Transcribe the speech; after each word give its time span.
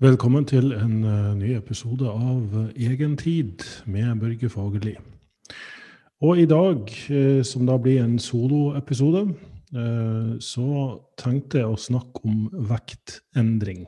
Velkommen 0.00 0.46
til 0.48 0.70
en 0.72 1.02
uh, 1.04 1.36
ny 1.36 1.50
episode 1.58 2.08
av 2.08 2.54
Egen 2.72 2.94
Egentid 2.94 3.60
med 3.84 4.16
Børge 4.16 4.48
Fagerli. 4.48 4.96
Og 6.24 6.40
i 6.40 6.48
dag, 6.48 6.88
uh, 6.88 7.44
som 7.44 7.68
da 7.68 7.76
blir 7.76 8.00
en 8.00 8.16
soloepisode, 8.16 9.36
så 10.40 10.96
tenkte 11.20 11.60
jeg 11.60 11.68
å 11.68 11.76
snakke 11.78 12.20
om 12.26 12.50
vektendring. 12.70 13.86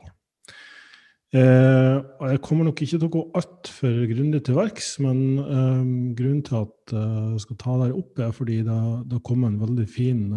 og 1.33 2.25
jeg 2.29 2.41
kommer 2.45 2.63
nok 2.69 2.81
ikke 2.81 2.97
til 3.01 3.09
å 3.09 3.15
gå 3.17 3.23
altfor 3.35 4.07
grundig 4.13 4.41
til 4.45 4.55
verks, 4.55 4.99
men 5.03 5.19
grunnen 6.15 6.43
til 6.47 6.57
at 6.61 6.77
jeg 6.93 7.39
skal 7.43 7.57
ta 7.65 7.73
det 7.81 7.97
opp, 7.97 8.13
er 8.19 8.31
fordi 8.31 8.57
det, 8.63 8.83
det 9.11 9.25
kom 9.27 9.43
en 9.43 9.59
veldig 9.59 9.87
fin 9.91 10.31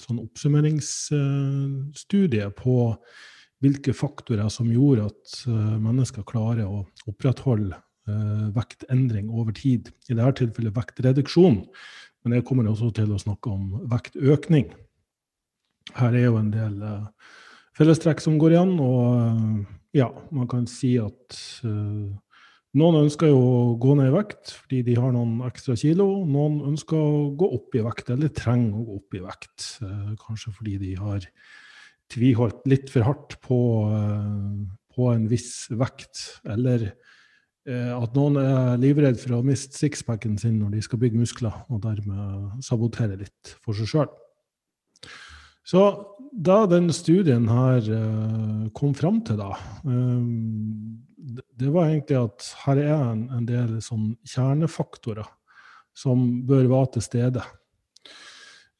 sånn 0.00 0.22
oppsummeringsstudie 0.22 2.48
på 2.62 2.96
hvilke 3.62 3.94
faktorer 3.94 4.50
som 4.50 4.70
gjorde 4.72 5.08
at 5.10 5.34
uh, 5.46 5.76
mennesker 5.80 6.26
klarer 6.26 6.66
å 6.66 6.82
opprettholde 7.10 7.76
uh, 7.78 8.48
vektendring 8.56 9.30
over 9.30 9.54
tid. 9.56 9.92
I 10.10 10.16
dette 10.18 10.42
tilfellet 10.42 10.74
vektreduksjon, 10.76 11.62
men 12.22 12.36
jeg 12.36 12.46
kommer 12.48 12.68
også 12.70 12.90
til 12.96 13.14
å 13.14 13.20
snakke 13.22 13.52
om 13.52 13.86
vektøkning. 13.90 14.72
Her 15.98 16.14
er 16.14 16.28
jo 16.28 16.40
en 16.40 16.50
del 16.54 16.76
uh, 16.82 17.06
fellestrekk 17.78 18.22
som 18.22 18.36
går 18.40 18.56
igjen, 18.56 18.76
og 18.82 19.96
ja, 19.96 20.10
man 20.34 20.50
kan 20.50 20.66
si 20.70 20.94
at 21.00 21.36
noen 22.72 23.02
ønsker 23.02 23.28
jo 23.28 23.40
å 23.40 23.56
gå 23.80 23.94
ned 23.98 24.08
i 24.08 24.14
vekt 24.14 24.54
fordi 24.56 24.78
de 24.86 24.94
har 24.96 25.12
noen 25.12 25.42
ekstra 25.44 25.74
kilo. 25.76 26.06
Noen 26.24 26.62
ønsker 26.70 26.96
å 26.96 27.26
gå 27.36 27.48
opp 27.58 27.76
i 27.76 27.82
vekt, 27.84 28.08
eller 28.14 28.32
trenger 28.32 28.78
å 28.78 28.86
gå 28.86 28.96
opp 29.02 29.18
i 29.18 29.20
vekt. 29.20 29.66
Kanskje 30.22 30.54
fordi 30.56 30.78
de 30.80 30.94
har 30.96 31.26
tviholdt 32.12 32.66
litt 32.70 32.90
for 32.92 33.06
hardt 33.06 33.36
på, 33.44 33.58
eh, 33.94 34.62
på 34.94 35.08
en 35.12 35.28
viss 35.30 35.68
vekt, 35.70 36.40
eller 36.48 36.88
eh, 36.88 37.92
at 37.94 38.16
noen 38.18 38.40
er 38.42 38.80
livredd 38.82 39.20
for 39.20 39.38
å 39.38 39.44
miste 39.46 39.78
sixpacken 39.78 40.38
sin 40.40 40.58
når 40.60 40.76
de 40.76 40.82
skal 40.88 41.00
bygge 41.02 41.22
muskler, 41.22 41.62
og 41.70 41.84
dermed 41.84 42.64
sabotere 42.64 43.20
litt 43.20 43.54
for 43.62 43.78
seg 43.78 43.92
sjøl. 43.92 44.10
Så 45.62 45.82
da 46.32 46.64
den 46.66 46.90
studien 46.90 47.44
her 47.46 47.86
uh, 47.86 48.64
kom 48.74 48.96
fram 48.98 49.20
til, 49.22 49.38
da 49.38 49.52
Det 51.60 51.68
var 51.70 51.86
egentlig 51.86 52.16
at 52.18 52.48
her 52.64 52.80
er 52.82 52.96
en, 52.96 53.20
en 53.30 53.46
del 53.46 53.76
sånn 53.84 54.16
kjernefaktorer 54.26 55.28
som 55.94 56.42
bør 56.48 56.66
være 56.72 56.94
til 56.96 57.04
stede. 57.04 57.44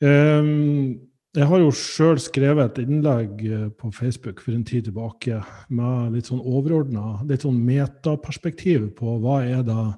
Um, 0.03 1.12
jeg 1.33 1.49
har 1.49 1.63
jo 1.63 1.73
sjøl 1.73 2.19
skrevet 2.21 2.77
et 2.77 2.83
innlegg 2.85 3.41
eh, 3.47 3.69
på 3.73 3.89
Facebook 3.97 4.43
for 4.45 4.53
en 4.53 4.67
tid 4.69 4.89
tilbake 4.89 5.39
med 5.73 6.13
litt 6.17 6.29
sånn 6.29 6.43
overordna, 6.45 7.23
litt 7.29 7.47
sånn 7.47 7.61
metaperspektiv 7.65 8.91
på 8.99 9.17
hva 9.23 9.41
er 9.47 9.63
da 9.65 9.95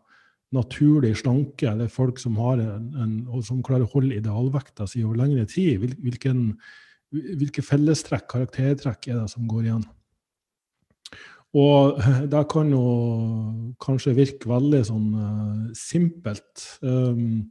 naturlig 0.54 1.16
slanke, 1.18 1.66
eller 1.72 1.90
folk 1.90 2.20
som 2.22 2.38
har 2.38 2.62
en, 2.62 2.86
en 3.02 3.42
som 3.42 3.62
klarer 3.66 3.88
å 3.88 3.92
holde 3.96 4.20
idealvekta 4.20 4.86
si 4.86 5.02
over 5.02 5.18
lengre 5.24 5.48
tid. 5.50 5.82
Hvilken, 6.04 6.46
hvilke 7.10 7.64
fellestrekk, 7.66 8.28
karaktertrekk, 8.30 9.08
er 9.10 9.24
det 9.24 9.32
som 9.32 9.48
går 9.50 9.66
igjen? 9.66 9.84
Og 11.58 11.98
det 12.32 12.44
kan 12.52 12.70
jo 12.70 12.84
kanskje 13.82 14.14
virke 14.20 14.50
veldig 14.50 14.84
sånn 14.86 15.08
uh, 15.18 15.64
simpelt. 15.78 16.68
Um, 16.86 17.50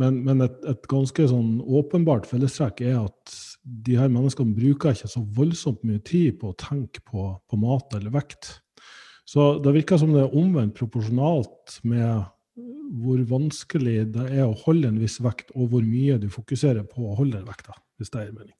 men, 0.00 0.20
men 0.26 0.42
et, 0.42 0.56
et, 0.66 0.86
ganske 0.90 1.26
sånn 1.30 1.60
åpenbart 1.62 2.26
fellestrekk 2.26 2.82
er 2.82 2.98
at 3.04 3.34
de 3.64 3.96
her 3.98 4.10
menneskene 4.12 4.56
bruker 4.56 4.94
ikke 4.94 5.10
så 5.10 5.22
voldsomt 5.36 5.84
mye 5.86 6.02
tid 6.04 6.40
på 6.40 6.50
å 6.50 6.58
tenke 6.58 7.02
på, 7.06 7.28
på 7.48 7.58
mat 7.62 7.94
eller 7.96 8.12
vekt. 8.14 8.56
Så 9.24 9.54
det 9.64 9.72
virker 9.76 10.00
som 10.00 10.12
det 10.12 10.24
er 10.24 10.36
omvendt 10.36 10.76
proporsjonalt 10.76 11.78
med 11.86 12.26
hvor 13.04 13.22
vanskelig 13.26 14.02
det 14.14 14.26
er 14.34 14.44
å 14.46 14.58
holde 14.66 14.90
en 14.90 15.00
viss 15.00 15.16
vekt, 15.24 15.54
og 15.56 15.72
hvor 15.72 15.86
mye 15.86 16.18
du 16.22 16.28
fokuserer 16.30 16.84
på 16.86 17.08
å 17.08 17.16
holde 17.18 17.40
den 17.40 17.48
vekta, 17.48 17.74
hvis 17.98 18.12
det 18.14 18.20
er 18.20 18.36
mening. 18.36 18.54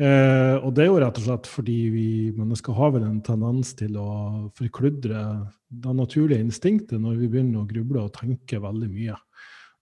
Eh, 0.00 0.56
og 0.64 0.72
det 0.76 0.86
er 0.86 0.88
jo 0.88 1.00
rett 1.02 1.18
og 1.20 1.26
slett 1.26 1.48
fordi 1.48 1.78
vi 1.92 2.08
mennesker 2.32 2.76
har 2.76 2.92
vel 2.94 3.04
en 3.04 3.20
tendens 3.24 3.74
til 3.76 3.98
å 4.00 4.10
forkludre 4.56 5.24
det 5.68 5.96
naturlige 5.96 6.40
instinktet 6.40 7.02
når 7.02 7.18
vi 7.20 7.28
begynner 7.28 7.60
å 7.60 7.68
gruble 7.68 8.06
og 8.06 8.14
tenke 8.16 8.62
veldig 8.62 8.88
mye. 8.88 9.18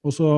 Og 0.07 0.15
så 0.15 0.29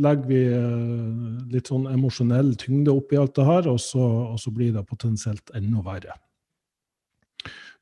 legger 0.00 0.28
vi 0.28 0.40
eh, 0.48 1.48
litt 1.52 1.68
sånn 1.68 1.88
emosjonell 1.90 2.54
tyngde 2.60 2.92
oppi 2.94 3.18
alt 3.20 3.34
det 3.36 3.46
her, 3.48 3.68
og 3.72 3.80
så, 3.82 4.04
og 4.32 4.38
så, 4.40 4.52
blir 4.54 4.72
det 4.74 4.86
potensielt 4.88 5.52
enda 5.56 5.82
verre. 5.84 6.16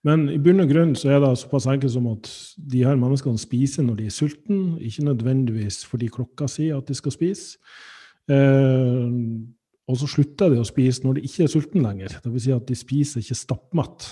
Men 0.02 0.26
i 0.32 0.38
bunn 0.42 0.64
og 0.64 0.70
grunn 0.72 0.96
så 0.98 1.12
er 1.14 1.20
det 1.22 1.36
såpass 1.38 1.68
enkelt 1.70 1.94
som 1.94 2.08
at 2.10 2.26
de 2.72 2.82
her 2.82 2.98
menneskene 2.98 3.38
spiser 3.38 3.86
når 3.86 4.00
de 4.00 4.08
er 4.10 4.14
sultne, 4.14 4.80
ikke 4.82 5.06
nødvendigvis 5.06 5.84
fordi 5.86 6.10
klokka 6.10 6.48
sier 6.50 6.80
at 6.80 6.90
de 6.90 6.96
skal 6.98 7.14
spise. 7.14 7.60
Eh, 8.30 9.14
og 9.90 9.98
så 9.98 10.08
slutter 10.10 10.50
de 10.50 10.58
å 10.62 10.66
spise 10.66 11.04
når 11.04 11.18
de 11.20 11.28
ikke 11.28 11.46
er 11.46 11.52
sultne 11.52 11.84
lenger. 11.84 12.18
Dvs. 12.24 12.48
Si 12.48 12.54
at 12.54 12.66
de 12.66 12.78
spiser 12.78 13.22
ikke 13.22 13.38
stappmatt. 13.38 14.08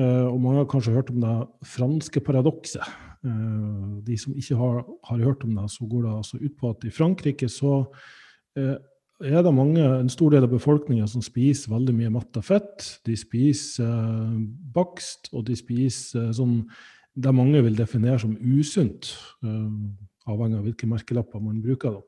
Eh, 0.00 0.24
og 0.30 0.40
mange 0.40 0.62
har 0.62 0.70
kanskje 0.70 0.96
hørt 0.96 1.12
om 1.12 1.20
det 1.20 1.36
franske 1.76 2.24
paradokset. 2.24 2.84
Eh, 3.26 4.02
de 4.06 4.16
som 4.18 4.34
ikke 4.36 4.58
har, 4.58 4.82
har, 5.08 5.22
hørt 5.24 5.44
om 5.44 5.56
det, 5.56 5.70
så 5.72 5.86
går 5.86 6.04
det 6.04 6.12
altså 6.16 6.38
ut 6.40 6.54
på 6.58 6.70
at 6.70 6.84
i 6.86 6.92
Frankrike 6.94 7.48
så 7.50 7.78
eh, 8.58 8.76
er 9.24 9.42
det 9.42 9.54
mange, 9.54 9.82
en 9.82 10.12
stor 10.12 10.34
del 10.34 10.44
av 10.44 10.52
befolkninga 10.52 11.06
som 11.08 11.24
spiser 11.24 11.72
veldig 11.72 11.94
mye 11.96 12.12
matta 12.12 12.42
fett. 12.44 13.00
De 13.06 13.16
spiser 13.18 13.88
eh, 13.88 14.36
bakst, 14.74 15.32
og 15.32 15.46
de 15.48 15.56
spiser 15.58 16.30
sånn 16.36 16.60
det 17.16 17.32
mange 17.32 17.62
vil 17.64 17.78
definere 17.78 18.20
som 18.20 18.34
usunt, 18.36 19.14
avhengig 19.40 20.58
av 20.58 20.66
hvilke 20.66 20.88
merkelapper 20.90 21.40
man 21.40 21.62
bruker. 21.64 21.94
da. 21.96 22.02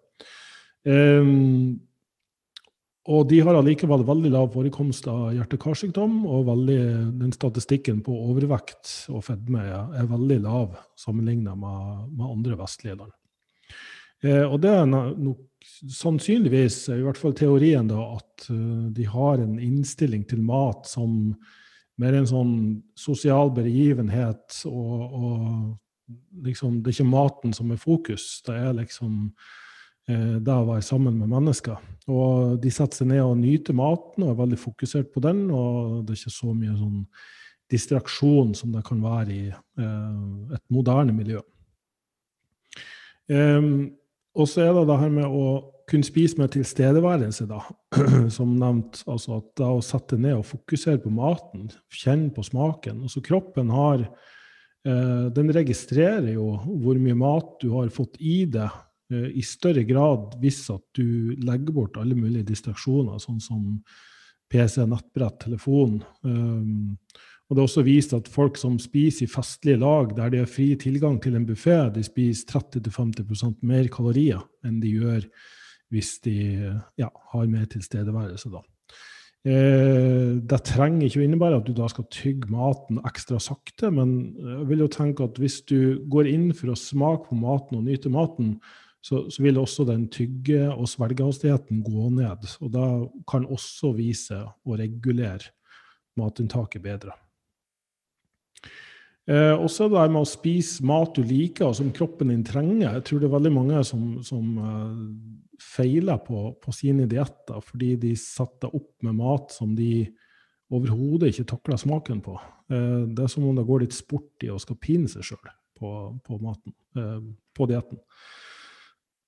Og 3.08 3.24
de 3.30 3.38
har 3.40 3.56
allikevel 3.56 4.02
veldig 4.04 4.30
lav 4.34 4.50
forekomst 4.52 5.06
av 5.08 5.30
hjerte-karsykdom, 5.32 6.20
og 6.28 6.48
veldig, 6.50 6.80
den 7.22 7.30
statistikken 7.32 8.02
på 8.04 8.12
overvekt 8.28 9.08
og 9.08 9.24
fedme 9.24 9.62
er 9.64 10.10
veldig 10.10 10.42
lav 10.44 10.74
sammenlignet 11.00 11.56
med, 11.56 12.02
med 12.12 12.26
andre 12.28 12.58
vestlige 12.60 12.98
land. 12.98 13.14
Eh, 14.24 14.44
og 14.44 14.58
det 14.60 14.74
er 14.74 14.90
nok 14.90 15.44
sannsynligvis, 15.94 16.82
i 16.92 17.02
hvert 17.04 17.20
fall 17.20 17.36
teorien, 17.38 17.88
da, 17.88 18.02
at 18.18 18.48
uh, 18.50 18.88
de 18.94 19.06
har 19.08 19.40
en 19.42 19.58
innstilling 19.62 20.24
til 20.28 20.42
mat 20.44 20.88
som 20.88 21.32
mer 21.98 22.14
en 22.14 22.28
sånn 22.28 22.56
sosial 22.98 23.50
begivenhet, 23.54 24.60
og, 24.70 25.14
og 25.18 26.44
liksom, 26.46 26.80
det 26.82 26.92
er 26.92 26.98
ikke 26.98 27.10
maten 27.10 27.54
som 27.56 27.72
er 27.74 27.80
fokus. 27.80 28.26
Det 28.46 28.54
er 28.54 28.76
liksom 28.78 29.32
Eh, 30.08 30.36
det 30.40 30.54
å 30.54 30.66
være 30.68 30.84
sammen 30.84 31.18
med 31.20 31.28
mennesker. 31.28 31.76
Og 32.08 32.56
de 32.62 32.70
setter 32.72 33.02
seg 33.02 33.10
ned 33.10 33.20
og 33.20 33.36
nyter 33.36 33.76
maten 33.76 34.24
og 34.24 34.32
er 34.32 34.40
veldig 34.40 34.60
fokusert 34.62 35.10
på 35.12 35.22
den. 35.24 35.44
Og 35.52 36.00
det 36.06 36.14
er 36.14 36.22
ikke 36.22 36.36
så 36.38 36.54
mye 36.54 36.76
sånn 36.78 37.02
distraksjon 37.68 38.54
som 38.56 38.72
det 38.72 38.84
kan 38.86 39.02
være 39.04 39.34
i 39.34 39.46
eh, 39.52 40.54
et 40.56 40.64
moderne 40.72 41.12
miljø. 41.12 41.42
Um, 43.28 43.90
og 44.32 44.46
så 44.48 44.62
er 44.64 44.72
det 44.72 44.86
det 44.88 44.96
her 45.02 45.10
med 45.12 45.28
å 45.28 45.48
kunne 45.88 46.06
spise 46.06 46.38
med 46.40 46.54
tilstedeværelse, 46.54 47.44
da. 47.48 47.60
Som 48.36 48.54
nevnt, 48.56 49.02
altså 49.08 49.42
at 49.42 49.50
det 49.60 49.68
å 49.68 49.84
sette 49.84 50.16
ned 50.20 50.38
og 50.38 50.46
fokusere 50.48 51.02
på 51.02 51.12
maten, 51.12 51.66
kjenne 51.92 52.32
på 52.32 52.44
smaken. 52.46 53.02
Altså 53.04 53.20
kroppen 53.24 53.68
har 53.74 54.00
eh, 54.00 55.28
Den 55.36 55.52
registrerer 55.52 56.30
jo 56.32 56.54
hvor 56.64 56.96
mye 56.96 57.20
mat 57.20 57.58
du 57.60 57.74
har 57.76 57.92
fått 57.92 58.16
i 58.16 58.46
deg 58.48 58.72
Eh, 58.72 58.87
i 59.08 59.42
større 59.46 59.84
grad 59.88 60.34
hvis 60.42 60.66
at 60.74 60.82
du 60.98 61.34
legger 61.40 61.72
bort 61.72 61.96
alle 62.00 62.16
mulige 62.18 62.46
distraksjoner, 62.50 63.20
sånn 63.22 63.40
som 63.40 63.62
PC, 64.48 64.82
nettbrett, 64.88 65.38
telefon. 65.44 65.98
Um, 66.24 66.96
og 67.48 67.56
det 67.56 67.62
er 67.62 67.68
også 67.68 67.84
vist 67.86 68.12
at 68.16 68.28
folk 68.28 68.58
som 68.60 68.76
spiser 68.80 69.24
i 69.24 69.30
festlige 69.32 69.80
lag 69.80 70.10
der 70.16 70.32
de 70.32 70.42
har 70.42 70.50
fri 70.50 70.74
tilgang 70.80 71.16
til 71.24 71.38
en 71.38 71.46
buffé, 71.48 71.78
de 71.94 72.04
spiser 72.04 72.50
30-50% 72.52 73.62
mer 73.68 73.88
kalorier 73.92 74.42
enn 74.68 74.82
de 74.82 74.92
gjør 74.98 75.22
hvis 75.88 76.18
de 76.26 76.36
ja, 77.00 77.08
har 77.32 77.46
mer 77.48 77.64
tilstedeværelse. 77.72 78.50
da. 78.52 78.60
Eh, 79.48 80.34
det 80.50 80.58
trenger 80.66 81.06
ikke 81.06 81.22
å 81.22 81.24
innebære 81.24 81.60
at 81.62 81.68
du 81.68 81.72
da 81.76 81.86
skal 81.88 82.04
tygge 82.12 82.50
maten 82.52 83.00
ekstra 83.08 83.38
sakte, 83.40 83.88
men 83.94 84.34
jeg 84.36 84.66
vil 84.68 84.84
jo 84.84 84.90
tenke 84.92 85.24
at 85.24 85.40
hvis 85.40 85.62
du 85.70 86.04
går 86.12 86.28
inn 86.28 86.50
for 86.58 86.74
å 86.74 86.76
smake 86.76 87.30
på 87.30 87.38
maten 87.40 87.78
og 87.80 87.88
nyte 87.88 88.12
maten, 88.12 88.58
så, 89.00 89.28
så, 89.30 89.42
vil 89.42 89.60
også 89.60 89.86
den 89.88 90.08
tygge- 90.12 90.72
og 90.72 90.88
svelgehastigheten 90.90 91.82
gå 91.86 92.10
ned. 92.16 92.44
Og 92.60 92.72
da 92.74 92.88
kan 93.30 93.46
også 93.46 93.92
vise 93.96 94.42
å 94.42 94.78
regulere 94.78 95.54
matinntaket 96.18 96.82
bedre. 96.82 97.14
Eh, 99.28 99.54
også 99.54 99.90
det 99.92 100.06
med 100.08 100.22
å 100.24 100.28
spise 100.28 100.84
mat 100.88 101.14
du 101.14 101.22
liker, 101.22 101.68
og 101.68 101.76
som 101.76 101.92
kroppen 101.94 102.32
din 102.32 102.46
trenger. 102.46 102.96
Jeg 102.96 103.04
tror 103.06 103.20
det 103.20 103.28
er 103.28 103.36
veldig 103.36 103.52
mange 103.54 103.82
som, 103.86 104.06
som 104.24 104.54
eh, 104.64 105.02
feiler 105.60 106.20
på, 106.24 106.54
på, 106.62 106.72
sine 106.74 107.06
dietter 107.10 107.60
fordi 107.64 107.94
de 108.00 108.14
setter 108.18 108.72
opp 108.72 108.94
med 109.04 109.18
mat 109.18 109.52
som 109.52 109.74
de 109.76 110.06
overhodet 110.72 111.32
ikke 111.32 111.48
takler 111.52 111.80
smaken 111.80 112.22
på. 112.24 112.38
Eh, 112.72 113.04
det 113.12 113.26
er 113.26 113.32
som 113.32 113.46
om 113.48 113.56
det 113.56 113.66
går 113.68 113.84
litt 113.84 113.96
sport 113.96 114.46
i 114.46 114.52
å 114.52 114.60
skal 114.62 114.80
pine 114.80 115.10
seg 115.12 115.26
sjøl 115.28 115.52
på, 115.78 115.92
på, 116.24 116.40
maten, 116.42 116.74
eh, 116.96 117.18
på 117.56 117.68
dietten. 117.68 118.00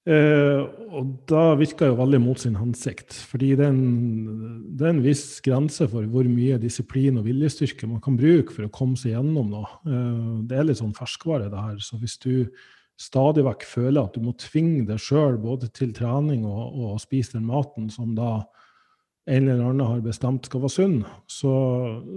Eh, 0.08 0.60
og 0.96 1.08
da 1.28 1.50
virker 1.60 1.90
jo 1.90 1.98
veldig 1.98 2.20
mot 2.22 2.40
sin 2.40 2.56
hensikt. 2.56 3.12
Fordi 3.30 3.52
det 3.58 3.66
er, 3.66 3.74
en, 3.74 4.68
det 4.78 4.86
er 4.86 4.94
en 4.94 5.02
viss 5.04 5.24
grense 5.44 5.86
for 5.92 6.08
hvor 6.08 6.28
mye 6.30 6.60
disiplin 6.62 7.20
og 7.20 7.26
viljestyrke 7.28 7.88
man 7.90 8.00
kan 8.04 8.16
bruke 8.20 8.54
for 8.56 8.66
å 8.66 8.72
komme 8.72 8.96
seg 9.00 9.14
gjennom 9.14 9.52
noe. 9.52 9.72
Eh, 9.84 10.22
det 10.48 10.56
er 10.56 10.68
litt 10.68 10.80
sånn 10.80 10.96
ferskvare, 10.96 11.50
det 11.52 11.66
her. 11.66 11.76
Så 11.84 12.00
hvis 12.00 12.16
du 12.22 12.48
stadig 13.00 13.44
vekk 13.46 13.66
føler 13.68 14.02
at 14.02 14.16
du 14.16 14.24
må 14.24 14.34
tvinge 14.40 14.86
deg 14.88 15.00
sjøl 15.00 15.38
både 15.40 15.70
til 15.76 15.92
trening 15.96 16.44
og, 16.48 16.80
og 16.80 16.98
spise 17.00 17.38
den 17.38 17.46
maten 17.48 17.88
som 17.92 18.16
da 18.16 18.40
en 19.30 19.46
eller 19.46 19.68
annen 19.68 19.86
har 19.86 20.00
bestemt 20.02 20.48
skal 20.48 20.64
være 20.64 20.74
sunn, 20.74 20.96
så, 21.28 21.52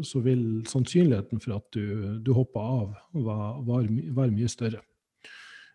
så 0.08 0.22
vil 0.24 0.64
sannsynligheten 0.68 1.42
for 1.44 1.60
at 1.60 1.68
du, 1.76 2.18
du 2.24 2.32
hopper 2.34 2.64
av, 2.64 2.96
være, 3.14 4.00
være 4.16 4.34
mye 4.34 4.50
større. 4.50 4.82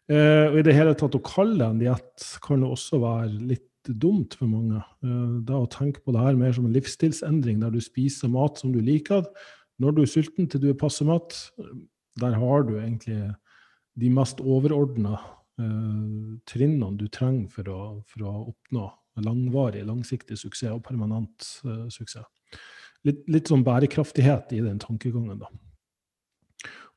Eh, 0.09 0.47
og 0.49 0.61
I 0.61 0.65
det 0.65 0.77
hele 0.77 0.95
tatt 0.97 1.17
å 1.19 1.25
kalle 1.25 1.59
det 1.61 1.69
en 1.69 1.81
diett 1.83 2.29
kan 2.45 2.63
jo 2.65 2.73
også 2.73 3.01
være 3.03 3.33
litt 3.53 3.67
dumt 3.89 4.37
for 4.39 4.51
mange. 4.51 4.81
Eh, 5.05 5.39
da 5.49 5.61
å 5.61 5.71
tenke 5.71 6.03
på 6.05 6.15
det 6.17 6.25
her 6.25 6.39
mer 6.39 6.55
som 6.57 6.69
en 6.69 6.77
livsstilsendring, 6.77 7.61
der 7.63 7.75
du 7.75 7.81
spiser 7.85 8.33
mat 8.33 8.61
som 8.61 8.73
du 8.73 8.81
liker. 8.85 9.27
Når 9.79 9.95
du 9.95 10.03
er 10.03 10.11
sulten 10.11 10.49
til 10.49 10.63
du 10.63 10.71
er 10.73 10.79
passe 10.81 11.05
mat, 11.07 11.37
der 12.19 12.39
har 12.41 12.65
du 12.67 12.79
egentlig 12.79 13.21
de 13.99 14.11
mest 14.15 14.41
overordna 14.41 15.19
eh, 15.61 16.39
trinnene 16.49 16.99
du 16.99 17.07
trenger 17.13 17.53
for 17.53 17.71
å, 17.73 17.83
for 18.09 18.27
å, 18.27 18.35
oppnå 18.53 18.89
langvarig, 19.25 19.83
langsiktig 19.87 20.39
suksess 20.39 20.75
og 20.75 20.85
permanent 20.87 21.47
eh, 21.67 21.87
suksess. 21.93 22.27
Litt, 23.07 23.25
litt, 23.31 23.51
sånn 23.51 23.65
bærekraftighet 23.67 24.53
i 24.57 24.63
den 24.65 24.81
tankegangen, 24.83 25.39
da. 25.43 25.51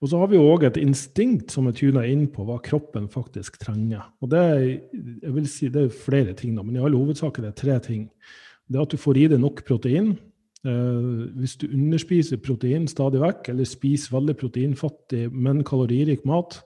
Og 0.02 0.10
så 0.10 0.18
har 0.18 0.32
vi 0.32 0.40
òg 0.42 0.66
et 0.66 0.80
instinkt 0.82 1.54
som 1.54 1.68
er 1.70 1.76
tuna 1.78 2.02
inn 2.10 2.26
på 2.34 2.42
hva 2.48 2.58
kroppen 2.66 3.06
faktisk 3.12 3.60
trenger. 3.62 4.08
Og 4.24 4.32
det 4.34 4.40
er, 4.42 4.64
jeg 5.22 5.34
vil 5.36 5.50
si, 5.50 5.70
det 5.70 5.84
er 5.86 5.94
flere 5.94 6.34
ting, 6.38 6.56
da, 6.58 6.66
men 6.66 6.80
i 6.80 6.82
all 6.82 6.98
hovedsak 6.98 7.38
er 7.38 7.50
det 7.50 7.60
tre 7.62 7.78
ting. 7.86 8.08
Det 8.66 8.80
er 8.80 8.88
at 8.88 8.96
du 8.96 8.98
får 8.98 9.20
i 9.22 9.28
deg 9.30 9.44
nok 9.44 9.62
protein. 9.68 10.16
Eh, 10.66 11.12
hvis 11.38 11.54
du 11.62 11.68
underspiser 11.70 12.42
protein 12.42 12.90
stadig 12.90 13.22
vekk, 13.22 13.52
eller 13.54 13.70
spiser 13.70 14.16
veldig 14.18 14.36
proteinfattig, 14.42 15.28
men 15.34 15.62
kaloririk 15.68 16.26
mat, 16.26 16.58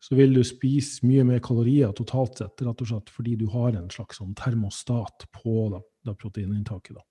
så 0.00 0.16
vil 0.16 0.32
du 0.32 0.40
spise 0.46 1.04
mye 1.04 1.26
mer 1.26 1.44
kalorier 1.44 1.92
totalt 1.96 2.40
sett, 2.40 2.64
rett 2.64 2.82
og 2.84 2.88
slett 2.88 3.12
fordi 3.12 3.34
du 3.36 3.48
har 3.52 3.74
en 3.74 3.90
slags 3.92 4.20
sånn 4.20 4.32
termostat 4.38 5.26
på 5.34 5.68
da, 5.74 5.82
det 6.06 6.16
proteininntaket. 6.20 6.96
Da. 6.96 7.04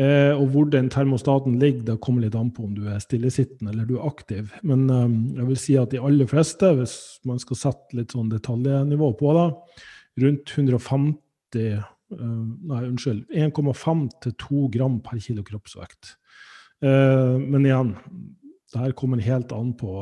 Eh, 0.00 0.32
og 0.32 0.46
hvor 0.54 0.68
den 0.72 0.88
termostaten 0.92 1.58
ligger, 1.60 1.84
det 1.90 1.98
kommer 2.04 2.24
litt 2.24 2.36
an 2.38 2.48
på 2.54 2.64
om 2.64 2.72
du 2.76 2.86
er 2.88 3.02
stillesittende 3.02 3.74
eller 3.74 3.88
du 3.88 3.98
er 3.98 4.08
aktiv. 4.08 4.52
Men 4.64 4.86
eh, 4.88 5.16
jeg 5.40 5.48
vil 5.50 5.60
si 5.60 5.76
at 5.80 5.92
de 5.92 6.00
aller 6.00 6.30
fleste, 6.30 6.72
hvis 6.78 6.96
man 7.28 7.40
skal 7.42 7.60
sette 7.60 7.98
litt 7.98 8.16
sånn 8.16 8.32
detaljnivå 8.32 9.12
på 9.20 9.34
det, 9.36 9.48
rundt 10.24 10.54
150 10.56 11.58
eh, 11.60 11.88
Nei, 12.12 12.82
unnskyld. 12.84 13.22
1,5 13.32 14.02
til 14.20 14.34
2 14.36 14.66
gram 14.74 14.98
per 15.00 15.16
kilo 15.24 15.40
kroppsvekt. 15.48 16.10
Eh, 16.84 17.38
men 17.40 17.64
igjen, 17.64 17.94
det 18.72 18.80
her 18.80 18.94
kommer 18.96 19.20
helt 19.22 19.52
an 19.52 19.72
på 19.78 19.92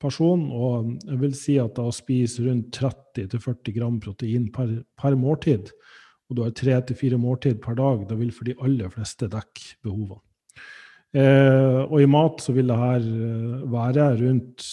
personen. 0.00 0.50
Og 0.52 0.92
jeg 1.04 1.20
vil 1.22 1.34
si 1.36 1.58
at 1.60 1.76
da 1.78 1.88
spise 1.94 2.44
rundt 2.46 2.76
30-40 2.76 3.76
gram 3.76 3.98
protein 4.02 4.48
per, 4.54 4.78
per, 5.00 5.16
måltid, 5.18 5.72
og 6.28 6.36
du 6.36 6.44
har 6.44 6.54
tre 6.56 6.76
til 6.84 6.98
fire 6.98 7.18
måltid 7.20 7.60
per 7.64 7.76
dag, 7.78 8.04
da 8.08 8.16
vil 8.18 8.32
for 8.34 8.48
de 8.48 8.56
aller 8.64 8.92
fleste 8.92 9.30
dekke 9.32 9.78
behovene. 9.84 10.20
Eh, 11.16 11.80
og 11.88 12.02
i 12.02 12.08
mat 12.10 12.42
så 12.44 12.52
vil 12.52 12.68
det 12.68 12.76
her 12.76 13.00
eh, 13.00 13.62
være 13.72 14.08
rundt 14.20 14.64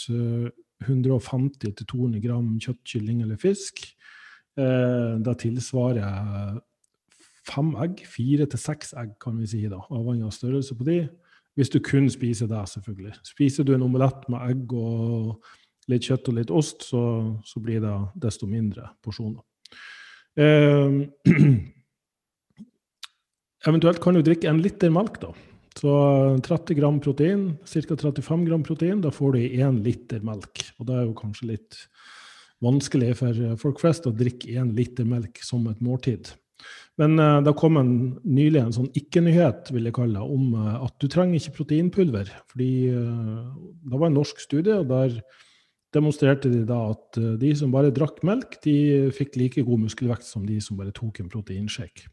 150-200 0.84 2.18
eh, 2.18 2.22
gram 2.26 2.50
kjøtt, 2.60 2.82
kylling 2.84 3.22
eller 3.24 3.40
fisk. 3.40 3.86
Eh, 4.60 5.16
det 5.24 5.38
tilsvarer 5.46 6.60
fem 7.48 7.72
egg, 7.86 8.04
fire 8.10 8.50
til 8.52 8.60
seks 8.60 8.92
egg, 9.00 9.16
kan 9.22 9.38
vi 9.40 9.48
si, 9.48 9.64
da, 9.72 9.80
avhengig 9.94 10.28
av 10.28 10.36
størrelse 10.36 10.76
på 10.76 10.88
de. 10.88 11.00
Hvis 11.56 11.72
du 11.72 11.80
kun 11.80 12.10
spiser 12.12 12.50
det, 12.52 12.66
selvfølgelig. 12.68 13.14
Spiser 13.24 13.64
du 13.64 13.76
en 13.76 13.86
omelett 13.86 14.28
med 14.28 14.44
egg 14.50 14.74
og 14.76 15.38
litt 15.88 16.08
kjøtt 16.10 16.32
og 16.32 16.40
litt 16.40 16.52
ost, 16.52 16.84
så, 16.90 17.04
så 17.48 17.62
blir 17.64 17.80
det 17.84 17.96
desto 18.20 18.50
mindre 18.50 18.90
porsjoner. 19.06 19.44
Eh, 20.36 21.02
eventuelt 23.70 24.02
kan 24.04 24.18
du 24.18 24.24
drikke 24.26 24.50
en 24.52 24.62
liter 24.64 24.94
melk, 24.94 25.20
da. 25.24 25.34
Så 25.76 25.92
30 26.44 26.78
gram 26.78 27.02
protein, 27.04 27.50
ca. 27.68 27.98
35 28.00 28.46
gram 28.48 28.64
protein, 28.64 29.02
da 29.04 29.12
får 29.12 29.36
du 29.36 29.42
i 29.44 29.60
én 29.60 29.82
liter 29.84 30.24
melk. 30.24 30.64
Og 30.80 30.88
det 30.88 30.96
er 30.96 31.04
jo 31.04 31.18
kanskje 31.20 31.52
litt 31.52 31.82
vanskelig 32.64 33.12
for 33.20 33.42
folk 33.60 33.82
flest 33.84 34.08
å 34.08 34.16
drikke 34.16 34.56
én 34.56 34.72
liter 34.78 35.08
melk 35.08 35.42
som 35.44 35.68
et 35.68 35.82
måltid. 35.84 36.32
Men 37.02 37.20
uh, 37.20 37.42
det 37.44 37.56
kom 37.60 37.76
en, 37.80 37.92
nylig 38.24 38.62
en 38.62 38.76
sånn 38.76 38.92
ikke-nyhet 38.96 39.72
vil 39.76 39.90
jeg 39.90 39.98
kalle 39.98 40.22
om 40.24 40.54
uh, 40.56 40.86
at 40.86 40.96
du 41.04 41.10
trenger 41.12 41.42
ikke 41.42 41.58
proteinpulver. 41.60 42.32
fordi 42.52 42.70
uh, 42.96 43.52
Det 43.84 44.00
var 44.00 44.08
en 44.08 44.18
norsk 44.22 44.40
studie, 44.40 44.80
og 44.80 44.88
der 44.94 45.20
demonstrerte 45.94 46.50
de 46.52 46.64
da 46.68 46.80
at 46.94 47.20
de 47.40 47.52
som 47.56 47.72
bare 47.74 47.94
drakk 47.94 48.22
melk, 48.28 48.58
de 48.66 49.12
fikk 49.16 49.38
like 49.40 49.64
god 49.68 49.86
muskelvekt 49.86 50.28
som 50.28 50.46
de 50.48 50.58
som 50.64 50.80
bare 50.80 50.94
tok 50.96 51.22
en 51.22 51.32
proteinshake. 51.32 52.10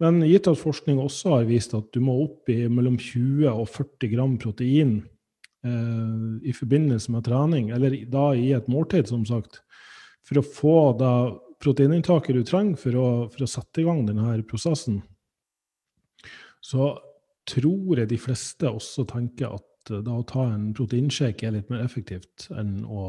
Men 0.00 0.22
gitt 0.24 0.48
at 0.48 0.60
forskning 0.60 1.00
også 1.02 1.34
har 1.34 1.48
vist 1.48 1.74
at 1.76 1.90
du 1.92 2.00
må 2.04 2.14
opp 2.22 2.48
i 2.48 2.62
mellom 2.72 2.96
20 2.96 3.50
og 3.52 3.66
40 3.68 4.12
gram 4.14 4.38
protein 4.40 5.00
i 5.60 6.54
forbindelse 6.56 7.12
med 7.12 7.26
trening, 7.26 7.68
eller 7.76 7.98
da 8.08 8.30
i 8.32 8.48
et 8.56 8.68
måltid, 8.72 9.10
som 9.10 9.26
sagt, 9.28 9.60
for 10.24 10.40
å 10.40 10.46
få 10.46 10.76
da 10.96 11.12
proteininntaket 11.60 12.38
du 12.38 12.44
trenger 12.48 12.80
for 12.80 12.96
å, 12.96 13.08
for 13.28 13.44
å 13.44 13.50
sette 13.50 13.82
i 13.82 13.84
gang 13.84 14.06
denne 14.08 14.38
prosessen, 14.48 15.02
så 16.64 16.94
tror 17.48 18.00
jeg 18.00 18.08
de 18.08 18.20
fleste 18.20 18.70
også 18.70 19.04
tenker 19.10 19.52
at 19.58 19.66
da 19.88 20.12
å 20.12 20.26
ta 20.28 20.44
en 20.52 20.70
proteinshake 20.76 21.46
er 21.46 21.54
litt 21.56 21.70
mer 21.72 21.84
effektivt 21.84 22.50
enn 22.52 22.82
å, 22.84 23.04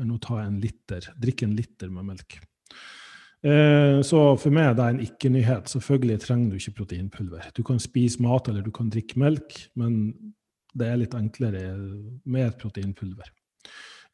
enn 0.00 0.14
å 0.14 0.20
ta 0.22 0.40
en 0.44 0.60
liter, 0.62 1.04
drikke 1.20 1.48
en 1.48 1.56
liter 1.58 1.92
med 1.92 2.08
melk. 2.14 2.38
Eh, 3.40 3.98
så 4.04 4.20
for 4.36 4.52
meg 4.52 4.70
er 4.70 4.78
det 4.78 4.86
en 4.86 5.02
ikke-nyhet. 5.04 5.70
Selvfølgelig 5.72 6.20
trenger 6.24 6.50
du 6.50 6.58
ikke 6.58 6.76
proteinpulver. 6.82 7.50
Du 7.56 7.62
kan 7.66 7.80
spise 7.80 8.20
mat 8.24 8.48
eller 8.50 8.64
du 8.64 8.72
kan 8.74 8.90
drikke 8.92 9.20
melk, 9.20 9.56
men 9.80 9.94
det 10.76 10.88
er 10.88 11.00
litt 11.00 11.16
enklere 11.16 11.62
med 12.24 12.46
et 12.46 12.58
proteinpulver. 12.60 13.30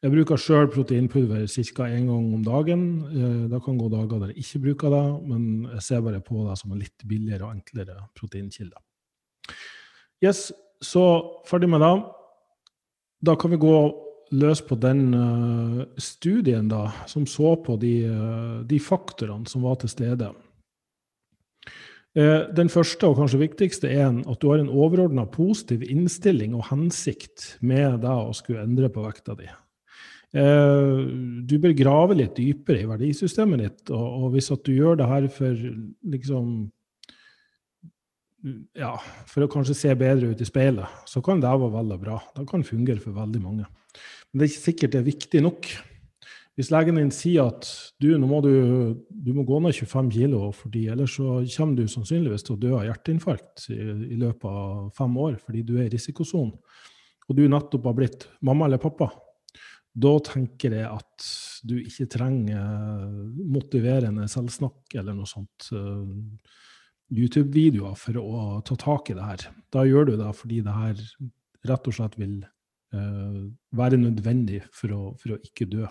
Jeg 0.05 0.13
bruker 0.13 0.37
sjøl 0.37 0.67
proteinpulver 0.69 1.47
ca. 1.49 1.87
én 1.89 2.05
gang 2.05 2.33
om 2.37 2.43
dagen. 2.45 2.83
Eh, 3.09 3.47
det 3.51 3.63
kan 3.65 3.77
gå 3.77 3.89
dager 3.89 4.21
der 4.21 4.33
jeg 4.33 4.45
ikke 4.45 4.63
bruker 4.67 4.93
det, 4.93 5.05
men 5.27 5.43
jeg 5.73 5.81
ser 5.81 6.01
bare 6.05 6.21
på 6.21 6.45
det 6.47 6.57
som 6.59 6.71
en 6.71 6.79
litt 6.79 7.07
billigere 7.07 7.49
og 7.49 7.57
enklere 7.57 7.97
proteinkilde. 8.15 8.77
Yes, 10.23 10.51
så 10.83 11.05
ferdig 11.47 11.69
med 11.71 11.81
det. 11.81 11.95
Da 13.25 13.35
kan 13.39 13.51
vi 13.51 13.59
gå 13.61 13.77
løs 14.35 14.61
på 14.65 14.75
den 14.79 15.13
uh, 15.15 15.83
studien 16.01 16.67
da, 16.71 16.89
som 17.07 17.27
så 17.29 17.55
på 17.63 17.77
de, 17.79 17.93
uh, 18.11 18.57
de, 18.67 18.79
faktorene 18.83 19.47
som 19.49 19.63
var 19.65 19.79
til 19.81 19.91
stede. 19.91 20.31
Uh, 22.17 22.49
den 22.55 22.71
første 22.73 23.07
og 23.07 23.21
kanskje 23.21 23.43
viktigste 23.45 23.91
er 23.93 24.09
at 24.09 24.41
du 24.41 24.49
har 24.51 24.61
en 24.61 24.73
overordna 24.73 25.27
positiv 25.31 25.85
innstilling 25.87 26.57
og 26.57 26.67
hensikt 26.71 27.55
med 27.61 28.01
det 28.03 28.11
å 28.11 28.35
skulle 28.35 28.65
endre 28.65 28.91
på 28.91 29.05
vekta 29.07 29.37
di. 29.39 29.49
Du 30.37 31.53
bør 31.63 31.71
grave 31.71 32.17
litt 32.19 32.33
dypere 32.35 32.81
i 32.83 32.87
verdisystemet 32.89 33.61
ditt, 33.63 33.91
og 33.95 34.25
hvis 34.33 34.51
at 34.51 34.59
du 34.67 34.73
gjør 34.75 34.97
det 34.99 35.07
her 35.07 35.27
for 35.31 35.61
liksom 36.11 36.49
ja, 38.77 38.93
for 39.29 39.45
å 39.45 39.51
kanskje 39.51 39.75
se 39.77 39.93
bedre 39.97 40.31
ut 40.31 40.41
i 40.41 40.47
speilet, 40.47 41.03
så 41.09 41.21
kan 41.25 41.41
det 41.43 41.51
være 41.51 41.73
veldig 41.75 41.99
bra. 42.01 42.17
Det 42.35 42.47
kan 42.49 42.65
fungere 42.67 43.03
for 43.03 43.17
veldig 43.17 43.43
mange. 43.43 43.67
Men 44.31 44.39
det 44.39 44.47
er 44.47 44.51
ikke 44.51 44.65
sikkert 44.65 44.95
det 44.95 44.99
er 45.01 45.07
viktig 45.07 45.43
nok. 45.45 45.69
Hvis 46.57 46.71
legen 46.73 46.97
din 46.97 47.11
sier 47.13 47.51
at 47.51 47.67
du, 48.01 48.09
nå 48.17 48.25
må 48.29 48.39
du, 48.41 48.53
du 49.13 49.29
må 49.35 49.43
gå 49.45 49.59
ned 49.61 49.77
25 49.77 50.09
kg, 50.15 50.37
fordi 50.57 50.87
ellers 50.89 51.13
så 51.19 51.37
kommer 51.53 51.77
du 51.77 51.91
sannsynligvis 51.91 52.47
til 52.47 52.55
å 52.55 52.61
dø 52.63 52.71
av 52.79 52.87
hjerteinfarkt 52.87 53.67
i, 53.75 53.77
i 53.77 54.17
løpet 54.17 54.47
av 54.49 54.87
fem 54.97 55.19
år 55.21 55.37
fordi 55.43 55.61
du 55.67 55.75
er 55.77 55.85
i 55.85 55.93
risikosonen, 55.93 56.55
og 57.27 57.37
du 57.37 57.43
nettopp 57.51 57.85
har 57.91 57.97
blitt 57.99 58.25
mamma 58.47 58.65
eller 58.65 58.81
pappa, 58.81 59.11
da 59.97 60.15
tenker 60.25 60.73
jeg 60.77 60.89
at 60.89 61.27
du 61.67 61.75
ikke 61.81 62.09
trenger 62.09 63.05
motiverende 63.37 64.27
selvsnakk 64.29 64.97
eller 64.97 65.17
noe 65.17 65.29
sånt. 65.29 65.69
YouTube-videoer 67.13 67.95
for 67.99 68.19
å 68.19 68.59
ta 68.67 68.75
tak 68.79 69.11
i 69.11 69.15
det 69.17 69.25
her. 69.25 69.47
Da 69.73 69.85
gjør 69.87 70.09
du 70.09 70.13
det 70.19 70.33
fordi 70.35 70.61
det 70.65 70.75
her 70.75 70.99
rett 71.67 71.87
og 71.87 71.95
slett 71.95 72.17
vil 72.19 72.41
uh, 72.95 73.47
være 73.75 73.99
nødvendig 74.01 74.63
for 74.75 74.93
å, 74.95 75.01
for 75.19 75.35
å, 75.35 75.39
ikke 75.43 75.69
dø. 75.71 75.87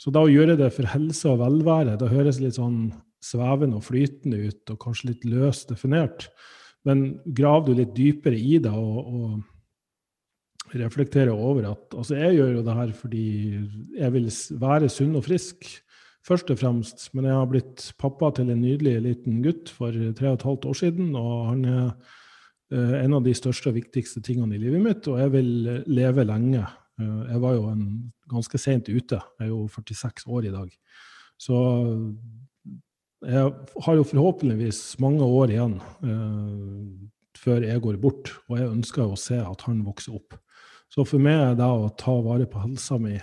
Så 0.00 0.10
da 0.14 0.24
å 0.24 0.30
gjøre 0.30 0.58
det 0.58 0.72
for 0.74 0.90
helse 0.90 1.30
og 1.30 1.40
velvære, 1.44 1.96
det 2.00 2.10
høres 2.10 2.40
litt 2.42 2.58
sånn 2.58 2.88
svevende 3.24 3.78
og 3.78 3.86
flytende 3.86 4.50
ut, 4.50 4.62
og 4.74 4.80
kanskje 4.82 5.12
litt 5.12 5.24
løst 5.28 5.70
definert. 5.70 6.28
Men 6.84 7.20
graver 7.24 7.70
du 7.70 7.78
litt 7.78 7.94
dypere 7.96 8.36
i 8.36 8.58
det 8.60 8.72
og, 8.74 8.98
og 9.00 10.74
reflekterer 10.74 11.32
over 11.32 11.70
at 11.70 11.94
altså 11.94 12.16
Jeg 12.18 12.38
gjør 12.38 12.52
jo 12.56 12.62
det 12.66 12.76
her 12.80 12.92
fordi 12.98 13.26
jeg 13.98 14.14
vil 14.16 14.28
være 14.60 14.90
sunn 14.92 15.14
og 15.18 15.24
frisk, 15.26 15.68
først 16.24 16.52
og 16.52 16.60
fremst. 16.60 17.08
Men 17.14 17.28
jeg 17.28 17.38
har 17.38 17.48
blitt 17.50 17.88
pappa 18.00 18.30
til 18.34 18.52
en 18.52 18.62
nydelig 18.62 18.96
liten 19.04 19.42
gutt 19.44 19.72
for 19.72 19.94
tre 20.16 20.32
og 20.32 20.38
et 20.38 20.46
halvt 20.48 20.68
år 20.70 20.78
siden. 20.80 21.12
Og 21.18 21.34
han 21.50 21.64
er 21.68 21.84
uh, 22.74 22.94
en 23.02 23.18
av 23.18 23.26
de 23.26 23.34
største 23.36 23.70
og 23.70 23.78
viktigste 23.78 24.22
tingene 24.24 24.56
i 24.56 24.62
livet 24.62 24.82
mitt, 24.84 25.08
og 25.10 25.20
jeg 25.22 25.34
vil 25.34 25.52
leve 25.86 26.26
lenge. 26.28 26.64
Uh, 27.00 27.24
jeg 27.30 27.42
var 27.44 27.58
jo 27.58 27.68
en, 27.72 27.84
ganske 28.30 28.58
seint 28.58 28.88
ute. 28.88 29.20
Jeg 29.38 29.44
er 29.46 29.52
jo 29.52 29.66
46 29.68 30.24
år 30.32 30.48
i 30.48 30.54
dag. 30.54 30.70
Så 31.36 31.56
jeg 33.24 33.50
har 33.84 33.96
jo 33.98 34.06
forhåpentligvis 34.06 34.80
mange 35.02 35.26
år 35.26 35.52
igjen 35.52 35.76
uh, 36.04 36.88
før 37.36 37.66
jeg 37.66 37.82
går 37.84 38.00
bort, 38.00 38.32
og 38.48 38.58
jeg 38.58 38.70
ønsker 38.70 39.04
å 39.04 39.18
se 39.20 39.36
at 39.42 39.66
han 39.66 39.82
vokser 39.84 40.16
opp. 40.16 40.38
Så 40.92 41.04
for 41.08 41.20
meg 41.20 41.36
er 41.36 41.56
det 41.58 41.68
å 41.68 41.90
ta 41.98 42.14
vare 42.24 42.46
på 42.48 42.62
helsa 42.62 42.96
mi 43.02 43.18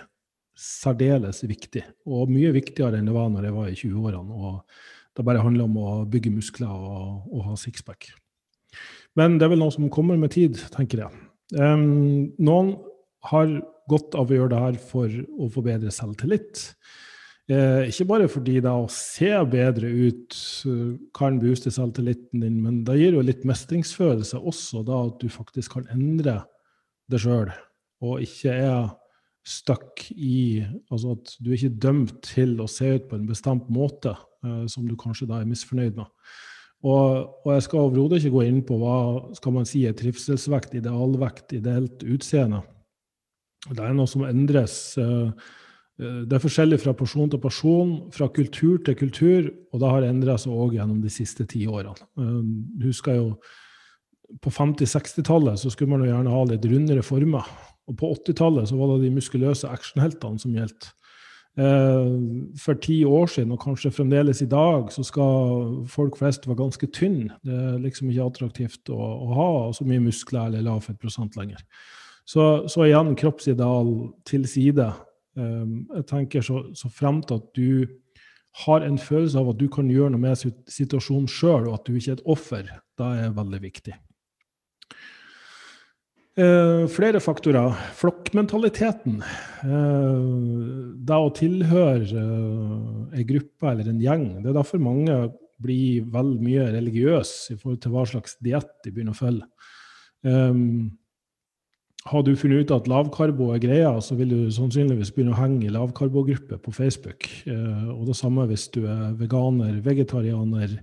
særdeles 0.58 1.41
viktig, 1.48 1.84
og 2.05 2.31
mye 2.31 2.51
viktigere 2.55 3.00
enn 3.00 3.10
det 3.10 3.15
var 3.15 3.29
når 3.31 3.48
jeg 3.48 3.55
var 3.55 3.70
i 3.70 3.77
20-årene. 3.79 4.36
og 4.36 5.17
Det 5.17 5.25
bare 5.27 5.43
handler 5.43 5.67
om 5.67 5.77
å 5.81 5.91
bygge 6.12 6.34
muskler 6.34 6.72
og, 6.72 7.27
og, 7.31 7.43
ha 7.50 7.58
sixpack. 7.60 8.12
Men 9.20 9.38
det 9.38 9.48
er 9.48 9.53
vel 9.53 9.63
noe 9.63 9.74
som 9.74 9.89
kommer 9.91 10.20
med 10.20 10.34
tid, 10.36 10.60
tenker 10.74 11.05
jeg. 11.05 11.22
Um, 11.60 12.31
noen 12.39 12.77
har 13.27 13.50
godt 13.91 14.15
av 14.15 14.29
å 14.31 14.38
gjøre 14.38 14.53
det 14.53 14.62
her 14.65 14.77
for 14.91 15.12
å 15.12 15.50
få 15.51 15.63
bedre 15.65 15.91
selvtillit. 15.93 16.70
Eh, 17.51 17.89
ikke 17.89 18.08
bare 18.08 18.29
fordi 18.31 18.60
det 18.63 18.72
å 18.72 18.86
se 18.93 19.31
bedre 19.50 19.89
ut 19.89 20.38
uh, 20.70 20.93
kan 21.17 21.39
booste 21.41 21.74
selvtilliten 21.74 22.46
din, 22.46 22.62
men 22.63 22.77
det 22.88 22.96
gir 23.00 23.17
jo 23.17 23.24
litt 23.25 23.43
mestringsfølelse 23.50 24.39
også, 24.39 24.86
da 24.88 25.01
at 25.10 25.17
du 25.20 25.27
faktisk 25.34 25.75
kan 25.75 25.89
endre 25.91 26.38
det 27.12 27.20
sjøl, 27.20 27.51
og 28.05 28.24
ikke 28.24 28.53
er 28.55 28.93
stuck 29.48 30.05
i 30.12 30.62
Altså 30.91 31.15
at 31.15 31.36
du 31.41 31.51
er 31.51 31.57
ikke 31.57 31.81
dømt 31.81 32.19
til 32.25 32.57
å 32.62 32.69
se 32.69 32.95
ut 32.98 33.07
på 33.10 33.17
en 33.17 33.29
bestemt 33.29 33.69
måte 33.74 34.13
uh, 34.13 34.65
som 34.69 34.88
du 34.88 34.98
kanskje 35.00 35.29
da 35.29 35.41
er 35.41 35.50
misfornøyd 35.50 35.98
med. 35.98 36.10
Og, 36.81 37.31
og 37.45 37.50
jeg 37.53 37.65
skal 37.67 37.86
overhodet 37.86 38.19
ikke 38.19 38.36
gå 38.36 38.43
inn 38.50 38.62
på 38.65 38.77
hva 38.81 38.98
skal 39.38 39.53
man 39.53 39.67
si 39.69 39.83
er 39.86 39.98
trivselsvekt, 39.98 40.74
idealvekt, 40.79 41.53
ideelt 41.53 42.01
utseende. 42.01 42.63
Det 43.69 43.83
er 43.86 43.93
noe 43.93 44.10
som 44.10 44.25
endres. 44.25 44.95
Uh, 44.98 45.29
det 46.01 46.33
er 46.33 46.41
forskjellig 46.41 46.79
fra 46.81 46.95
person 46.98 47.29
til 47.29 47.41
person, 47.41 47.91
fra 48.15 48.25
kultur 48.33 48.79
til 48.81 48.95
kultur, 48.98 49.51
og 49.69 49.83
det 49.83 49.91
har 49.91 50.07
endra 50.07 50.33
seg 50.41 50.55
òg 50.55 50.74
gjennom 50.79 51.03
de 51.03 51.12
siste 51.13 51.45
ti 51.45 51.67
årene. 51.69 51.93
Du 52.17 52.88
husker 52.88 53.19
jo 53.19 53.27
på 54.41 54.50
50-60-tallet 54.50 55.60
så 55.60 55.69
skulle 55.69 55.91
man 55.91 56.05
jo 56.05 56.10
gjerne 56.10 56.33
ha 56.33 56.41
litt 56.50 56.65
rundere 56.71 57.03
former. 57.05 57.45
Og 57.91 58.00
på 58.00 58.10
80-tallet 58.15 58.71
var 58.79 58.95
det 58.95 59.05
de 59.05 59.13
muskuløse 59.13 59.69
actionheltene 59.69 60.39
som 60.41 60.55
gjaldt. 60.55 60.91
Eh, 61.60 62.12
for 62.63 62.79
ti 62.79 63.01
år 63.03 63.27
siden, 63.27 63.51
og 63.51 63.60
kanskje 63.60 63.91
fremdeles 63.91 64.41
i 64.41 64.48
dag, 64.48 64.91
så 64.91 65.03
skal 65.03 65.81
folk 65.91 66.17
flest 66.17 66.48
være 66.48 66.62
ganske 66.63 66.88
tynne. 66.95 67.36
Det 67.43 67.55
er 67.55 67.81
liksom 67.83 68.10
ikke 68.10 68.27
attraktivt 68.29 68.91
å, 68.91 69.00
å 69.00 69.33
ha 69.36 69.50
så 69.75 69.88
mye 69.88 70.03
muskler 70.03 70.48
eller 70.48 70.63
lav 70.69 70.86
fettprosent 70.86 71.36
lenger. 71.39 71.60
Så, 72.24 72.69
så, 72.71 72.86
igjen 72.86 73.17
kroppsideal 73.19 73.89
til 74.29 74.48
side. 74.48 74.88
Eh, 75.36 75.65
jeg 75.98 76.07
tenker 76.13 76.45
så, 76.45 76.63
så 76.77 76.91
fremt 76.93 77.33
at 77.36 77.51
du 77.57 77.89
har 78.65 78.83
en 78.83 79.00
følelse 79.00 79.39
av 79.39 79.51
at 79.51 79.60
du 79.60 79.67
kan 79.71 79.91
gjøre 79.91 80.13
noe 80.13 80.24
med 80.24 80.39
situasjonen 80.71 81.27
sjøl, 81.31 81.67
og 81.67 81.75
at 81.79 81.86
du 81.88 81.95
ikke 81.95 82.15
er 82.15 82.19
et 82.19 82.31
offer, 82.31 82.71
da 83.00 83.12
er 83.25 83.36
veldig 83.36 83.62
viktig. 83.63 83.95
Eh, 86.40 86.86
flere 86.88 87.20
faktorer. 87.20 87.76
Flokkmentaliteten. 88.00 89.20
Eh, 89.68 90.22
det 90.96 91.18
å 91.18 91.34
tilhøre 91.36 92.08
eh, 92.08 93.18
en 93.20 93.28
gruppe 93.28 93.68
eller 93.68 93.90
en 93.92 94.00
gjeng. 94.00 94.26
Det 94.40 94.52
er 94.54 94.56
derfor 94.56 94.80
mange 94.80 95.18
blir 95.62 96.08
vel 96.14 96.38
mye 96.42 96.70
religiøse 96.72 97.54
i 97.54 97.60
forhold 97.60 97.82
til 97.84 97.94
hva 97.94 98.06
slags 98.08 98.38
diett 98.42 98.72
de 98.86 98.94
begynner 98.96 99.14
å 99.14 99.20
følge. 99.20 99.46
Um, 100.22 100.98
har 102.10 102.24
du 102.26 102.32
funnet 102.38 102.64
ut 102.64 102.74
at 102.74 102.88
lavkarbo 102.90 103.52
er 103.54 103.62
greia, 103.62 103.92
så 104.02 104.16
vil 104.18 104.32
du 104.34 104.54
sannsynligvis 104.54 105.12
begynne 105.14 105.36
å 105.36 105.38
henge 105.38 105.68
i 105.68 105.74
lavkarbogrupper 105.74 106.62
på 106.64 106.74
Facebook. 106.74 107.28
Uh, 107.46 107.92
og 107.94 108.08
det 108.10 108.18
samme 108.18 108.48
hvis 108.50 108.70
du 108.74 108.88
er 108.88 109.12
veganer, 109.20 109.78
vegetarianer 109.86 110.80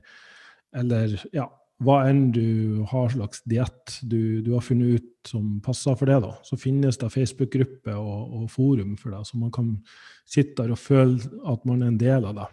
eller 0.79 1.17
ja, 1.35 1.49
hva 1.85 2.01
enn 2.09 2.29
du 2.35 2.83
har 2.91 3.11
slags 3.13 3.45
diett 3.47 3.99
du, 4.03 4.43
du, 4.43 4.53
har 4.57 4.65
funnet 4.67 4.99
ut 4.99 5.31
som 5.31 5.59
passer 5.63 5.95
for 5.99 6.11
det, 6.11 6.19
da, 6.25 6.33
så 6.43 6.59
finnes 6.59 6.99
det 6.99 7.11
Facebook-gruppe 7.15 7.95
og, 7.95 8.23
og, 8.35 8.47
forum 8.51 8.97
for 8.99 9.15
det, 9.15 9.23
så 9.29 9.39
man 9.39 9.53
kan 9.55 9.77
sitte 10.27 10.65
der 10.65 10.75
og 10.75 10.81
føle 10.83 11.21
at 11.47 11.69
man 11.69 11.85
er 11.85 11.93
en 11.93 12.01
del 12.01 12.27
av 12.27 12.41
det. 12.41 12.49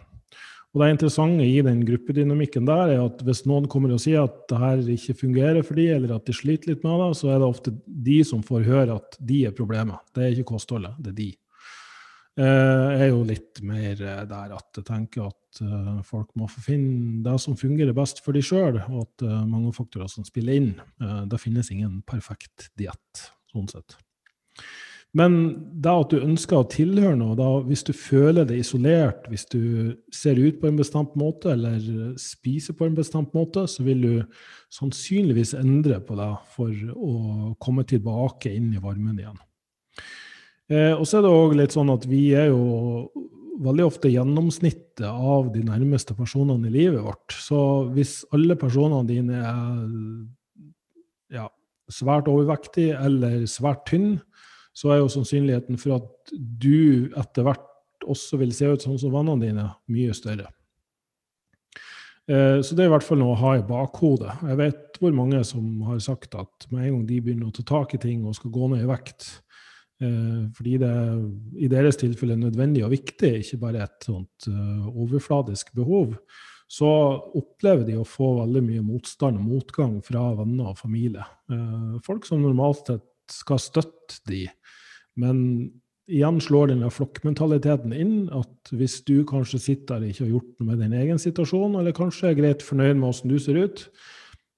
Og 0.76 0.82
Det 0.82 0.90
interessante 0.92 1.44
i 1.48 1.62
den 1.64 1.80
gruppedynamikken 1.88 2.66
der 2.68 2.90
er 2.92 3.02
at 3.06 3.22
hvis 3.24 3.46
noen 3.48 3.64
kommer 3.72 3.94
og 3.94 4.02
sier 4.02 4.26
at 4.26 4.42
det 4.50 4.58
her 4.60 4.82
ikke 4.92 5.16
fungerer 5.22 5.64
for 5.64 5.80
de, 5.80 5.86
eller 5.94 6.12
at 6.18 6.26
de 6.28 6.34
sliter 6.36 6.74
litt 6.74 6.84
med 6.84 7.00
det, 7.00 7.08
så 7.16 7.32
er 7.32 7.40
det 7.40 7.48
ofte 7.48 7.72
de 7.86 8.18
som 8.28 8.44
får 8.44 8.66
høre 8.68 8.98
at 9.00 9.16
de 9.18 9.46
er 9.48 9.56
problemet. 9.56 10.04
Det 10.12 10.22
er 10.22 10.36
ikke 10.36 10.52
kostholdet, 10.52 10.92
det 11.00 11.14
er 11.14 11.18
de. 11.22 11.30
Eh, 12.36 12.90
er 13.00 13.06
jo 13.08 13.22
litt 13.24 13.62
mer 13.64 13.96
eh, 13.96 14.24
der 14.28 14.50
at 14.52 14.76
jeg 14.76 14.84
tenker 14.84 15.30
at 15.30 15.60
uh, 15.64 16.02
folk 16.04 16.34
må 16.36 16.44
få 16.52 16.60
finne 16.66 17.22
det 17.24 17.38
som 17.40 17.56
fungerer 17.56 17.96
best 17.96 18.20
for 18.20 18.36
de 18.36 18.42
sjøl, 18.44 18.76
og 18.90 19.06
at 19.06 19.24
mange 19.48 19.72
faktorer 19.72 20.10
som 20.12 20.26
spiller 20.26 20.58
inn. 20.58 20.74
Det 21.30 21.40
finnes 21.40 21.70
ingen 21.72 22.02
perfekt 22.04 22.68
diett, 22.76 23.22
sånn 23.54 23.70
sett. 23.72 23.96
Men 25.16 25.38
det 25.80 25.94
at 25.94 26.12
du 26.12 26.18
ønsker 26.20 26.58
å 26.60 26.68
tilhøre 26.68 27.16
noe, 27.16 27.38
da, 27.38 27.46
hvis 27.64 27.86
du 27.88 27.94
føler 27.96 28.44
det 28.44 28.58
isolert, 28.60 29.24
hvis 29.32 29.46
du 29.48 29.94
ser 30.12 30.36
ut 30.36 30.58
på 30.60 30.68
en 30.68 30.76
bestemt 30.76 31.16
måte 31.16 31.54
eller 31.54 31.80
spiser 32.20 32.76
på 32.76 32.84
en 32.84 32.98
bestemt 32.98 33.32
måte, 33.32 33.64
så 33.64 33.86
vil 33.86 34.04
du 34.04 34.36
sannsynligvis 34.76 35.54
endre 35.56 36.02
på 36.04 36.20
det 36.20 36.28
for 36.52 36.92
å 36.92 37.16
komme 37.64 37.86
tilbake 37.88 38.52
inn 38.52 38.74
i 38.76 38.82
varmen 38.82 39.24
igjen. 39.24 39.40
Eh, 40.72 40.92
og 40.94 41.04
så 41.06 41.18
er 41.18 41.26
det 41.26 41.32
òg 41.32 41.56
litt 41.58 41.76
sånn 41.76 41.92
at 41.92 42.06
vi 42.10 42.28
er 42.34 42.50
jo 42.50 43.10
veldig 43.62 43.86
ofte 43.86 44.10
gjennomsnittet 44.12 45.06
av 45.06 45.52
de 45.54 45.62
nærmeste 45.64 46.16
personene 46.18 46.68
i 46.68 46.74
livet 46.74 47.04
vårt. 47.04 47.32
Så 47.32 47.58
hvis 47.94 48.20
alle 48.34 48.56
personene 48.60 49.06
dine 49.08 49.40
er 49.40 49.78
ja, 51.38 51.46
svært 51.92 52.28
overvektige 52.30 52.98
eller 52.98 53.46
svært 53.50 53.86
tynne, 53.90 54.20
så 54.76 54.92
er 54.92 55.00
jo 55.00 55.08
sannsynligheten 55.08 55.78
for 55.80 55.96
at 56.02 56.34
du 56.34 57.08
etter 57.16 57.46
hvert 57.46 57.64
også 58.06 58.36
vil 58.42 58.52
se 58.54 58.68
ut 58.68 58.84
sånn 58.84 58.98
som 59.00 59.14
vennene 59.14 59.46
dine, 59.48 59.64
mye 59.88 60.12
større. 60.14 60.50
Eh, 62.28 62.58
så 62.60 62.74
det 62.74 62.84
er 62.84 62.90
i 62.90 62.92
hvert 62.92 63.06
fall 63.06 63.22
noe 63.22 63.36
å 63.36 63.40
ha 63.40 63.54
i 63.56 63.64
bakhodet. 63.66 64.34
Jeg 64.50 64.60
vet 64.60 65.00
hvor 65.00 65.14
mange 65.16 65.40
som 65.46 65.64
har 65.86 65.98
sagt 66.04 66.36
at 66.38 66.68
med 66.72 66.84
en 66.84 66.98
gang 66.98 67.08
de 67.08 67.22
begynner 67.22 67.48
å 67.48 67.56
ta 67.56 67.64
tak 67.66 67.96
i 67.96 68.02
ting 68.02 68.26
og 68.26 68.36
skal 68.36 68.52
gå 68.54 68.70
ned 68.72 68.84
i 68.84 68.90
vekt, 68.90 69.28
fordi 69.96 70.74
det 70.82 70.92
i 71.56 71.68
deres 71.72 71.96
tilfelle 71.96 72.34
er 72.36 72.42
nødvendig 72.42 72.82
og 72.84 72.92
viktig, 72.92 73.30
ikke 73.40 73.60
bare 73.62 73.86
et 73.86 74.04
sånt 74.04 74.48
uh, 74.50 74.90
overfladisk 74.92 75.70
behov, 75.78 76.12
så 76.68 76.90
opplever 77.38 77.86
de 77.86 77.96
å 77.96 78.04
få 78.04 78.32
veldig 78.42 78.62
mye 78.66 78.84
motstand 78.84 79.38
og 79.38 79.46
motgang 79.46 79.96
fra 80.04 80.28
venner 80.36 80.72
og 80.74 80.80
familie. 80.80 81.24
Uh, 81.48 81.96
folk 82.04 82.28
som 82.28 82.42
normalt 82.44 82.90
sett 82.90 83.06
skal 83.32 83.62
støtte 83.62 84.20
de, 84.28 84.44
men 85.18 85.40
igjen 86.06 86.38
slår 86.42 86.70
denne 86.70 86.90
flokkmentaliteten 86.92 87.94
inn, 87.96 88.14
at 88.34 88.70
hvis 88.74 89.00
du 89.08 89.24
kanskje 89.26 89.62
sitter 89.62 89.98
der 89.98 90.12
ikke 90.12 90.26
har 90.26 90.36
gjort 90.36 90.52
noe 90.60 90.68
med 90.68 90.84
din 90.84 90.94
egen 91.00 91.18
situasjon, 91.22 91.78
eller 91.80 91.96
kanskje 91.96 92.30
er 92.30 92.38
greit 92.38 92.62
fornøyd 92.62 93.00
med 93.00 93.08
åssen 93.10 93.32
du 93.32 93.40
ser 93.42 93.58
ut, 93.58 93.88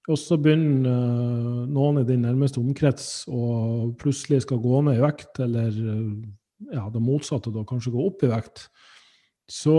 og 0.09 0.17
så 0.17 0.39
begynner 0.41 0.89
uh, 0.89 1.65
noen 1.69 2.01
i 2.01 2.07
din 2.09 2.25
nærmeste 2.25 2.61
omkrets 2.63 3.27
å 3.29 3.93
plutselig 4.01 4.43
skal 4.47 4.61
gå 4.65 4.81
ned 4.87 4.97
i 4.97 5.03
vekt, 5.05 5.41
eller 5.45 5.69
uh, 5.69 6.13
ja, 6.73 6.87
det 6.93 7.03
motsatte, 7.05 7.53
da 7.55 7.65
kanskje 7.69 7.93
gå 7.95 8.07
opp 8.09 8.25
i 8.25 8.31
vekt, 8.33 8.67
så, 9.49 9.77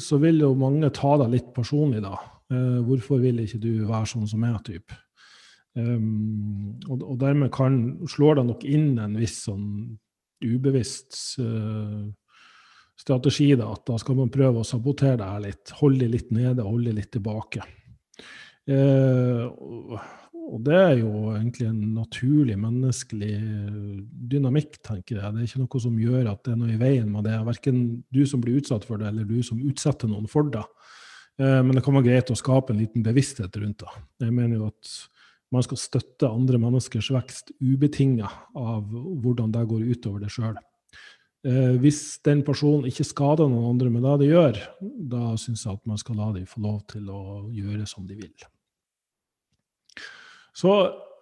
så 0.00 0.20
vil 0.20 0.42
jo 0.44 0.54
mange 0.60 0.90
ta 0.96 1.14
deg 1.20 1.36
litt 1.36 1.52
personlig 1.56 2.02
da. 2.04 2.16
Uh, 2.52 2.80
hvorfor 2.84 3.20
vil 3.20 3.42
ikke 3.44 3.60
du 3.60 3.70
være 3.88 4.08
sånn 4.14 4.28
som 4.28 4.40
meg, 4.44 4.56
type? 4.66 4.96
Um, 5.74 6.76
og, 6.86 7.00
og, 7.02 7.14
dermed 7.20 7.50
kan, 7.52 7.78
slår 8.08 8.38
det 8.38 8.48
nok 8.48 8.66
inn 8.68 8.92
en 9.02 9.16
viss 9.18 9.40
sånn 9.48 9.66
ubevisst 10.44 11.16
strategi, 13.00 13.48
da, 13.58 13.70
at 13.74 13.84
da 13.88 13.96
skal 13.98 14.18
man 14.18 14.32
prøve 14.32 14.60
å 14.60 14.66
sabotere 14.66 15.26
her 15.26 15.40
litt. 15.42 15.72
Holde 15.80 16.04
deg 16.04 16.12
litt 16.12 16.34
nede, 16.34 16.66
holde 16.66 16.92
deg 16.92 17.00
litt 17.00 17.10
tilbake. 17.16 17.64
Eh, 18.70 19.44
og 20.44 20.58
det 20.64 20.76
er 20.76 20.98
jo 21.00 21.10
egentlig 21.34 21.66
en 21.70 21.80
naturlig 21.96 22.56
menneskelig 22.60 23.32
dynamikk, 24.30 24.76
tenker 24.84 25.18
jeg. 25.18 25.32
Det 25.32 25.40
er 25.40 25.48
ikke 25.48 25.62
noe 25.62 25.82
som 25.82 25.96
gjør 26.00 26.28
at 26.32 26.42
det 26.44 26.52
er 26.52 26.60
noe 26.60 26.74
i 26.74 26.80
veien 26.80 27.08
med 27.10 27.24
det. 27.28 27.38
Verken 27.48 27.80
du 28.12 28.22
som 28.28 28.42
blir 28.44 28.60
utsatt 28.60 28.84
for 28.88 29.00
det, 29.00 29.08
eller 29.10 29.28
du 29.28 29.40
som 29.46 29.62
utsetter 29.64 30.10
noen 30.10 30.28
for 30.30 30.50
det. 30.52 30.64
Eh, 31.40 31.60
men 31.64 31.74
det 31.74 31.82
kan 31.84 31.96
være 31.96 32.08
greit 32.10 32.32
å 32.32 32.38
skape 32.38 32.74
en 32.74 32.82
liten 32.82 33.04
bevissthet 33.06 33.56
rundt 33.60 33.82
det. 33.82 33.96
Jeg 34.26 34.36
mener 34.36 34.60
jo 34.60 34.70
at 34.70 34.94
man 35.54 35.64
skal 35.64 35.78
støtte 35.78 36.30
andre 36.30 36.58
menneskers 36.60 37.10
vekst 37.14 37.52
ubetinga 37.62 38.28
av 38.58 38.86
hvordan 38.90 39.52
det 39.54 39.66
går 39.70 39.84
utover 39.94 40.24
det 40.24 40.32
sjøl. 40.34 40.56
Eh, 41.44 41.74
hvis 41.80 42.00
den 42.24 42.40
personen 42.46 42.88
ikke 42.88 43.06
skader 43.06 43.50
noen 43.50 43.74
andre 43.74 43.92
med 43.92 44.06
det 44.06 44.16
de 44.22 44.32
gjør, 44.32 44.60
da 45.14 45.34
syns 45.40 45.66
jeg 45.66 45.76
at 45.76 45.88
man 45.90 46.00
skal 46.00 46.20
la 46.20 46.30
dem 46.36 46.48
få 46.48 46.62
lov 46.64 46.82
til 46.94 47.10
å 47.12 47.22
gjøre 47.52 47.88
som 47.90 48.06
de 48.08 48.16
vil. 48.18 48.32
Så 50.54 50.74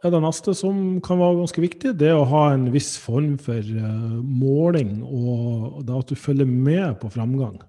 er 0.03 0.11
det 0.11 0.21
neste 0.25 0.55
som 0.57 0.99
kan 1.05 1.21
være 1.21 1.39
ganske 1.41 1.63
viktig, 1.63 1.95
det 1.99 2.11
er 2.11 2.19
å 2.19 2.29
ha 2.29 2.47
en 2.53 2.67
viss 2.75 2.97
form 3.01 3.37
for 3.41 3.63
uh, 3.63 4.19
måling, 4.23 4.99
og 5.07 5.83
da 5.87 6.01
at 6.03 6.11
du 6.11 6.19
følger 6.19 6.49
med 6.49 6.99
på 7.03 7.11
framgang. 7.15 7.61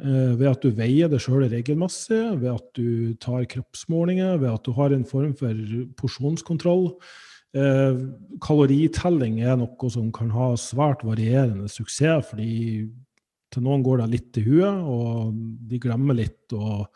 Uh, 0.00 0.34
ved 0.40 0.48
at 0.50 0.64
du 0.64 0.72
veier 0.76 1.12
det 1.12 1.20
sjøl 1.24 1.44
regelmessig, 1.52 2.22
ved 2.40 2.50
at 2.54 2.66
du 2.78 3.14
tar 3.20 3.46
kroppsmålinger, 3.52 4.40
ved 4.40 4.54
at 4.54 4.64
du 4.64 4.72
har 4.76 4.96
en 4.96 5.06
form 5.08 5.34
for 5.36 5.64
porsjonskontroll. 6.00 6.94
Uh, 7.56 8.08
kaloritelling 8.44 9.42
er 9.44 9.60
noe 9.60 9.92
som 9.92 10.08
kan 10.16 10.32
ha 10.32 10.54
svært 10.60 11.04
varierende 11.06 11.68
suksess, 11.72 12.32
fordi 12.32 12.86
til 13.52 13.64
noen 13.64 13.84
går 13.84 14.02
det 14.02 14.12
litt 14.14 14.32
til 14.34 14.48
huet, 14.48 14.80
og 14.80 15.36
de 15.68 15.80
glemmer 15.80 16.18
litt 16.18 16.56
å 16.56 16.86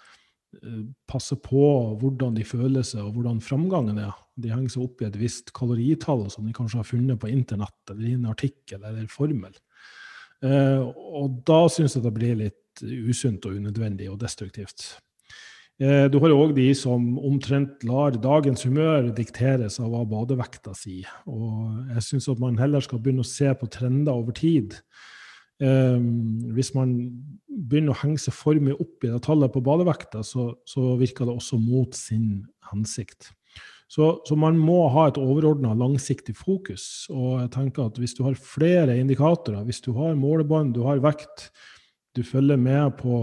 passe 1.08 1.36
på 1.38 1.64
hvordan 2.00 2.34
de 2.34 2.44
føler 2.46 2.84
seg 2.86 3.04
og 3.04 3.14
hvordan 3.16 3.40
framgangen 3.44 4.00
er. 4.02 4.14
De 4.40 4.50
henger 4.50 4.72
seg 4.74 4.86
opp 4.86 5.02
i 5.02 5.08
et 5.08 5.18
visst 5.20 5.52
kaloritall 5.56 6.26
som 6.32 6.46
de 6.46 6.54
kanskje 6.56 6.80
har 6.80 6.88
funnet 6.88 7.20
på 7.20 7.30
internett 7.30 7.92
eller 7.92 8.08
i 8.08 8.16
en 8.16 8.30
artikkel 8.30 8.82
eller 8.82 9.06
formel. 9.12 9.54
Eh, 10.44 10.80
og 10.80 11.42
da 11.46 11.62
syns 11.72 11.96
jeg 11.96 12.06
det 12.06 12.16
blir 12.16 12.38
litt 12.38 12.82
usunt 12.82 13.44
og 13.46 13.60
unødvendig 13.60 14.08
og 14.10 14.18
destruktivt. 14.22 14.86
Eh, 15.80 16.06
du 16.12 16.18
har 16.20 16.34
òg 16.34 16.54
de 16.56 16.68
som 16.76 17.14
omtrent 17.24 17.84
lar 17.88 18.16
dagens 18.16 18.66
humør 18.68 19.10
dikteres 19.16 19.78
av 19.80 19.92
hva 19.92 20.02
badevekta 20.08 20.74
sier. 20.76 21.08
Og 21.28 21.92
jeg 21.94 22.06
syns 22.08 22.30
at 22.32 22.42
man 22.42 22.58
heller 22.60 22.84
skal 22.84 23.00
begynne 23.00 23.24
å 23.24 23.30
se 23.30 23.52
på 23.56 23.68
trender 23.72 24.12
over 24.12 24.36
tid. 24.36 24.76
Um, 25.60 26.40
hvis 26.56 26.72
man 26.72 26.94
begynner 27.68 27.92
å 27.92 28.00
henge 28.00 28.20
seg 28.22 28.32
for 28.32 28.56
mye 28.62 28.78
opp 28.80 29.04
i 29.04 29.10
det 29.10 29.20
tallet 29.26 29.52
på 29.52 29.62
badevekta, 29.64 30.22
så, 30.24 30.54
så 30.68 30.94
virker 31.00 31.28
det 31.28 31.36
også 31.36 31.58
mot 31.60 31.96
sin 31.96 32.46
hensikt. 32.70 33.28
Så, 33.90 34.20
så, 34.24 34.36
man 34.38 34.54
må 34.56 34.84
ha 34.94 35.08
et 35.10 35.18
overordna 35.18 35.74
langsiktig 35.74 36.36
fokus. 36.38 37.08
Og 37.10 37.40
jeg 37.42 37.50
tenker 37.56 37.88
at 37.90 37.98
hvis 37.98 38.14
du 38.14 38.22
har 38.22 38.38
flere 38.38 38.94
indikatorer, 39.02 39.64
hvis 39.66 39.82
du 39.82 39.90
har 39.98 40.14
målebånd, 40.18 40.76
du 40.76 40.84
har 40.86 41.02
vekt, 41.02 41.48
du 42.14 42.22
følger 42.26 42.58
med 42.60 42.94
på 43.00 43.18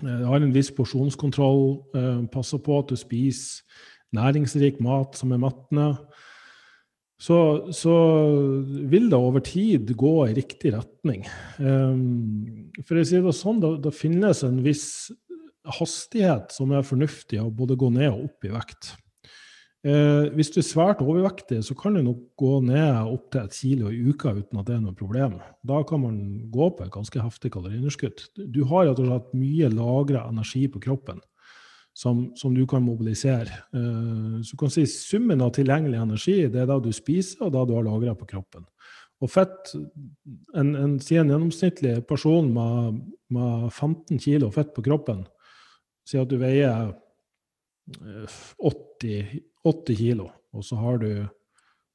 du 0.00 0.24
har 0.24 0.40
en 0.40 0.54
viss 0.54 0.70
porsjonskontroll, 0.72 1.64
eh, 1.98 2.20
passer 2.32 2.60
på 2.62 2.78
at 2.80 2.92
du 2.92 2.96
spiser 2.96 3.60
næringsrik 4.16 4.80
mat 4.82 5.18
som 5.18 5.34
er 5.34 5.42
mettende, 5.42 5.88
så, 7.20 7.36
så, 7.76 7.94
vil 8.88 9.10
det 9.12 9.18
over 9.18 9.42
tid 9.44 9.92
gå 9.98 10.14
i 10.24 10.36
riktig 10.38 10.72
retning. 10.72 11.26
Um, 11.58 12.70
for 12.88 12.96
å 12.96 13.04
si 13.04 13.20
det 13.20 13.34
sånn, 13.36 13.60
det, 13.60 13.74
det 13.84 13.92
finnes 13.92 14.40
en 14.46 14.62
viss 14.64 14.88
hastighet 15.76 16.54
som 16.54 16.72
er 16.72 16.86
fornuftig 16.86 17.42
å 17.42 17.50
både 17.52 17.76
gå 17.78 17.92
ned 17.92 18.08
og 18.14 18.30
opp 18.30 18.48
i 18.48 18.54
vekt. 18.54 18.94
Uh, 19.84 20.32
hvis 20.36 20.52
du 20.52 20.58
er 20.60 20.68
svært 20.68 21.04
overvektig, 21.04 21.60
så 21.64 21.76
kan 21.76 21.96
du 21.96 22.02
nok 22.04 22.24
gå 22.40 22.54
ned 22.64 23.12
opptil 23.12 23.44
et 23.44 23.56
kilo 23.56 23.92
i 23.92 24.00
uka 24.08 24.32
uten 24.36 24.60
at 24.60 24.68
det 24.68 24.78
er 24.78 24.82
noe 24.86 24.96
problem. 24.96 25.38
Da 25.60 25.84
kan 25.88 26.02
man 26.04 26.18
gå 26.52 26.70
på 26.72 26.86
et 26.86 26.94
ganske 26.94 27.20
heftig 27.20 27.52
kaloriunderskudd. 27.52 28.24
Du 28.48 28.62
har 28.72 28.88
rett 28.88 29.00
og 29.00 29.08
slett 29.08 29.36
mye 29.36 29.72
lagra 29.72 30.24
energi 30.32 30.66
på 30.72 30.80
kroppen 30.88 31.20
som, 32.00 32.30
som, 32.36 32.54
du 32.56 32.62
kan 32.66 32.82
mobilisere. 32.82 33.52
Eh, 33.76 34.40
så 34.40 34.56
du 34.56 34.60
kan 34.62 34.72
si 34.72 34.86
summen 34.88 35.42
av 35.44 35.52
tilgjengelig 35.56 35.98
energi 36.00 36.36
det 36.48 36.62
er 36.62 36.70
da 36.70 36.78
du 36.80 36.88
spiser, 36.96 37.42
og 37.44 37.52
da 37.52 37.66
du 37.68 37.74
har 37.76 37.84
lagra 37.84 38.14
på 38.16 38.28
kroppen. 38.30 38.64
Og 39.20 39.28
fett 39.28 39.74
En, 40.56 40.72
en, 40.74 40.76
en 40.76 40.96
gjennomsnittlig 40.98 42.00
person 42.08 42.48
med, 42.54 43.02
med 43.30 43.68
15 43.70 44.18
kg 44.18 44.48
fett 44.54 44.72
på 44.74 44.82
kroppen, 44.82 45.26
sier 46.08 46.24
at 46.24 46.30
du 46.30 46.38
veier 46.40 46.94
80 48.58 49.10
eh, 49.10 49.36
80 49.64 49.96
kilo, 49.96 50.30
og 50.56 50.64
så 50.64 50.78
har 50.80 50.98
du, 51.02 51.10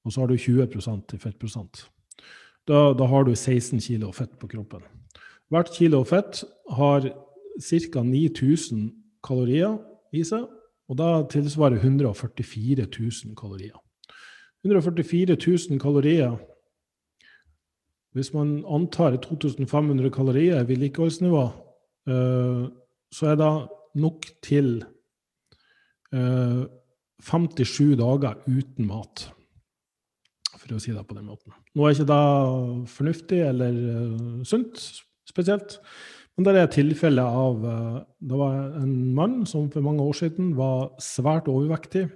så 0.10 0.22
har 0.22 0.30
du 0.30 0.38
20% 0.38 1.16
i 1.16 1.22
fettprosent. 1.22 1.88
Da, 2.70 2.94
da, 2.94 3.08
har 3.10 3.26
du 3.26 3.34
16 3.34 3.82
kilo 3.82 4.12
fett 4.14 4.38
på 4.42 4.50
kroppen. 4.50 4.86
Hvert 5.54 5.74
kilo 5.74 6.04
fett 6.06 6.44
har 6.78 7.10
ca. 7.10 8.04
9000 8.06 8.88
kalorier 9.26 9.78
i 10.14 10.24
seg, 10.28 10.46
og 10.86 11.00
da 11.00 11.10
tilsvarer 11.32 11.82
144 11.82 12.86
000 12.86 13.38
kalorier. 13.38 13.78
144 14.66 15.38
000 15.38 15.80
kalorier 15.82 16.38
Hvis 18.16 18.32
man 18.34 18.64
antar 18.72 19.18
2500 19.20 20.10
kalorier 20.10 20.62
i 20.62 20.68
vedlikeholdsnivå, 20.70 21.42
eh, 22.08 22.62
så 23.12 23.28
er 23.28 23.36
det 23.36 23.50
nok 24.00 24.24
til 24.42 24.86
eh, 26.16 26.64
57 27.20 27.98
dager 28.00 28.40
uten 28.48 28.88
mat, 28.88 29.26
for 30.56 30.76
å 30.76 30.80
si 30.80 30.94
det 30.96 31.04
på 31.08 31.18
den 31.18 31.28
måten. 31.28 31.52
Nå 31.76 31.84
er 31.84 31.96
ikke 31.96 32.08
det 32.14 32.90
fornuftig 32.94 33.42
eller 33.50 33.76
uh, 33.76 34.44
sunt, 34.48 34.80
spesielt. 35.28 35.80
Men 36.36 36.48
det 36.48 36.56
er 36.60 36.72
tilfellet 36.74 37.38
av 37.44 37.62
uh, 37.64 38.00
Det 38.20 38.40
var 38.40 38.58
en 38.82 38.96
mann 39.16 39.44
som 39.48 39.70
for 39.72 39.86
mange 39.86 40.04
år 40.04 40.18
siden 40.20 40.52
var 40.58 40.92
svært 41.04 41.48
overvektig. 41.52 42.10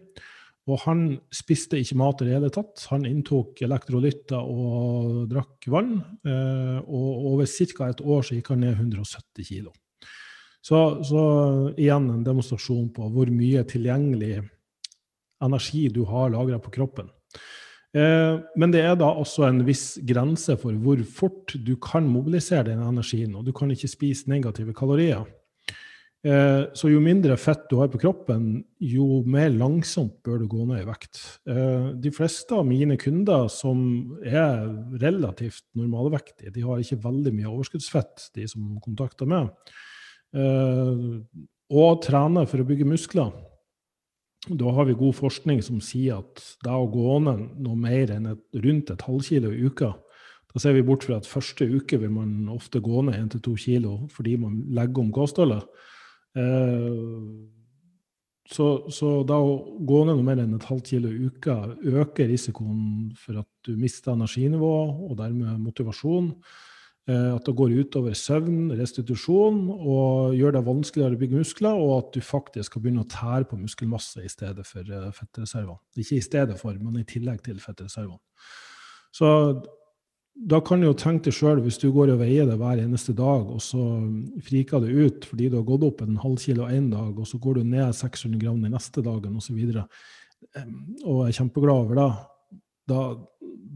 Og 0.69 0.81
han 0.83 1.03
spiste 1.33 1.79
ikke 1.79 1.97
mat 1.97 2.19
i 2.21 2.27
det 2.27 2.35
hele 2.35 2.51
tatt. 2.53 2.83
Han 2.91 3.07
inntok 3.09 3.63
elektrolytter 3.65 4.37
og 4.37 5.23
drakk 5.31 5.69
vann. 5.71 5.95
Uh, 6.27 6.79
og 6.83 7.29
over 7.33 7.47
ca. 7.47 7.89
et 7.89 8.03
år 8.03 8.25
så 8.27 8.37
gikk 8.37 8.51
han 8.53 8.65
ned 8.65 8.75
170 8.75 9.47
kg. 9.47 9.71
Så, 10.59 10.79
så 11.07 11.21
igjen 11.79 12.09
en 12.11 12.25
demonstrasjon 12.25 12.89
på 12.93 13.07
hvor 13.13 13.31
mye 13.31 13.63
tilgjengelig 13.67 14.41
energi 15.43 15.87
du 15.95 16.03
har 16.09 16.33
lagra 16.33 16.59
på 16.59 16.73
kroppen. 16.75 17.07
Eh, 17.97 18.37
men 18.59 18.73
det 18.73 18.83
er 18.85 18.93
da 18.99 19.09
også 19.17 19.47
en 19.47 19.63
viss 19.65 19.97
grense 20.05 20.53
for 20.61 20.77
hvor 20.77 21.01
fort 21.09 21.55
du 21.65 21.73
kan 21.81 22.05
mobilisere 22.09 22.67
den 22.69 22.83
energien, 22.85 23.33
og 23.37 23.47
du 23.47 23.53
kan 23.55 23.71
ikke 23.73 23.89
spise 23.89 24.29
negative 24.29 24.75
kalorier. 24.77 25.25
Eh, 26.19 26.67
så 26.75 26.89
jo 26.91 26.99
mindre 27.01 27.37
fett 27.39 27.63
du 27.71 27.77
har 27.79 27.89
på 27.89 28.01
kroppen, 28.01 28.59
jo 28.83 29.21
mer 29.25 29.49
langsomt 29.55 30.17
bør 30.25 30.43
du 30.43 30.49
gå 30.51 30.67
ned 30.69 30.83
i 30.83 30.87
vekt. 30.89 31.21
Eh, 31.49 31.89
de 32.03 32.13
fleste 32.13 32.59
av 32.59 32.67
mine 32.67 32.99
kunder 32.99 33.47
som 33.49 33.81
er 34.21 34.67
relativt 35.01 35.63
normalvektige, 35.79 36.53
de 36.53 36.65
har 36.67 36.83
ikke 36.83 37.01
veldig 37.07 37.33
mye 37.39 37.53
overskuddsfett, 37.53 38.29
de 38.35 38.49
som 38.51 38.75
kontakter 38.83 39.29
meg, 39.29 39.49
og 41.69 42.03
trener 42.05 42.45
for 42.45 42.61
å 42.61 42.65
bygge 42.67 42.85
muskler. 42.85 43.31
Da 44.47 44.71
har 44.71 44.87
vi 44.87 44.95
god 44.95 45.17
forskning 45.17 45.59
som 45.65 45.81
sier 45.83 46.21
at 46.21 46.43
det 46.63 46.71
å 46.71 46.87
gå 46.91 47.17
ned 47.25 47.59
noe 47.59 47.75
mer 47.75 48.13
enn 48.15 48.29
et, 48.31 48.43
rundt 48.63 48.91
et 48.93 49.03
halvkilo 49.03 49.51
i 49.51 49.65
uka, 49.67 49.91
da 50.49 50.61
ser 50.63 50.73
vi 50.73 50.85
bort 50.85 51.03
fra 51.05 51.19
at 51.19 51.27
første 51.29 51.67
uke 51.67 51.99
vil 52.01 52.13
man 52.13 52.47
ofte 52.49 52.79
gå 52.81 53.03
ned 53.05 53.35
1-2 53.35 53.53
kilo 53.61 53.93
fordi 54.13 54.37
man 54.41 54.63
legger 54.73 55.03
om 55.03 55.11
kostholdet. 55.13 55.67
Eh, 56.39 57.03
så, 58.49 58.69
så, 58.89 59.11
da 59.29 59.37
å 59.37 59.51
gå 59.85 59.99
ned 60.07 60.17
noe 60.17 60.25
mer 60.25 60.41
enn 60.41 60.55
et 60.57 60.65
halvt 60.71 60.95
kilo 60.95 61.11
i 61.11 61.27
uka 61.29 61.59
øker 62.01 62.31
risikoen 62.31 63.11
for 63.19 63.43
at 63.43 63.49
du 63.67 63.75
mister 63.77 64.15
energinivå 64.15 64.73
og 65.05 65.13
dermed 65.19 65.59
motivasjon. 65.67 66.31
Eh, 67.07 67.31
at 67.33 67.45
det 67.47 67.55
går 67.57 67.73
utover 67.79 68.13
søvn, 68.17 68.69
restitusjon, 68.77 69.63
og 69.71 70.35
gjør 70.37 70.57
det 70.57 70.65
vanskeligere 70.67 71.15
å 71.15 71.21
bygge 71.21 71.41
muskler, 71.41 71.79
og 71.79 71.93
at 71.95 72.13
du 72.13 72.21
faktisk 72.25 72.69
skal 72.69 72.83
begynne 72.83 73.05
å 73.05 73.09
tære 73.09 73.47
på 73.49 73.57
muskelmasse 73.57 74.21
i 74.25 74.29
stedet 74.29 74.65
for 74.67 74.83
eh, 74.83 75.09
fettreservene. 75.15 75.79
Ikke 75.97 76.19
i 76.19 76.25
stedet 76.25 76.59
for, 76.59 76.77
men 76.77 76.99
i 77.01 77.07
tillegg 77.09 77.41
til 77.45 77.61
fettreservene. 77.63 78.19
Så 79.15 79.31
da 80.49 80.59
kan 80.63 80.79
du 80.79 80.89
jo 80.89 80.97
tenke 80.97 81.27
deg 81.27 81.35
sjøl, 81.39 81.63
hvis 81.65 81.79
du 81.81 81.87
går 81.95 82.13
og 82.13 82.21
veier 82.21 82.45
det 82.47 82.59
hver 82.59 82.83
eneste 82.83 83.15
dag, 83.17 83.47
og 83.49 83.63
så 83.63 83.81
friker 84.45 84.83
det 84.83 84.93
ut 84.93 85.25
fordi 85.31 85.49
du 85.49 85.57
har 85.57 85.65
gått 85.67 85.87
opp 85.87 86.05
en 86.05 86.19
halv 86.21 86.37
kilo 86.43 86.69
én 86.69 86.91
dag, 86.93 87.17
og 87.17 87.27
så 87.27 87.41
går 87.41 87.59
du 87.59 87.73
ned 87.73 87.95
600 87.95 88.37
gram 88.43 88.61
den 88.61 88.75
neste 88.75 89.03
dagen, 89.05 89.39
osv., 89.39 89.57
og, 89.57 89.81
så 89.81 90.61
og 91.09 91.25
er 91.25 91.35
kjempeglad 91.35 91.83
over 91.87 91.99
det, 91.99 92.07
da, 92.87 93.01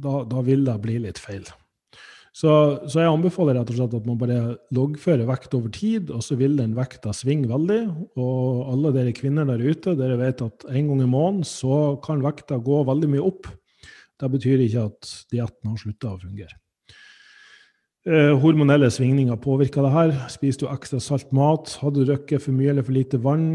da, 0.06 0.16
da 0.30 0.46
vil 0.46 0.64
det 0.70 0.80
bli 0.86 1.02
litt 1.04 1.20
feil. 1.20 1.50
Så, 2.34 2.50
så, 2.90 2.98
jeg 2.98 3.12
anbefaler 3.12 3.60
rett 3.60 3.70
og 3.70 3.78
slett 3.78 3.92
at 3.94 4.08
man 4.10 4.18
bare 4.18 4.38
loggfører 4.74 5.28
vekt 5.30 5.54
over 5.54 5.70
tid, 5.74 6.10
og 6.10 6.24
så 6.26 6.34
vil 6.40 6.56
den 6.58 6.74
vekta 6.74 7.14
svinge 7.14 7.46
veldig. 7.52 7.82
Og 8.18 8.72
alle 8.74 8.94
dere 8.96 9.14
kvinner 9.14 9.46
der 9.46 9.62
ute, 9.62 9.94
dere 10.00 10.18
vet 10.18 10.42
at 10.42 10.66
en 10.72 10.90
gang 10.90 11.04
i 11.06 11.12
måneden 11.12 11.46
så 11.46 12.00
kan 12.04 12.26
vekta 12.26 12.58
gå 12.58 12.82
veldig 12.90 13.12
mye 13.14 13.28
opp. 13.30 13.52
Det 14.18 14.32
betyr 14.34 14.66
ikke 14.66 14.88
at 14.90 15.14
dietten 15.30 15.70
har 15.70 15.80
slutta 15.84 16.16
å 16.16 16.20
fungere. 16.24 16.58
Eh, 18.04 18.34
hormonelle 18.42 18.90
svingninger 18.92 19.38
påvirker 19.40 19.86
det 19.86 19.94
her. 19.94 20.18
Spiser 20.34 20.66
du 20.66 20.72
ekstra 20.74 21.00
salt 21.00 21.30
mat? 21.38 21.78
Har 21.80 21.94
du 21.94 22.02
drukket 22.02 22.42
for 22.44 22.58
mye 22.58 22.74
eller 22.74 22.84
for 22.84 22.98
lite 22.98 23.22
vann? 23.22 23.46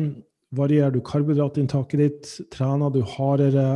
Varierer 0.56 0.94
du 0.94 1.02
karbohydratinntaket 1.04 2.00
ditt? 2.00 2.30
Trener 2.54 2.94
du 2.94 3.02
hardere? 3.02 3.66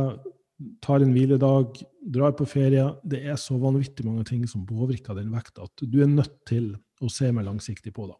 Tar 0.83 1.03
en 1.03 1.13
hviledag? 1.15 1.79
Drar 2.13 2.35
på 2.37 2.47
ferie? 2.49 2.85
Det 3.03 3.23
er 3.25 3.39
så 3.41 3.57
vanvittig 3.59 4.05
mange 4.05 4.25
ting 4.27 4.43
som 4.49 4.67
påvirker 4.67 5.17
den 5.17 5.33
vekta 5.33 5.67
at 5.67 5.85
du 5.87 6.01
er 6.03 6.11
nødt 6.11 6.43
til 6.49 6.75
å 7.03 7.09
se 7.11 7.31
mer 7.33 7.47
langsiktig 7.47 7.93
på 7.95 8.07
det. 8.11 8.19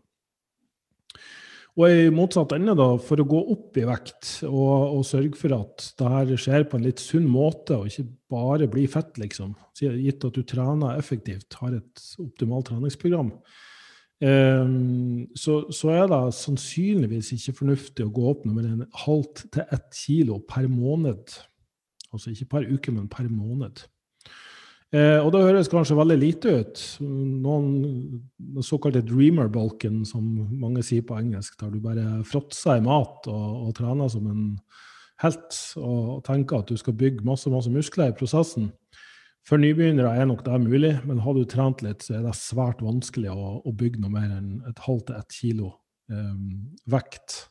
Og 1.74 1.90
i 1.90 2.10
motsatt 2.14 2.54
ende, 2.54 2.76
da, 2.78 2.86
for 3.02 3.18
å 3.18 3.26
gå 3.26 3.40
opp 3.56 3.78
i 3.82 3.86
vekt 3.88 4.44
og, 4.46 5.00
og 5.00 5.06
sørge 5.10 5.40
for 5.40 5.56
at 5.56 5.88
det 5.98 6.10
her 6.14 6.34
skjer 6.38 6.68
på 6.70 6.78
en 6.78 6.86
litt 6.86 7.02
sunn 7.02 7.26
måte, 7.26 7.80
og 7.80 7.90
ikke 7.90 8.06
bare 8.30 8.70
bli 8.70 8.86
fett, 8.92 9.18
liksom, 9.18 9.56
gitt 9.80 10.28
at 10.28 10.38
du 10.38 10.44
trener 10.46 11.00
effektivt, 11.02 11.58
har 11.58 11.74
et 11.80 12.04
optimalt 12.22 12.70
treningsprogram, 12.70 13.32
um, 14.22 15.24
så, 15.34 15.64
så, 15.74 15.90
er 15.96 16.06
det 16.14 16.22
sannsynligvis 16.38 17.34
ikke 17.40 17.58
fornuftig 17.64 18.06
å 18.06 18.14
gå 18.14 18.28
opp 18.36 18.46
med 18.46 18.70
en 18.70 18.86
halvt 19.08 19.48
til 19.58 19.66
ett 19.74 19.90
kilo 19.98 20.44
per 20.46 20.70
måned. 20.70 21.34
Altså 22.14 22.32
ikke 22.32 22.52
per 22.52 22.70
uke, 22.70 22.94
men 22.94 23.10
per 23.12 23.28
måned. 23.32 23.84
Eh, 24.94 25.18
og 25.18 25.32
det 25.34 25.42
høres 25.42 25.72
kanskje 25.72 25.98
veldig 25.98 26.18
lite 26.22 26.52
ut. 26.62 26.82
Noen, 27.02 27.70
den 28.38 28.66
såkalte 28.66 29.02
dreamer-bolken, 29.10 30.04
som 30.06 30.28
mange 30.52 30.84
sier 30.86 31.06
på 31.08 31.18
engelsk, 31.18 31.58
der 31.58 31.72
du 31.74 31.80
bare 31.82 32.22
fråtser 32.30 32.78
i 32.78 32.86
mat 32.86 33.26
og, 33.32 33.48
og, 33.64 33.72
trener 33.80 34.12
som 34.14 34.28
en 34.30 34.44
helt 35.24 35.58
og 35.80 36.22
tenker 36.28 36.62
at 36.62 36.70
du 36.70 36.78
skal 36.78 36.98
bygge 37.00 37.26
masse, 37.26 37.50
masse 37.50 37.74
muskler 37.74 38.12
i 38.12 38.18
prosessen. 38.18 38.70
For 39.48 39.60
nybegynnere 39.60 40.14
er 40.14 40.30
nok 40.30 40.46
det 40.46 40.62
mulig, 40.62 40.94
men 41.08 41.24
har 41.26 41.36
du 41.36 41.44
trent 41.50 41.82
litt, 41.84 42.06
så 42.06 42.20
er 42.20 42.28
det 42.28 42.38
svært 42.38 42.84
vanskelig 42.86 43.34
å, 43.34 43.58
å 43.66 43.74
bygge 43.76 44.04
noe 44.04 44.14
mer 44.14 44.30
enn 44.38 44.62
et 44.70 44.86
halvt 44.86 45.10
til 45.10 45.18
ett 45.18 45.40
kilo 45.42 45.74
eh, 46.14 46.38
vekt 46.94 47.42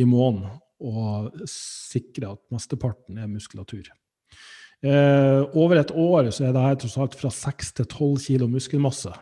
i 0.00 0.08
måneden 0.08 0.56
og 0.82 1.42
sikre 1.48 2.34
at 2.34 2.42
mesteparten 2.52 3.20
er 3.22 3.30
muskulatur. 3.30 3.88
Eh, 4.82 5.40
over 5.54 5.78
et 5.78 5.92
år 5.94 6.32
så 6.34 6.48
er 6.48 6.54
det 6.54 6.64
her 6.64 6.78
tross 6.82 6.98
alt 6.98 7.14
fra 7.18 7.30
6 7.30 7.76
til 7.78 7.86
12 7.86 8.24
kilo 8.26 8.48
muskelmasse. 8.50 9.12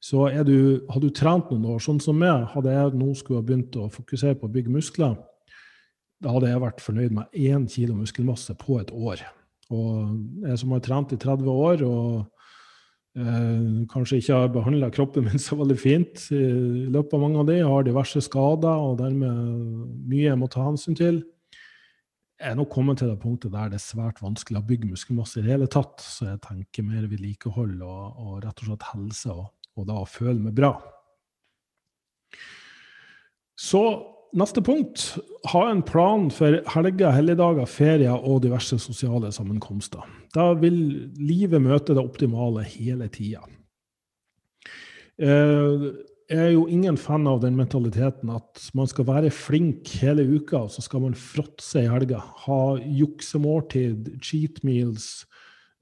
Så 0.00 0.24
du, 0.48 0.86
har 0.88 1.00
du 1.00 1.10
trent 1.12 1.50
noen 1.52 1.66
år, 1.74 1.82
sånn 1.84 2.00
som 2.00 2.16
meg, 2.16 2.46
hadde 2.54 2.72
jeg 2.72 2.96
nå 2.96 3.10
skulle 3.18 3.42
ha 3.42 3.44
begynt 3.44 3.76
å 3.76 3.90
fokusere 3.92 4.38
på 4.40 4.48
å 4.48 4.54
bygge 4.54 4.72
muskler, 4.72 5.18
da 6.20 6.32
hadde 6.32 6.48
jeg 6.48 6.62
vært 6.62 6.80
fornøyd 6.84 7.12
med 7.16 7.36
1 7.36 7.66
kilo 7.72 7.98
muskelmasse 7.98 8.56
på 8.60 8.78
et 8.80 8.92
år. 8.92 9.20
Og 9.70 10.48
jeg 10.48 10.56
som 10.62 10.72
har 10.74 10.82
trent 10.84 11.12
i 11.12 11.20
30 11.20 11.52
år 11.52 11.84
og 11.84 12.39
eh, 13.18 13.82
kanskje 13.90 14.20
ikke 14.20 14.38
har 14.38 14.54
behandla 14.54 14.92
kroppen 14.94 15.26
min 15.26 15.42
så 15.42 15.58
veldig 15.58 15.78
fint 15.80 16.28
i 16.36 16.44
løpet 16.92 17.16
av 17.16 17.24
mange 17.24 17.42
av 17.42 17.50
de, 17.50 17.60
har 17.64 17.86
diverse 17.86 18.22
skader 18.26 18.86
og 18.86 18.98
dermed 19.02 20.08
mye 20.10 20.28
jeg 20.28 20.40
må 20.40 20.50
ta 20.52 20.68
hensyn 20.68 20.98
til 20.98 21.22
er 22.40 22.56
nå 22.56 22.64
kommet 22.72 23.00
til 23.00 23.10
det 23.10 23.20
punktet 23.20 23.52
der 23.52 23.68
det 23.72 23.76
er 23.78 23.84
svært 23.84 24.20
vanskelig 24.22 24.60
å 24.60 24.66
bygge 24.66 24.88
muskelmasse 24.88 25.40
i 25.40 25.44
det 25.44 25.52
hele 25.52 25.68
tatt. 25.70 26.00
Så 26.00 26.28
jeg 26.30 26.40
tenker 26.44 26.86
mer 26.86 27.04
vedlikehold 27.10 27.82
og, 27.84 28.22
og 28.22 28.38
rett 28.44 28.62
og 28.62 28.70
slett 28.70 28.86
helse, 28.94 29.34
og, 29.34 29.50
og 29.76 29.88
da 29.90 30.00
føle 30.08 30.38
meg 30.40 30.56
bra. 30.56 30.72
Så 33.60 33.82
neste 34.36 34.62
punkt 34.64 35.04
ha 35.50 35.62
en 35.70 35.82
plan 35.86 36.28
for 36.34 36.60
helger, 36.74 37.14
helligdager, 37.14 37.68
ferier 37.70 38.16
og 38.16 38.42
diverse 38.44 38.78
sosiale 38.82 39.32
sammenkomster. 39.34 40.04
Da 40.34 40.52
vil 40.60 41.10
livet 41.18 41.62
møte 41.62 41.96
det 41.96 42.04
optimale 42.04 42.64
hele 42.66 43.08
tida. 43.12 43.42
Eh, 45.20 45.90
jeg 46.30 46.38
er 46.38 46.52
jo 46.54 46.68
ingen 46.70 46.94
fan 47.00 47.26
av 47.26 47.40
den 47.42 47.56
mentaliteten 47.58 48.30
at 48.30 48.68
man 48.78 48.86
skal 48.88 49.08
være 49.08 49.32
flink 49.34 49.88
hele 49.98 50.22
uka, 50.30 50.62
og 50.62 50.70
så 50.70 50.84
skal 50.84 51.02
man 51.02 51.16
fråtse 51.18 51.82
i 51.82 51.90
helga. 51.90 52.20
Ha 52.46 52.60
juksemåltid, 53.00 54.12
cheat 54.22 54.62
meals, 54.62 55.26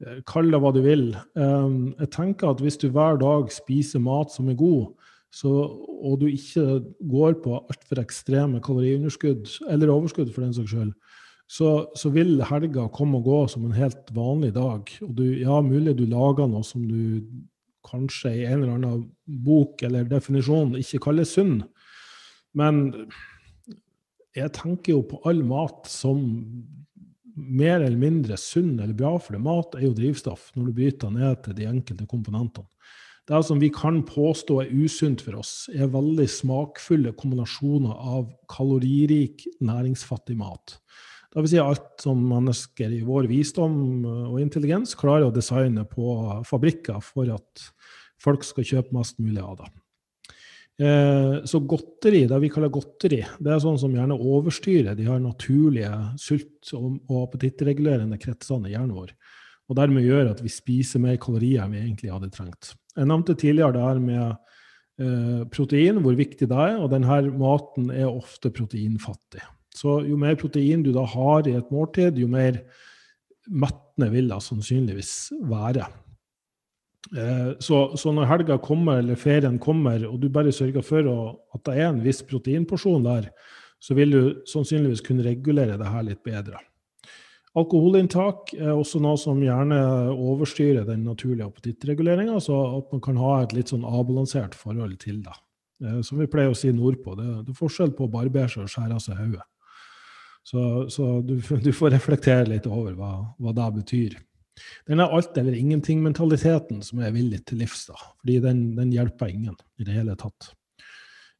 eh, 0.00 0.22
kall 0.26 0.48
det 0.50 0.62
hva 0.62 0.72
du 0.72 0.80
vil. 0.86 1.10
Um, 1.36 1.94
jeg 2.00 2.10
tenker 2.16 2.54
at 2.54 2.64
hvis 2.64 2.80
du 2.80 2.88
hver 2.88 3.20
dag 3.20 3.52
spiser 3.52 4.00
mat 4.00 4.32
som 4.32 4.48
er 4.48 4.56
god, 4.56 4.94
så, 5.34 5.50
og 5.50 6.20
du 6.22 6.28
ikke 6.30 6.80
går 7.10 7.38
på 7.44 7.58
altfor 7.58 8.00
ekstreme 8.00 8.62
kaloriunderskudd, 8.64 9.48
eller 9.68 9.92
overskudd 9.92 10.32
for 10.32 10.46
den 10.46 10.54
saks 10.56 10.72
skyld, 10.72 10.94
så, 11.48 11.68
så, 11.96 12.10
vil 12.12 12.42
helga 12.44 12.88
komme 12.92 13.20
og 13.20 13.28
gå 13.28 13.38
som 13.48 13.64
en 13.64 13.76
helt 13.76 14.10
vanlig 14.16 14.52
dag. 14.56 14.90
Og 15.04 15.12
du, 15.16 15.24
ja, 15.40 15.60
mulig 15.64 15.96
du 15.96 16.04
lager 16.08 16.48
noe 16.48 16.64
som 16.66 16.84
du 16.88 17.24
kanskje 17.88 18.34
i 18.36 18.44
en 18.44 18.62
eller 18.62 18.74
annen 18.76 19.06
bok 19.46 19.80
eller 19.86 20.08
definisjon 20.08 20.76
ikke 20.80 21.00
kaller 21.06 21.28
sunn. 21.28 21.62
Men 22.56 22.82
jeg 24.36 24.52
tenker 24.56 24.96
jo 24.96 25.06
på 25.08 25.22
all 25.28 25.40
mat 25.46 25.88
som 25.88 26.20
mer 27.38 27.80
eller 27.80 27.98
mindre 28.00 28.36
sunn 28.40 28.74
eller 28.76 28.96
bra 28.96 29.14
for 29.22 29.36
det. 29.36 29.42
Mat 29.44 29.76
er 29.78 29.86
jo 29.86 29.94
drivstoff 29.96 30.50
når 30.56 30.68
du 30.68 30.80
bryter 30.80 31.14
ned 31.14 31.44
til 31.44 31.56
de 31.58 31.68
enkelte 31.70 32.08
komponentene. 32.10 32.68
Det 33.28 33.42
som 33.44 33.58
vi 33.60 33.68
kan 33.68 34.00
påstå 34.08 34.62
er 34.62 34.70
usunt 34.72 35.20
for 35.20 35.36
oss, 35.42 35.52
er 35.68 35.90
veldig 35.92 36.24
smakfulle 36.32 37.12
kombinasjoner 37.18 37.92
av 37.92 38.30
kaloririk, 38.48 39.44
næringsfattig 39.60 40.38
mat. 40.40 40.78
Det 41.28 41.42
vil 41.44 41.50
si 41.52 41.58
alt 41.60 42.00
som 42.00 42.22
mennesker 42.24 42.94
i 42.96 43.02
vår 43.04 43.28
visdom 43.28 43.74
og 44.06 44.38
intelligens 44.40 44.96
klarer 44.96 45.28
å 45.28 45.34
designe 45.34 45.84
på 45.90 46.14
fabrikker 46.48 47.02
for 47.04 47.28
at 47.34 47.66
folk 48.22 48.46
skal 48.48 48.64
kjøpe 48.70 48.96
mest 48.96 49.20
mulig 49.20 49.44
av 49.44 49.60
det. 49.60 49.68
Eh, 50.78 51.34
så 51.44 51.60
godteri, 51.60 52.22
det 52.30 52.38
vi 52.40 52.50
kaller 52.54 52.70
godteri, 52.72 53.20
det 53.42 53.50
er 53.52 53.60
sånn 53.60 53.80
som 53.82 53.92
gjerne 53.92 54.16
overstyrer 54.16 54.96
de 54.96 55.08
her 55.08 55.20
naturlige 55.20 55.90
sult- 56.22 56.72
og 56.78 57.26
appetittregulerende 57.26 58.16
kretsene 58.22 58.70
i 58.70 58.76
hjernen 58.76 58.94
vår. 58.96 59.12
Og 59.68 59.76
dermed 59.76 60.06
gjør 60.06 60.32
at 60.32 60.42
vi 60.44 60.50
spiser 60.52 61.02
mer 61.02 61.18
kalorier 61.20 61.64
enn 61.64 61.74
vi 61.74 61.82
egentlig 61.82 62.12
hadde 62.12 62.30
trengt. 62.32 62.72
Jeg 62.96 63.08
nevnte 63.08 63.36
tidligere 63.36 63.76
det 63.76 63.84
her 63.84 64.00
med 64.00 64.24
eh, 65.04 65.44
protein, 65.52 66.00
hvor 66.04 66.16
viktig 66.18 66.48
det 66.48 66.58
er. 66.64 66.78
Og 66.80 66.90
denne 66.92 67.20
maten 67.38 67.92
er 67.92 68.08
ofte 68.08 68.50
proteinfattig. 68.54 69.44
Så 69.76 70.00
jo 70.08 70.16
mer 70.18 70.38
protein 70.40 70.82
du 70.82 70.90
da 70.96 71.04
har 71.06 71.46
i 71.46 71.56
et 71.58 71.72
måltid, 71.74 72.18
jo 72.18 72.30
mer 72.32 72.62
mettende 73.48 74.10
vil 74.12 74.32
det 74.32 74.40
sannsynligvis 74.44 75.14
være. 75.48 75.86
Eh, 77.16 77.52
så, 77.64 77.96
så, 77.96 78.12
når 78.12 78.28
helga 78.32 78.58
kommer, 78.62 79.02
eller 79.02 79.20
ferien 79.20 79.58
kommer, 79.62 80.02
og 80.08 80.18
du 80.20 80.28
bare 80.32 80.52
sørger 80.52 80.84
for 80.84 81.08
å, 81.08 81.18
at 81.54 81.64
det 81.68 81.76
er 81.78 81.92
en 81.92 82.02
viss 82.04 82.24
proteinporsjon 82.26 83.06
der, 83.06 83.30
så 83.78 83.94
vil 83.94 84.12
du 84.12 84.22
sannsynligvis 84.50 85.04
kunne 85.06 85.26
regulere 85.26 85.78
det 85.78 85.92
her 85.92 86.04
litt 86.08 86.24
bedre. 86.26 86.58
Alkoholinntak 87.58 88.54
er 88.56 88.72
også 88.72 89.00
noe 89.02 89.18
som 89.20 89.40
gjerne 89.42 89.78
overstyrer 90.14 90.86
den 90.86 91.04
naturlige 91.08 91.48
appetittreguleringa, 91.48 92.38
så 92.44 92.56
at 92.78 92.94
man 92.94 93.02
kan 93.04 93.18
ha 93.20 93.34
et 93.42 93.54
litt 93.56 93.72
sånn 93.72 93.86
avbalansert 93.88 94.56
forhold 94.58 94.96
til 95.02 95.20
det. 95.26 95.36
Eh, 95.84 96.00
som 96.06 96.18
vi 96.20 96.28
pleier 96.30 96.52
å 96.52 96.58
si 96.58 96.70
nordpå, 96.74 97.14
det, 97.18 97.28
er 97.42 97.58
forskjell 97.58 97.94
på 97.96 98.06
å 98.06 98.12
barbere 98.12 98.50
seg 98.52 98.66
og 98.66 98.72
skjære 98.72 98.98
av 98.98 99.02
seg 99.04 99.20
hodet. 99.20 99.46
Så, 100.48 100.62
så 100.92 101.10
du, 101.20 101.36
du, 101.66 101.72
får 101.74 101.94
reflektere 101.96 102.48
litt 102.48 102.68
over 102.70 102.96
hva, 102.98 103.12
hva 103.38 103.54
det 103.56 103.68
betyr. 103.82 104.18
Den 104.90 105.02
er 105.02 105.12
alt 105.14 105.36
eller 105.38 105.54
ingenting-mentaliteten 105.54 106.80
som 106.82 107.02
jeg 107.04 107.14
vil 107.14 107.28
litt 107.34 107.46
til 107.46 107.60
livs, 107.62 107.86
da. 107.90 107.98
Fordi 108.18 108.38
den, 108.42 108.62
den, 108.78 108.94
hjelper 108.94 109.30
ingen 109.30 109.58
i 109.78 109.86
det 109.86 109.94
hele 109.94 110.16
tatt. 110.18 110.52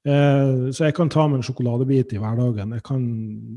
Eh, 0.09 0.71
så 0.73 0.89
jeg 0.89 0.97
kan 0.97 1.11
ta 1.13 1.27
med 1.29 1.41
en 1.41 1.47
sjokoladebit 1.47 2.15
i 2.17 2.21
hverdagen. 2.23 2.75
Jeg 2.79 2.85
kan 2.87 3.07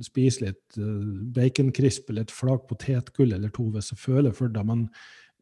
spise 0.04 0.48
litt 0.50 0.80
eh, 0.80 1.10
baconkrisp 1.38 2.12
eller 2.12 2.28
et 2.28 2.36
flak 2.36 2.68
potetgull 2.70 3.36
eller 3.38 3.54
to 3.56 3.70
hvis 3.72 3.94
jeg 3.94 4.02
føler 4.02 4.36
for 4.36 4.52
det. 4.52 4.64
Men 4.68 4.88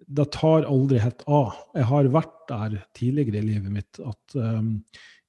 det 0.08 0.30
tar 0.36 0.68
aldri 0.70 1.02
helt 1.02 1.24
av. 1.28 1.56
Jeg 1.76 1.90
har 1.90 2.12
vært 2.14 2.36
der 2.52 2.82
tidligere 2.98 3.42
i 3.42 3.48
livet 3.50 3.74
mitt 3.74 4.00
at 4.00 4.38
um, 4.40 4.78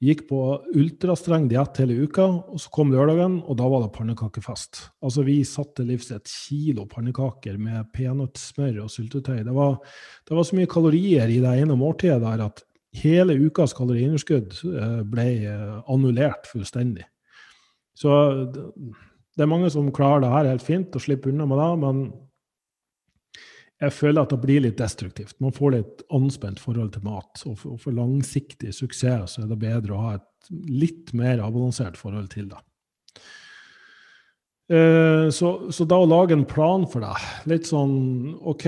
Gikk 0.00 0.22
på 0.30 0.36
ultrastreng 0.80 1.44
diett 1.50 1.76
hele 1.82 2.06
uka, 2.06 2.24
og 2.24 2.60
så 2.62 2.70
kom 2.72 2.88
lørdagen, 2.88 3.34
og 3.44 3.58
da 3.60 3.66
var 3.68 3.82
det 3.82 3.90
pannekakefest. 3.92 4.78
Altså, 5.04 5.26
vi 5.26 5.42
satte 5.44 5.84
livs 5.84 6.08
et 6.14 6.24
kilo 6.24 6.86
pannekaker 6.88 7.58
med 7.60 7.90
peanøttsmør 7.92 8.78
og 8.86 8.94
syltetøy. 8.94 9.42
Det 9.44 9.52
var, 9.52 9.76
det 10.24 10.38
var, 10.38 10.48
så 10.48 10.56
mye 10.56 10.70
kalorier 10.72 11.28
i 11.28 11.36
det 11.44 11.52
ene 11.52 11.76
måltidet 11.76 12.22
der 12.24 12.46
at 12.46 12.64
hele 12.96 13.36
ukas 13.38 13.74
kaloriunderskudd 13.76 14.56
eh, 14.66 15.00
ble 15.06 15.28
eh, 15.46 15.76
annullert 15.90 16.48
fullstendig. 16.50 17.06
Så 17.94 18.10
det 18.50 19.44
er 19.44 19.50
mange 19.50 19.70
som 19.72 19.92
klarer 19.94 20.24
det 20.24 20.32
her 20.32 20.50
helt 20.50 20.64
fint 20.64 20.96
og 20.96 21.04
slipper 21.04 21.32
unna 21.32 21.46
med 21.48 21.60
det, 21.60 21.70
men 21.84 22.02
jeg 23.80 23.96
føler 23.96 24.22
at 24.22 24.32
det 24.34 24.40
blir 24.42 24.64
litt 24.64 24.80
destruktivt. 24.80 25.38
Man 25.40 25.54
får 25.56 25.72
litt 25.72 26.02
anspent 26.12 26.60
forhold 26.60 26.92
til 26.92 27.04
mat. 27.06 27.40
Og 27.48 27.56
for, 27.60 27.92
langsiktig 27.96 28.74
suksess 28.76 29.36
så 29.36 29.44
er 29.44 29.48
det 29.48 29.60
bedre 29.62 29.96
å 29.96 30.02
ha 30.02 30.16
et 30.18 30.50
litt 30.68 31.14
mer 31.16 31.40
avbalansert 31.40 31.96
forhold 32.00 32.28
til 32.34 32.50
det. 32.50 32.60
Eh, 34.70 35.28
så, 35.34 35.48
så, 35.74 35.84
da 35.88 35.96
å 35.98 36.06
lage 36.06 36.36
en 36.36 36.44
plan 36.46 36.84
for 36.86 37.02
deg 37.02 37.48
Litt 37.50 37.66
sånn 37.66 38.36
OK, 38.46 38.66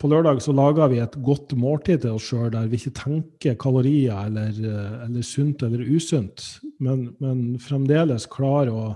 på 0.00 0.08
lørdag 0.08 0.38
så 0.40 0.54
lager 0.56 0.88
vi 0.88 1.02
et 1.02 1.18
godt 1.26 1.52
måltid 1.60 2.06
til 2.06 2.14
oss 2.16 2.30
sjøl 2.30 2.46
der 2.54 2.70
vi 2.72 2.78
ikke 2.80 2.94
tenker 2.96 3.58
kalorier 3.60 4.30
eller, 4.30 4.48
eh, 4.48 4.94
eller 5.04 5.26
sunt 5.28 5.60
eller 5.66 5.82
usunt, 5.84 6.46
men, 6.80 7.10
men, 7.20 7.42
fremdeles 7.60 8.24
klarer 8.32 8.72
å 8.72 8.86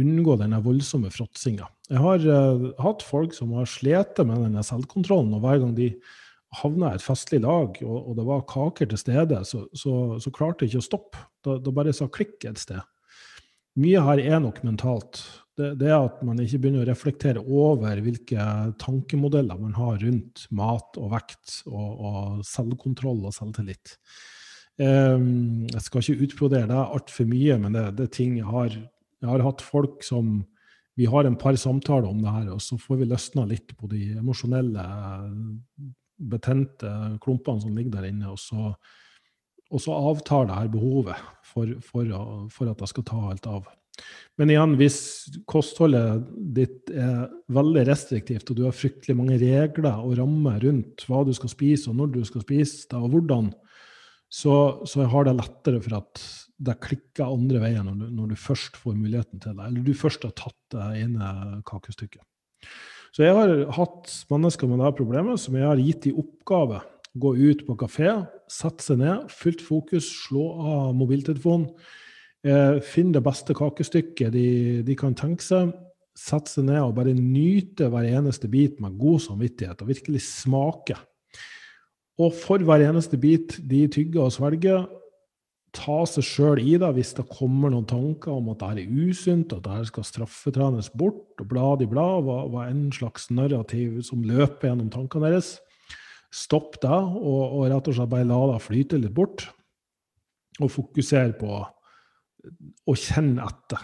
unngå 0.00 0.38
denne 0.40 0.62
voldsomme 0.64 1.10
fråtsinga. 1.12 1.66
Jeg 1.92 2.00
har 2.00 2.22
uh, 2.24 2.70
hatt 2.80 3.04
folk 3.04 3.34
som 3.36 3.50
har 3.58 3.68
slitt 3.68 4.16
med 4.24 4.46
denne 4.46 4.62
selvkontrollen, 4.64 5.34
og 5.36 5.42
hver 5.44 5.60
gang 5.60 5.74
de 5.76 5.90
havna 6.62 6.94
i 6.94 6.96
et 6.96 7.04
festlig 7.04 7.42
lag, 7.44 7.76
og, 7.84 7.98
og, 7.98 8.14
det 8.16 8.24
var 8.30 8.46
kaker 8.48 8.88
til 8.88 9.02
stede, 9.02 9.42
så, 9.44 9.66
så, 9.76 10.16
så 10.16 10.32
klarte 10.32 10.64
de 10.64 10.72
ikke 10.72 10.80
å 10.80 10.88
stoppe. 10.88 11.26
Da, 11.44 11.58
da 11.60 11.76
bare 11.76 11.92
sa 11.92 12.08
klikk 12.08 12.48
et 12.48 12.64
sted. 12.64 12.80
Mye 13.76 14.00
her 14.08 14.24
er 14.24 14.40
nok 14.40 14.62
mentalt 14.64 15.20
det, 15.78 15.88
er 15.88 15.98
at 15.98 16.20
man 16.26 16.40
ikke 16.42 16.60
begynner 16.62 16.84
å 16.84 16.88
reflektere 16.88 17.42
over 17.42 18.00
hvilke 18.04 18.44
tankemodeller 18.82 19.58
man 19.60 19.74
har 19.76 19.98
rundt 20.02 20.46
mat 20.54 20.98
og 21.00 21.10
vekt 21.14 21.58
og, 21.70 21.90
og 21.92 22.46
selvkontroll 22.46 23.24
og 23.28 23.34
selvtillit. 23.36 23.96
Um, 24.80 25.68
jeg 25.68 25.84
skal 25.84 26.02
ikke 26.02 26.26
utbrodere 26.26 26.70
det 26.70 26.78
altfor 26.80 27.28
mye, 27.28 27.58
men 27.60 27.76
det, 27.76 27.84
det, 27.98 28.08
er 28.08 28.16
ting 28.16 28.38
jeg 28.38 28.48
har 28.48 28.72
Jeg 28.72 29.28
har 29.28 29.44
hatt 29.44 29.60
folk 29.62 30.02
som 30.02 30.40
Vi 30.98 31.06
har 31.06 31.24
en 31.24 31.36
par 31.38 31.56
samtaler 31.56 32.08
om 32.08 32.18
det 32.20 32.32
her, 32.32 32.48
og 32.52 32.60
så 32.60 32.76
får 32.76 32.98
vi 33.00 33.08
løsna 33.08 33.44
litt 33.48 33.76
på 33.78 33.88
de 33.88 34.18
emosjonelle, 34.20 34.82
betente 36.18 36.90
klumpene 37.22 37.62
som 37.62 37.76
ligger 37.76 37.96
der 37.96 38.10
inne. 38.10 38.28
og 38.28 38.38
så 38.38 38.74
og 39.72 39.80
så 39.80 39.94
avtar 39.96 40.48
det 40.48 40.56
her 40.56 40.72
behovet 40.72 41.20
for, 41.48 41.70
for, 41.80 42.08
for, 42.52 42.68
at 42.68 42.82
jeg 42.84 42.92
skal 42.92 43.06
ta 43.08 43.20
alt 43.30 43.48
av. 43.48 43.70
Men 44.40 44.50
igjen, 44.50 44.76
hvis 44.80 44.98
kostholdet 45.50 46.24
ditt 46.56 46.88
er 46.90 47.26
veldig 47.52 47.82
restriktivt, 47.88 48.48
og 48.48 48.56
du 48.58 48.62
har 48.64 48.76
fryktelig 48.76 49.16
mange 49.18 49.36
regler 49.40 50.00
og 50.00 50.16
rammer 50.18 50.62
rundt 50.64 51.04
hva 51.08 51.20
du 51.26 51.34
skal 51.36 51.52
spise, 51.52 51.90
og 51.90 51.98
når 51.98 52.14
du 52.14 52.22
skal 52.28 52.44
spise 52.46 52.86
det, 52.88 52.96
og 52.98 53.12
hvordan, 53.12 53.50
så, 54.32 54.56
så 54.88 55.04
har 55.12 55.28
det 55.28 55.36
lettere 55.36 55.82
for 55.84 55.98
at 56.00 56.24
det 56.62 56.78
klikker 56.80 57.28
andre 57.28 57.60
veien 57.60 57.84
når 57.84 58.00
du, 58.00 58.08
når 58.16 58.32
du, 58.32 58.38
først 58.40 58.78
får 58.80 58.96
muligheten 58.96 59.42
til 59.42 59.56
det, 59.58 59.66
eller 59.66 59.84
du 59.84 59.92
først 59.98 60.24
har 60.24 60.34
tatt 60.38 60.60
det 60.72 60.88
ene 61.02 61.60
kakestykket. 61.68 62.24
Så 63.12 63.26
jeg 63.26 63.36
har 63.36 63.50
hatt 63.76 64.12
mennesker 64.32 64.70
med 64.70 64.80
det 64.80 64.94
problemet 64.96 65.40
som 65.42 65.58
jeg 65.58 65.68
har 65.68 65.80
gitt 65.82 66.08
i 66.08 66.16
oppgave. 66.16 66.80
Gå 67.20 67.34
ut 67.36 67.66
på 67.66 67.76
kafé, 67.76 68.14
sette 68.48 68.86
seg 68.86 69.02
ned, 69.02 69.26
fullt 69.28 69.60
fokus, 69.60 70.06
slå 70.24 70.46
av 70.64 70.94
mobiltelefonen 70.96 71.68
finn 72.42 73.12
det 73.14 73.22
beste 73.22 73.54
kakestykket 73.54 74.32
de, 74.34 74.46
de, 74.82 74.94
kan 74.98 75.14
tenke 75.14 75.44
seg. 75.46 75.70
Sette 76.18 76.50
seg 76.50 76.66
ned 76.66 76.80
og 76.82 76.96
bare 76.96 77.14
nyte 77.16 77.86
hver 77.92 78.08
eneste 78.08 78.50
bit 78.50 78.80
med 78.82 78.98
god 79.00 79.22
samvittighet, 79.24 79.80
og 79.80 79.92
virkelig 79.92 80.24
smake. 80.26 80.98
Og 82.20 82.34
for 82.36 82.62
hver 82.66 82.84
eneste 82.84 83.16
bit 83.20 83.56
de 83.70 83.86
tygger 83.90 84.26
og 84.26 84.34
svelger, 84.34 84.84
ta 85.72 86.02
seg 86.04 86.26
sjøl 86.26 86.60
i 86.60 86.76
det 86.80 86.90
hvis 86.98 87.14
det 87.16 87.24
kommer 87.32 87.72
noen 87.72 87.88
tanker 87.88 88.34
om 88.34 88.50
at 88.52 88.60
det 88.60 88.84
er 88.84 89.08
usunt, 89.08 89.54
at 89.56 89.64
det 89.64 89.88
skal 89.88 90.04
straffetrenes 90.04 90.90
bort, 90.92 91.24
og 91.40 91.48
blad 91.48 91.84
i 91.84 91.88
blad, 91.88 92.26
hva, 92.26 92.42
hva 92.52 92.66
en 92.68 92.90
slags 92.92 93.30
narrativ 93.32 94.02
som 94.04 94.24
løper 94.26 94.68
gjennom 94.68 94.92
tankene 94.92 95.32
deres. 95.32 95.56
Stopp 96.32 96.78
det, 96.82 96.92
og, 96.92 97.42
og 97.56 97.66
rett 97.72 97.88
og 97.88 97.96
slett 97.96 98.12
bare 98.12 98.28
la 98.28 98.40
det 98.52 98.60
flyte 98.64 99.00
litt 99.00 99.16
bort. 99.16 99.46
Og 100.60 100.68
fokusere 100.72 101.32
på 101.40 101.62
å 102.88 102.94
kjenne 102.98 103.44
etter. 103.46 103.82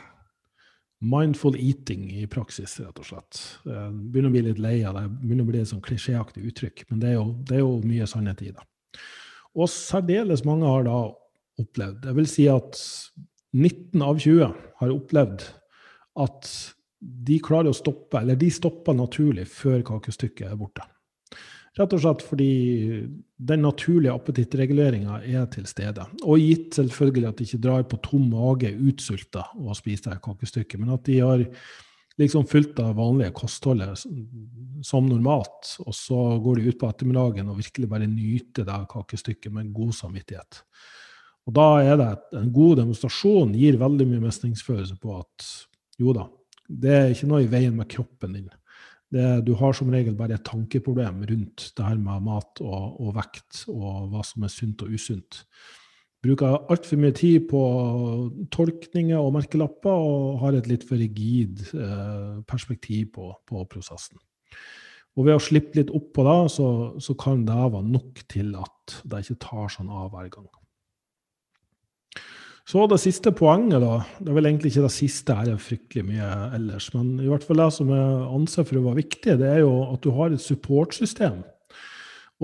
Mindful 0.98 1.54
eating 1.54 2.08
i 2.10 2.24
praksis, 2.30 2.80
rett 2.82 2.98
og 2.98 3.06
slett. 3.06 3.38
Jeg 3.68 3.92
begynner 4.10 4.32
å 4.32 4.34
bli 4.34 4.42
litt 4.48 4.62
lei 4.62 4.80
av 4.82 4.96
det. 4.98 5.04
det 5.06 5.28
begynner 5.28 5.46
å 5.46 5.50
bli 5.52 5.60
et 5.62 5.70
sånn 5.70 5.84
klisjéaktig 5.84 6.42
uttrykk, 6.50 6.88
men 6.90 7.02
det 7.02 7.12
er, 7.12 7.20
jo, 7.20 7.28
det 7.46 7.58
er, 7.58 7.62
jo, 7.62 7.76
mye 7.86 8.08
sannhet 8.10 8.42
i 8.42 8.50
det. 8.50 8.66
Og 9.58 9.70
særdeles 9.70 10.42
mange 10.46 10.66
har 10.66 10.84
da 10.86 10.98
opplevd 11.58 12.04
Jeg 12.06 12.14
vil 12.14 12.28
si 12.30 12.44
at 12.50 12.76
19 13.54 14.02
av 14.06 14.18
20 14.22 14.52
har 14.82 14.92
opplevd 14.94 15.46
at 16.22 16.50
de 16.98 17.38
klarer 17.42 17.70
å 17.70 17.78
stoppe, 17.78 18.20
eller 18.20 18.38
de 18.38 18.50
stopper 18.50 18.96
naturlig 18.98 19.46
før 19.50 19.82
kakestykket 19.86 20.50
er 20.50 20.58
borte. 20.58 20.82
Rett 21.78 21.92
og 21.94 22.00
slett 22.02 22.22
fordi 22.26 22.52
den 23.38 23.62
naturlige 23.62 24.14
appetittreguleringa 24.16 25.20
er 25.22 25.44
til 25.52 25.66
stede. 25.70 26.06
Og 26.24 26.42
gitt 26.42 26.78
selvfølgelig 26.78 27.28
at 27.28 27.38
de 27.38 27.46
ikke 27.46 27.60
drar 27.62 27.84
på 27.86 28.00
tom 28.02 28.24
mage 28.32 28.72
utsulta 28.74 29.44
og 29.60 29.76
spiser 29.78 30.16
et 30.16 30.24
kakestykke, 30.24 30.80
men 30.80 30.96
at 30.96 31.04
de 31.06 31.20
har 31.22 31.44
liksom 32.18 32.48
fulgt 32.50 32.74
det 32.80 32.88
vanlige 32.98 33.34
kostholdet 33.36 34.02
som 34.82 35.06
normalt, 35.06 35.76
og 35.84 35.94
så 35.94 36.18
går 36.42 36.58
de 36.58 36.72
ut 36.72 36.80
på 36.80 36.90
ettermiddagen 36.90 37.50
og 37.52 37.60
virkelig 37.60 37.90
bare 37.90 38.10
nyter 38.10 38.66
det 38.66 38.78
kakestykket 38.90 39.54
med 39.54 39.70
god 39.76 39.94
samvittighet. 40.00 40.62
Og 41.48 41.54
da 41.56 41.68
er 41.80 41.96
det 42.00 42.10
en 42.36 42.50
god 42.52 42.82
demonstrasjon 42.82 43.54
gir 43.56 43.78
veldig 43.80 44.06
mye 44.10 44.26
mestringsfølelse 44.26 44.98
på 45.00 45.14
at 45.22 45.46
jo 45.98 46.12
da, 46.16 46.26
det 46.68 46.94
er 46.94 47.14
ikke 47.14 47.30
noe 47.30 47.46
i 47.46 47.50
veien 47.50 47.76
med 47.78 47.88
kroppen 47.90 48.34
din. 48.34 48.50
Det, 49.14 49.24
du 49.46 49.54
har 49.56 49.72
som 49.72 49.88
regel 49.92 50.16
bare 50.16 50.36
et 50.36 50.44
tankeproblem 50.44 51.22
rundt 51.30 51.70
det 51.76 51.84
her 51.84 51.96
med 51.96 52.26
mat 52.26 52.60
og, 52.60 52.98
og 53.00 53.14
vekt 53.16 53.64
og 53.72 54.10
hva 54.12 54.24
som 54.26 54.44
er 54.44 54.52
sunt 54.52 54.84
og 54.84 54.92
usunt. 54.92 55.42
Bruker 56.24 56.66
altfor 56.68 56.98
mye 56.98 57.14
tid 57.14 57.46
på 57.48 57.60
tolkninger 58.52 59.16
og 59.22 59.36
merkelapper 59.36 59.94
og 59.94 60.40
har 60.42 60.58
et 60.58 60.66
litt 60.68 60.84
for 60.84 60.98
rigid 60.98 61.62
eh, 61.78 62.40
perspektiv 62.50 63.12
på, 63.14 63.30
på, 63.46 63.62
prosessen. 63.70 64.18
Og 65.16 65.26
ved 65.26 65.38
å 65.38 65.42
slippe 65.42 65.78
litt 65.78 65.92
opp 65.94 66.10
på 66.14 66.24
det, 66.26 66.38
så, 66.54 66.68
så 67.02 67.14
kan 67.18 67.46
det 67.46 67.56
være 67.56 67.86
nok 67.86 68.24
til 68.30 68.52
at 68.58 68.98
det 69.08 69.22
ikke 69.24 69.40
tar 69.46 69.70
sånn 69.72 69.88
av 69.94 70.10
hver 70.12 70.28
gang. 70.34 70.50
Så 72.68 72.84
det 72.84 72.98
siste 73.00 73.30
poenget, 73.32 73.80
da. 73.80 74.02
Det 74.20 74.28
er 74.28 74.36
vel 74.36 74.48
egentlig 74.50 74.74
ikke 74.74 74.84
det 74.84 74.92
siste 74.92 75.32
her 75.32 75.54
er 75.54 75.60
fryktelig 75.62 76.02
mye 76.10 76.32
ellers. 76.58 76.90
Men 76.92 77.14
i 77.16 77.28
hvert 77.30 77.46
fall 77.46 77.62
det 77.62 77.68
som 77.78 77.92
jeg 77.94 78.16
anser 78.36 78.66
for 78.68 78.80
å 78.80 78.82
være 78.90 78.98
viktig, 78.98 79.36
det 79.40 79.46
er 79.54 79.62
jo 79.62 79.70
at 79.86 80.02
du 80.04 80.10
har 80.12 80.34
et 80.34 80.44
supportsystem. 80.44 81.38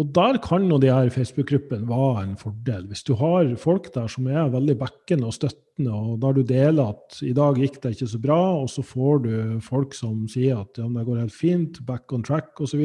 Og 0.01 0.09
der 0.17 0.41
kan 0.43 0.65
jo 0.67 0.79
de 0.81 0.89
her 0.91 1.13
Facebook-gruppene 1.13 1.87
være 1.87 2.23
en 2.25 2.39
fordel. 2.41 2.87
Hvis 2.89 3.05
du 3.07 3.13
har 3.21 3.53
folk 3.61 3.91
der 3.95 4.09
som 4.11 4.27
er 4.27 4.49
veldig 4.51 4.79
backende 4.81 5.29
og 5.29 5.37
støttende, 5.37 5.93
og 5.93 6.17
der 6.25 6.33
du 6.33 6.43
deler 6.43 6.95
at 6.97 7.21
'i 7.21 7.35
dag 7.37 7.61
gikk 7.61 7.83
det 7.83 7.93
ikke 7.95 8.11
så 8.11 8.19
bra', 8.19 8.63
og 8.65 8.69
så 8.73 8.83
får 8.83 9.23
du 9.23 9.61
folk 9.61 9.95
som 9.95 10.27
sier 10.27 10.57
at 10.57 10.73
ja, 10.79 10.89
det 10.89 11.07
går 11.07 11.21
helt 11.21 11.37
fint, 11.37 11.85
back 11.87 12.13
on 12.13 12.25
track 12.25 12.59
osv., 12.61 12.81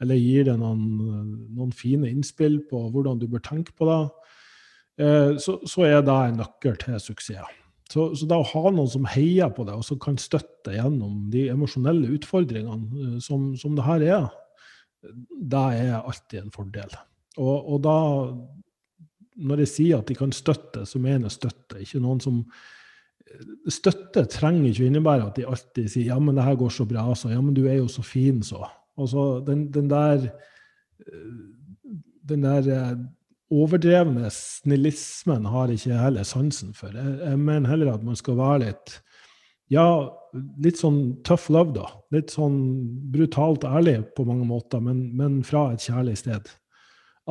eller 0.00 0.16
gir 0.16 0.44
deg 0.44 0.56
noen, 0.58 1.46
noen 1.52 1.72
fine 1.72 2.08
innspill 2.08 2.62
på 2.70 2.90
hvordan 2.90 3.20
du 3.20 3.28
bør 3.28 3.44
tenke 3.44 3.76
på 3.76 3.84
det, 3.84 4.08
så, 5.40 5.56
så, 5.64 5.86
er 5.86 6.02
det 6.04 6.14
en 6.14 6.40
nøkkel 6.42 6.76
til 6.80 7.00
suksess. 7.00 7.56
Så, 7.90 8.04
så 8.14 8.26
det 8.30 8.36
å 8.38 8.46
ha 8.46 8.70
noen 8.70 8.90
som 8.90 9.06
heier 9.10 9.50
på 9.50 9.64
deg, 9.66 9.80
og 9.80 9.86
som 9.86 9.98
kan 10.02 10.18
støtte 10.20 10.76
gjennom 10.76 11.24
de 11.32 11.48
emosjonelle 11.50 12.12
utfordringene 12.14 13.06
eh, 13.06 13.16
som, 13.24 13.50
som 13.58 13.74
det 13.74 13.86
her 13.86 14.04
er, 14.06 14.26
det 15.50 15.62
er 15.80 15.96
alltid 15.98 16.44
en 16.44 16.52
fordel. 16.54 16.92
Og, 17.40 17.56
og, 17.56 17.78
da, 17.82 17.96
når 19.42 19.64
jeg 19.64 19.72
sier 19.72 20.02
at 20.02 20.10
de 20.10 20.18
kan 20.18 20.34
støtte, 20.34 20.84
så 20.86 21.00
mener 21.02 21.26
jeg 21.26 21.38
støtte. 21.40 21.80
Ikke 21.82 22.02
noen 22.02 22.22
som 22.22 22.44
Støtte 23.70 24.24
trenger 24.26 24.72
ikke 24.72 24.82
å 24.82 24.86
innebære 24.88 25.26
at 25.28 25.36
de 25.38 25.44
alltid 25.46 25.84
sier 25.86 26.08
'ja, 26.08 26.16
men 26.18 26.34
det 26.34 26.42
her 26.42 26.56
går 26.58 26.72
så 26.74 26.82
bra', 26.82 27.14
så 27.14 27.28
'ja, 27.30 27.38
men 27.38 27.54
du 27.54 27.60
er 27.68 27.76
jo 27.76 27.86
så 27.86 28.02
fin', 28.02 28.40
så. 28.42 28.64
Altså, 28.98 29.38
den, 29.46 29.68
den 29.70 29.86
der 29.86 30.24
eh, 30.26 31.36
den 32.26 32.42
der 32.42 32.96
overdrevne 33.50 34.30
snillismen 34.32 35.48
har 35.50 35.72
ikke 35.74 35.98
heller 35.98 36.26
sansen 36.26 36.74
for. 36.76 36.94
Jeg, 36.94 37.18
jeg, 37.24 37.38
mener 37.38 37.70
heller 37.70 37.94
at 37.94 38.04
man 38.06 38.18
skal 38.18 38.38
være 38.38 38.64
litt 38.68 38.96
ja, 39.70 39.86
litt 40.62 40.80
sånn 40.80 41.20
tough 41.26 41.50
love, 41.54 41.70
da. 41.76 41.86
Litt 42.14 42.32
sånn 42.34 42.56
brutalt 43.14 43.62
ærlig 43.66 44.00
på 44.16 44.26
mange 44.26 44.48
måter, 44.48 44.82
men, 44.82 45.04
men 45.14 45.44
fra 45.46 45.68
et 45.74 45.84
kjærlig 45.86 46.16
sted. 46.18 46.50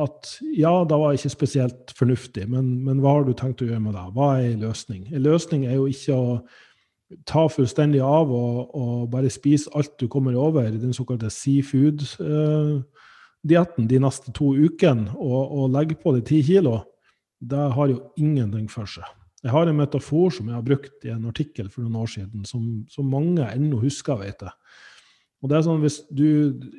At 0.00 0.30
ja, 0.56 0.72
det 0.88 0.96
var 0.96 1.16
ikke 1.16 1.32
spesielt 1.34 1.92
fornuftig, 1.98 2.46
men, 2.48 2.78
men 2.86 3.02
hva 3.04 3.18
har 3.18 3.28
du 3.28 3.34
tenkt 3.36 3.60
å 3.60 3.68
gjøre 3.68 3.84
med 3.84 3.96
det? 3.96 4.06
Hva 4.16 4.30
er 4.38 4.54
en 4.54 4.64
løsning? 4.64 5.04
En 5.12 5.24
løsning 5.26 5.66
er 5.68 5.76
jo 5.76 5.84
ikke 5.90 6.16
å 6.16 6.38
ta 7.28 7.44
fullstendig 7.50 8.00
av 8.06 8.30
og, 8.32 8.70
og 8.78 9.06
bare 9.12 9.32
spise 9.32 9.70
alt 9.76 9.96
du 10.00 10.06
kommer 10.08 10.36
over, 10.38 10.70
den 10.70 10.96
såkalte 10.96 11.28
seafood. 11.34 12.06
Eh, 12.22 12.76
dietten 13.46 13.88
de 13.88 14.00
neste 14.02 14.32
to 14.36 14.52
ukene 14.54 15.10
og, 15.16 15.40
og 15.48 15.72
legger 15.74 15.98
på 16.02 16.12
de 16.16 16.24
ti 16.26 16.42
kilo, 16.44 16.82
det 17.40 17.70
har 17.74 17.88
jo 17.88 18.02
ingenting 18.20 18.68
for 18.68 18.88
seg. 18.88 19.06
Jeg 19.40 19.54
har 19.54 19.70
en 19.70 19.78
metafor 19.78 20.32
som 20.36 20.50
jeg 20.50 20.58
har 20.58 20.64
brukt 20.64 21.06
i 21.08 21.12
en 21.14 21.28
artikkel 21.30 21.70
for 21.72 21.80
noen 21.84 22.02
år 22.02 22.10
siden, 22.12 22.44
som, 22.44 22.64
som 22.92 23.08
mange 23.08 23.46
ennå 23.48 23.78
husker, 23.80 24.18
vet 24.20 24.44
jeg. 24.44 24.52
Og 25.40 25.48
det 25.48 25.56
er 25.56 25.64
sånn 25.64 25.80
Hvis 25.80 26.02
du 26.12 26.26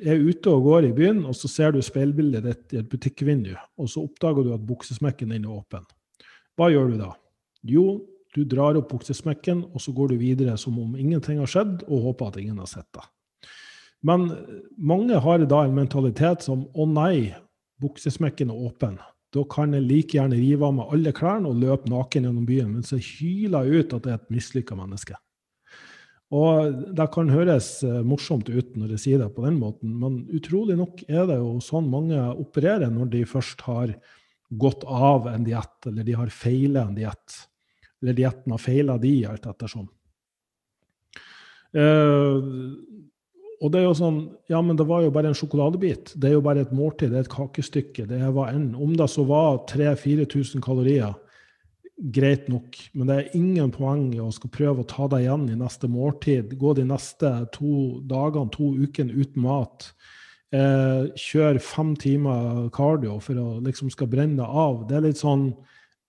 er 0.06 0.22
ute 0.22 0.52
og 0.52 0.68
går 0.68 0.86
i 0.86 0.94
byen, 0.94 1.24
og 1.26 1.34
så 1.34 1.50
ser 1.50 1.74
du 1.74 1.80
speilbildet 1.82 2.46
ditt 2.46 2.76
i 2.76 2.78
et 2.78 2.90
butikkvindu, 2.92 3.56
og 3.82 3.90
så 3.90 4.04
oppdager 4.06 4.46
du 4.46 4.52
at 4.54 4.62
buksesmekken 4.68 5.34
er 5.34 5.50
åpen, 5.50 5.82
hva 6.54 6.68
gjør 6.70 6.92
du 6.92 7.02
da? 7.02 7.12
Jo, 7.66 7.86
Du 8.32 8.46
drar 8.48 8.78
opp 8.80 8.86
buksesmekken, 8.88 9.58
og 9.76 9.82
så 9.84 9.92
går 9.92 10.14
du 10.14 10.14
videre 10.16 10.54
som 10.56 10.78
om 10.80 10.94
ingenting 10.96 11.36
har 11.42 11.50
skjedd, 11.52 11.82
og 11.84 12.06
håper 12.06 12.30
at 12.30 12.38
ingen 12.40 12.62
har 12.62 12.70
sett 12.70 12.88
deg. 12.96 13.04
Men 14.02 14.28
mange 14.76 15.18
har 15.22 15.44
da 15.46 15.62
en 15.64 15.76
mentalitet 15.76 16.42
som 16.46 16.66
å 16.74 16.86
nei, 16.90 17.32
buksesmekken 17.82 18.50
er 18.50 18.68
åpen. 18.68 18.98
Da 19.32 19.44
kan 19.48 19.72
jeg 19.72 19.86
like 19.86 20.16
gjerne 20.18 20.36
rive 20.36 20.66
av 20.68 20.74
meg 20.76 20.90
alle 20.92 21.12
klærne 21.16 21.50
og 21.50 21.60
løpe 21.62 21.88
naken 21.90 22.26
gjennom 22.26 22.48
byen 22.48 22.72
mens 22.74 22.92
jeg 22.92 23.06
hyler 23.16 23.70
ut 23.70 23.94
at 23.96 24.08
jeg 24.08 24.16
er 24.16 24.20
et 24.20 24.34
mislykka 24.34 24.76
menneske. 24.76 25.16
Og 26.32 26.82
Det 26.96 27.06
kan 27.12 27.28
høres 27.28 27.68
eh, 27.84 28.00
morsomt 28.08 28.48
ut 28.48 28.76
når 28.76 28.94
jeg 28.94 29.02
sier 29.04 29.22
det 29.22 29.30
på 29.36 29.44
den 29.44 29.58
måten, 29.60 29.92
men 30.00 30.22
utrolig 30.32 30.78
nok 30.78 31.02
er 31.04 31.26
det 31.28 31.38
jo 31.38 31.58
sånn 31.64 31.90
mange 31.92 32.18
opererer 32.40 32.92
når 32.92 33.10
de 33.12 33.24
først 33.28 33.64
har 33.68 33.92
gått 34.52 34.84
av 34.84 35.28
en 35.28 35.44
diett, 35.44 35.76
eller 35.88 36.04
de 36.04 36.16
har 36.16 36.32
feila 36.32 36.86
en 36.88 36.96
diett. 36.96 37.36
Eller 38.02 38.16
dietten 38.16 38.52
har 38.52 38.60
feila 38.60 38.96
de, 39.00 39.12
alt 39.28 39.46
ettersom. 39.48 39.86
Uh, 41.72 42.40
og 43.62 43.70
det 43.70 43.80
er 43.80 43.84
jo 43.86 43.96
sånn 43.96 44.22
Ja, 44.50 44.60
men 44.64 44.78
det 44.78 44.88
var 44.88 45.04
jo 45.04 45.12
bare 45.14 45.30
en 45.30 45.38
sjokoladebit. 45.38 46.16
Det 46.18 46.30
er 46.30 46.36
jo 46.36 46.44
bare 46.44 46.64
et 46.64 46.72
måltid, 46.74 47.12
det 47.12 47.20
er 47.20 47.26
et 47.26 47.32
kakestykke. 47.32 48.06
Det 48.10 48.22
var 48.34 48.50
en, 48.50 48.72
Om 48.74 48.96
det 48.98 49.06
så 49.10 49.24
var 49.28 49.62
3000-4000 49.70 50.64
kalorier, 50.64 51.14
greit 52.12 52.48
nok. 52.50 52.78
Men 52.98 53.08
det 53.08 53.18
er 53.18 53.36
ingen 53.38 53.70
poeng 53.74 54.08
i 54.16 54.20
å 54.22 54.32
skal 54.34 54.50
prøve 54.50 54.82
å 54.82 54.88
ta 54.90 55.06
deg 55.12 55.26
igjen 55.26 55.46
i 55.52 55.58
neste 55.60 55.90
måltid. 55.90 56.56
Gå 56.58 56.74
de 56.74 56.86
neste 56.88 57.30
to 57.54 58.00
dagene, 58.10 58.50
to 58.50 58.72
ukene 58.82 59.14
uten 59.14 59.46
mat. 59.46 59.92
Eh, 60.52 61.12
kjør 61.16 61.60
fem 61.62 61.94
timer 61.96 62.66
cardio 62.74 63.20
for 63.22 63.38
å 63.38 63.46
liksom 63.64 63.92
skal 63.94 64.10
brenne 64.10 64.42
deg 64.42 64.58
av. 64.64 64.82
Det 64.88 64.98
er 64.98 65.06
litt 65.06 65.22
sånn 65.22 65.52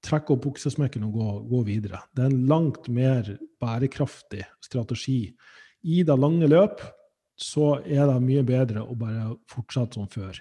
trekke 0.04 0.34
opp 0.34 0.44
buksesmekken 0.48 1.06
og 1.08 1.14
gå, 1.16 1.30
gå 1.54 1.62
videre. 1.70 2.02
Det 2.12 2.26
er 2.26 2.34
en 2.34 2.50
langt 2.50 2.90
mer 2.92 3.30
bærekraftig 3.64 4.44
strategi. 4.66 5.30
I 5.84 6.02
det 6.08 6.18
lange 6.20 6.50
løp 6.50 6.82
så 7.44 7.76
er 7.84 8.08
det 8.10 8.24
mye 8.24 8.44
bedre 8.48 8.86
å 8.86 8.96
bare 8.98 9.34
fortsette 9.52 10.00
som 10.00 10.10
før. 10.12 10.40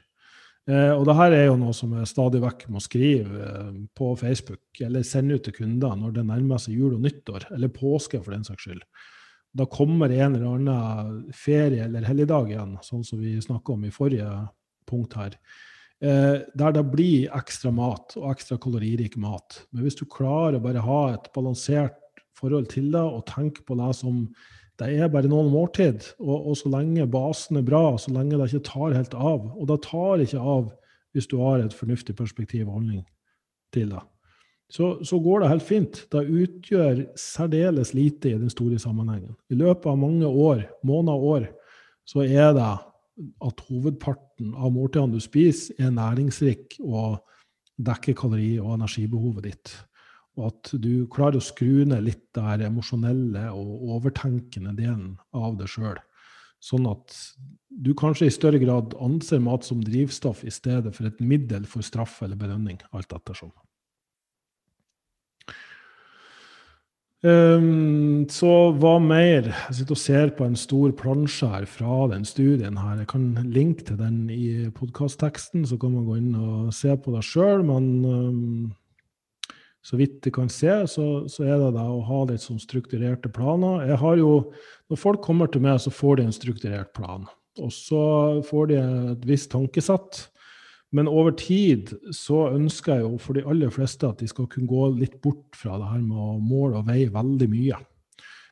Eh, 0.71 0.93
og 0.95 1.03
det 1.09 1.17
her 1.19 1.35
er 1.35 1.49
jo 1.49 1.57
noe 1.59 1.75
som 1.75 1.95
jeg 1.99 2.07
stadig 2.07 2.43
vekk 2.45 2.69
må 2.71 2.83
skrive 2.83 3.47
eh, 3.49 3.73
på 3.99 4.12
Facebook 4.21 4.83
eller 4.87 5.03
sende 5.07 5.35
ut 5.38 5.43
til 5.49 5.57
kunder 5.57 5.97
når 5.99 6.15
det 6.19 6.27
nærmer 6.29 6.62
seg 6.62 6.79
jul 6.79 6.95
og 6.95 7.03
nyttår, 7.03 7.49
eller 7.57 7.75
påske 7.75 8.21
for 8.23 8.35
den 8.37 8.47
saks 8.47 8.69
skyld. 8.69 8.85
Da 9.53 9.67
kommer 9.69 10.12
en 10.15 10.38
eller 10.38 10.55
annen 10.55 11.35
ferie 11.37 11.85
eller 11.85 12.07
helligdag 12.07 12.55
igjen, 12.55 12.79
sånn 12.87 13.03
som 13.05 13.21
vi 13.21 13.35
snakka 13.43 13.75
om 13.75 13.83
i 13.85 13.93
forrige 13.93 14.31
punkt 14.88 15.19
her. 15.19 15.37
Eh, 16.03 16.38
der 16.55 16.79
det 16.79 16.87
blir 16.95 17.29
ekstra 17.37 17.75
mat, 17.75 18.15
og 18.19 18.31
ekstra 18.31 18.57
kaloririk 18.62 19.19
mat. 19.21 19.65
Men 19.75 19.85
hvis 19.85 19.99
du 19.99 20.07
klarer 20.11 20.61
å 20.61 20.65
bare 20.65 20.87
ha 20.87 21.03
et 21.12 21.29
balansert 21.35 21.99
forhold 22.38 22.71
til 22.73 22.88
det, 22.95 23.03
og 23.03 23.27
tenke 23.29 23.67
på 23.67 23.77
det 23.83 23.93
som 23.99 24.25
det 24.83 24.92
er 24.99 25.11
bare 25.12 25.31
noen 25.31 25.51
måltid. 25.53 26.12
Og, 26.21 26.37
og, 26.37 26.55
så 26.59 26.71
lenge 26.73 27.07
basen 27.11 27.61
er 27.61 27.66
bra, 27.66 27.85
så 28.01 28.12
lenge 28.14 28.38
det 28.38 28.51
ikke 28.51 28.68
tar 28.71 28.97
helt 28.99 29.14
av 29.14 29.51
Og 29.55 29.66
det 29.71 29.83
tar 29.87 30.23
ikke 30.25 30.40
av 30.40 30.71
hvis 31.12 31.29
du 31.29 31.37
har 31.42 31.61
et 31.61 31.77
fornuftig 31.77 32.16
perspektiv 32.16 32.66
og 32.66 32.79
holdning 32.79 33.03
til 33.75 33.92
det. 33.92 34.01
Så, 34.73 34.95
så, 35.05 35.18
går 35.21 35.42
det 35.42 35.51
helt 35.51 35.66
fint. 35.68 35.99
Det 36.12 36.23
utgjør 36.25 37.03
særdeles 37.21 37.92
lite 37.92 38.31
i 38.31 38.38
den 38.40 38.51
store 38.51 38.79
sammenhengen. 38.81 39.35
I 39.53 39.59
løpet 39.61 39.90
av 39.90 39.99
mange 40.01 40.27
år, 40.27 40.62
måneder 40.81 41.18
og 41.18 41.27
år, 41.35 41.45
så 42.09 42.25
er 42.25 42.55
det 42.57 42.71
at 43.45 43.61
hovedparten 43.68 44.55
av 44.57 44.73
måltidene 44.73 45.18
du 45.18 45.21
spiser, 45.21 45.77
er 45.77 45.92
næringsrik 45.92 46.79
og 46.81 47.21
dekker 47.77 48.16
kalori- 48.16 48.62
og 48.62 48.79
energibehovet 48.79 49.51
ditt. 49.51 49.75
Og 50.40 50.49
at 50.49 50.73
du 50.81 51.07
klarer 51.12 51.38
å 51.40 51.45
skru 51.45 51.85
ned 51.88 52.07
litt 52.07 52.25
den 52.37 52.64
emosjonelle 52.68 53.49
og 53.53 53.88
overtenkende 53.99 54.73
delen 54.79 55.16
av 55.37 55.59
deg 55.59 55.68
sjøl. 55.68 55.99
Sånn 56.62 56.87
at 56.88 57.16
du 57.68 57.90
kanskje 57.99 58.29
i 58.29 58.33
større 58.33 58.61
grad 58.62 58.95
anser 59.03 59.42
mat 59.42 59.66
som 59.66 59.83
drivstoff 59.85 60.45
i 60.47 60.53
stedet 60.55 60.95
for 60.95 61.09
et 61.09 61.21
middel 61.21 61.66
for 61.68 61.85
straff 61.85 62.21
eller 62.23 62.38
belønning, 62.38 62.79
alt 62.95 63.12
ettersom. 63.12 63.53
Um, 67.23 68.25
så 68.27 68.73
hva 68.83 68.97
mer? 68.99 69.47
Jeg 69.47 69.77
sitter 69.79 69.95
og 69.95 70.01
ser 70.03 70.33
på 70.35 70.47
en 70.47 70.57
stor 70.59 70.90
plansje 70.99 71.47
her 71.47 71.66
fra 71.71 72.09
den 72.11 72.25
studien. 72.27 72.77
her. 72.77 72.99
Jeg 72.99 73.11
kan 73.12 73.29
linke 73.47 73.87
til 73.87 73.99
den 74.01 74.31
i 74.31 74.71
podkastteksten, 74.75 75.66
så 75.66 75.79
kan 75.79 75.95
man 75.95 76.07
gå 76.09 76.18
inn 76.18 76.35
og 76.35 76.75
se 76.75 76.97
på 76.97 77.14
det 77.14 77.23
sjøl. 77.23 77.62
Men 77.62 77.87
um, 78.05 78.73
så 79.83 79.99
vidt 79.99 80.27
jeg 80.27 80.35
kan 80.37 80.51
se, 80.53 80.71
så, 80.87 81.07
så 81.31 81.45
er 81.45 81.57
det 81.59 81.73
da 81.75 81.85
å 81.90 82.03
ha 82.07 82.23
litt 82.31 82.45
sånn 82.45 82.61
strukturerte 82.62 83.31
planer. 83.35 83.83
Jeg 83.90 83.99
har 83.99 84.18
jo, 84.21 84.35
Når 84.92 85.01
folk 85.01 85.23
kommer 85.25 85.49
til 85.51 85.64
meg, 85.64 85.81
så 85.81 85.90
får 85.90 86.18
de 86.21 86.27
en 86.29 86.37
strukturert 86.37 86.92
plan. 86.95 87.25
Og 87.61 87.73
så 87.75 88.03
får 88.47 88.68
de 88.71 88.77
et 88.79 89.25
visst 89.29 89.51
tankesett. 89.53 90.27
Men 90.92 91.09
over 91.09 91.33
tid 91.33 91.95
så 92.12 92.51
ønsker 92.53 92.99
jeg 92.99 93.07
jo 93.07 93.16
for 93.21 93.37
de 93.37 93.47
aller 93.49 93.73
fleste 93.73 94.05
at 94.07 94.21
de 94.21 94.29
skal 94.29 94.49
kunne 94.53 94.68
gå 94.68 94.90
litt 94.99 95.16
bort 95.25 95.57
fra 95.57 95.79
det 95.81 95.88
her 95.88 96.03
med 96.05 96.21
å 96.21 96.37
måle 96.37 96.83
og 96.83 96.90
veie 96.90 97.09
veldig 97.12 97.49
mye. 97.49 97.81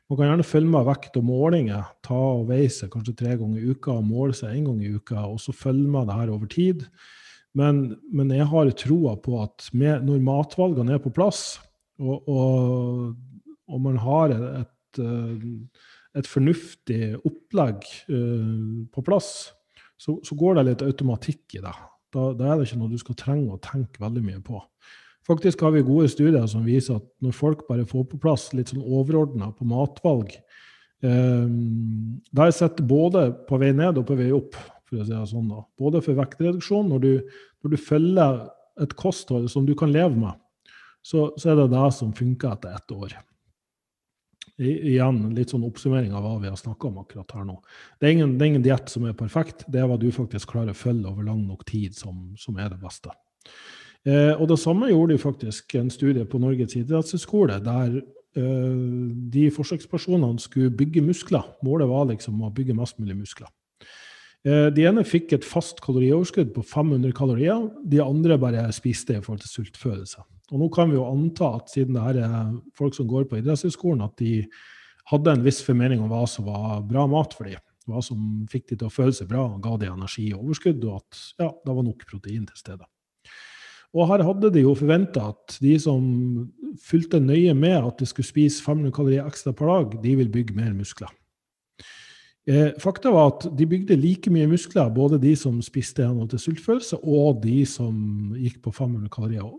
Man 0.09 0.17
kan 0.19 0.27
gjerne 0.27 0.43
følge 0.43 0.73
med 0.73 0.87
vekt 0.89 1.17
og 1.21 1.23
målinger. 1.23 1.85
Ta 2.03 2.17
og 2.33 2.49
veie 2.49 2.67
seg 2.73 2.89
kanskje 2.91 3.13
tre 3.21 3.37
ganger 3.39 3.61
i 3.61 3.71
uka 3.71 3.93
og 3.93 4.09
måle 4.09 4.35
seg 4.35 4.57
én 4.57 4.65
gang 4.67 4.81
i 4.83 4.89
uka. 4.91 5.21
Og 5.29 5.37
så 5.39 5.53
følge 5.55 5.87
med 5.87 6.09
det 6.09 6.17
her 6.17 6.33
over 6.33 6.49
tid. 6.51 6.83
Men, 7.57 7.81
men 8.15 8.31
jeg 8.31 8.47
har 8.47 8.71
troa 8.79 9.17
på 9.19 9.41
at 9.43 9.67
med, 9.75 10.05
når 10.07 10.23
matvalgene 10.23 10.95
er 10.95 11.03
på 11.03 11.11
plass, 11.13 11.59
og, 12.01 12.29
og, 12.31 13.11
og 13.67 13.81
man 13.83 13.99
har 14.01 14.33
et, 14.33 15.01
et, 15.01 16.27
fornuftig 16.27 17.13
opplegg 17.27 17.83
uh, 18.09 18.87
på 18.93 19.03
plass, 19.05 19.51
så, 20.01 20.15
så, 20.25 20.35
går 20.37 20.57
det 20.57 20.67
litt 20.69 20.85
automatikk 20.87 21.59
i 21.59 21.63
det. 21.63 21.75
Da, 22.11 22.31
da, 22.33 22.47
er 22.47 22.57
det 22.59 22.69
ikke 22.69 22.81
noe 22.81 22.91
du 22.91 22.99
skal 22.99 23.19
trenge 23.19 23.53
å 23.53 23.61
tenke 23.61 24.01
veldig 24.01 24.23
mye 24.25 24.41
på. 24.43 24.63
Faktisk 25.27 25.61
har 25.61 25.75
vi 25.75 25.83
gode 25.85 26.09
studier 26.09 26.47
som 26.49 26.65
viser 26.65 26.97
at 26.97 27.05
når 27.21 27.35
folk 27.37 27.67
bare 27.67 27.85
får 27.87 28.07
på 28.09 28.19
plass 28.23 28.49
litt 28.57 28.71
sånn 28.71 28.81
overordna 28.81 29.51
på 29.53 29.67
matvalg, 29.69 30.33
um, 31.03 32.17
jeg 32.31 32.57
sett 32.57 32.81
både 32.87 33.27
på 33.47 33.59
vei 33.61 33.75
ned 33.75 33.99
og 33.99 34.07
på 34.07 34.17
vei 34.17 34.31
opp 34.33 34.57
for 34.91 35.01
å 35.03 35.07
si 35.07 35.15
det 35.15 35.25
sånn. 35.31 35.49
da. 35.51 35.63
Både 35.79 36.03
for 36.03 36.19
vektreduksjon, 36.19 36.91
når 36.91 37.03
du, 37.03 37.11
når 37.63 37.73
du 37.73 37.79
følger 37.79 38.45
et 38.83 38.95
kosthold 38.99 39.49
som 39.51 39.65
du 39.67 39.73
kan 39.77 39.91
leve 39.93 40.15
med, 40.17 40.39
så, 41.01 41.31
så 41.39 41.51
er 41.51 41.61
det 41.61 41.71
det 41.73 41.89
som 41.97 42.13
funker 42.13 42.53
etter 42.53 42.77
ett 42.77 42.93
år. 42.93 43.17
I, 44.61 44.73
igjen 44.93 45.23
litt 45.33 45.53
sånn 45.53 45.65
oppsummering 45.65 46.11
av 46.13 46.25
hva 46.25 46.35
vi 46.43 46.51
har 46.51 46.59
snakka 46.59 46.91
om 46.91 46.99
akkurat 47.01 47.33
her 47.33 47.45
nå. 47.47 47.55
Det 47.97 48.07
er 48.07 48.17
ingen, 48.17 48.35
ingen 48.37 48.65
diett 48.65 48.91
som 48.91 49.07
er 49.09 49.17
perfekt, 49.17 49.65
det 49.71 49.81
er 49.81 49.87
hva 49.89 49.97
du 49.97 50.11
faktisk 50.13 50.51
klarer 50.53 50.75
å 50.75 50.77
følge 50.77 51.09
over 51.09 51.25
lang 51.25 51.45
nok 51.47 51.63
tid, 51.69 51.95
som, 51.97 52.27
som 52.37 52.59
er 52.61 52.69
det 52.73 52.81
beste. 52.83 53.13
Eh, 54.05 54.33
og 54.35 54.47
Det 54.51 54.59
samme 54.61 54.91
gjorde 54.91 55.15
de 55.15 55.23
faktisk 55.23 55.75
en 55.79 55.89
studie 55.93 56.25
på 56.25 56.41
Norges 56.41 56.75
idrettshøgskole, 56.77 57.57
der 57.65 57.97
eh, 58.37 58.77
de 59.33 59.47
forsøkspersonene 59.55 60.41
skulle 60.41 60.73
bygge 60.73 61.03
muskler. 61.05 61.47
Målet 61.65 61.89
var 61.89 62.09
liksom 62.11 62.41
å 62.45 62.53
bygge 62.53 62.77
mest 62.77 63.01
mulig 63.01 63.17
muskler. 63.23 63.49
Eh, 64.41 64.67
de 64.73 64.85
ene 64.89 65.03
fikk 65.05 65.35
et 65.35 65.45
fast 65.45 65.83
kalorioverskudd 65.85 66.53
på 66.55 66.63
500 66.65 67.13
kalorier, 67.17 67.67
de 67.85 68.01
andre 68.01 68.39
bare 68.41 68.67
spiste 68.73 69.17
i 69.17 69.21
forhold 69.21 69.43
til 69.43 69.51
sultfølelse. 69.59 70.23
Og 70.51 70.59
nå 70.59 70.69
kan 70.73 70.89
vi 70.89 70.97
jo 70.97 71.07
anta 71.07 71.53
at 71.59 71.69
siden 71.71 71.95
det 71.95 72.05
her 72.07 72.21
er 72.25 72.53
folk 72.75 72.97
som 72.97 73.09
går 73.09 73.27
på 73.29 73.39
idrettshøyskolen, 73.39 74.01
at 74.03 74.17
de 74.19 74.41
hadde 75.11 75.35
en 75.35 75.45
viss 75.45 75.61
formening 75.63 76.01
om 76.01 76.09
hva 76.11 76.25
som 76.29 76.47
var 76.49 76.81
bra 76.87 77.05
mat 77.09 77.35
for 77.37 77.47
dem. 77.47 77.61
Hva 77.89 78.01
som 78.05 78.17
fikk 78.49 78.67
de 78.71 78.79
til 78.79 78.89
å 78.89 78.93
føle 78.93 79.13
seg 79.15 79.29
bra, 79.29 79.45
ga 79.61 79.77
de 79.79 79.89
energi 79.89 80.27
og 80.33 80.43
overskudd, 80.47 80.83
og 80.89 80.99
at 80.99 81.21
ja, 81.41 81.49
det 81.49 81.77
var 81.77 81.85
nok 81.85 82.03
protein 82.09 82.43
til 82.49 82.59
stede. 82.59 82.89
Og 83.91 84.07
her 84.07 84.23
hadde 84.23 84.51
de 84.55 84.63
jo 84.63 84.73
forventa 84.77 85.31
at 85.33 85.57
de 85.63 85.73
som 85.83 86.03
fulgte 86.81 87.19
nøye 87.19 87.53
med 87.57 87.75
at 87.79 87.99
de 87.99 88.07
skulle 88.07 88.29
spise 88.29 88.63
500 88.63 88.93
kalorier 88.95 89.27
ekstra 89.27 89.53
per 89.55 89.67
dag, 89.67 89.97
de 90.03 90.13
vil 90.21 90.31
bygge 90.31 90.55
mer 90.55 90.71
muskler. 90.75 91.11
Eh, 92.49 92.71
fakta 92.81 93.11
var 93.13 93.35
at 93.35 93.45
de 93.57 93.67
bygde 93.69 93.97
like 93.99 94.31
mye 94.33 94.49
muskler, 94.49 94.89
både 94.89 95.19
de 95.21 95.35
som 95.37 95.59
spiste 95.61 96.01
henhold 96.01 96.31
til 96.33 96.41
sultfølelse, 96.41 96.97
og 97.03 97.43
de 97.43 97.61
som 97.69 98.33
gikk 98.39 98.63
på 98.65 98.73
500 98.73 99.11
kalorier 99.13 99.51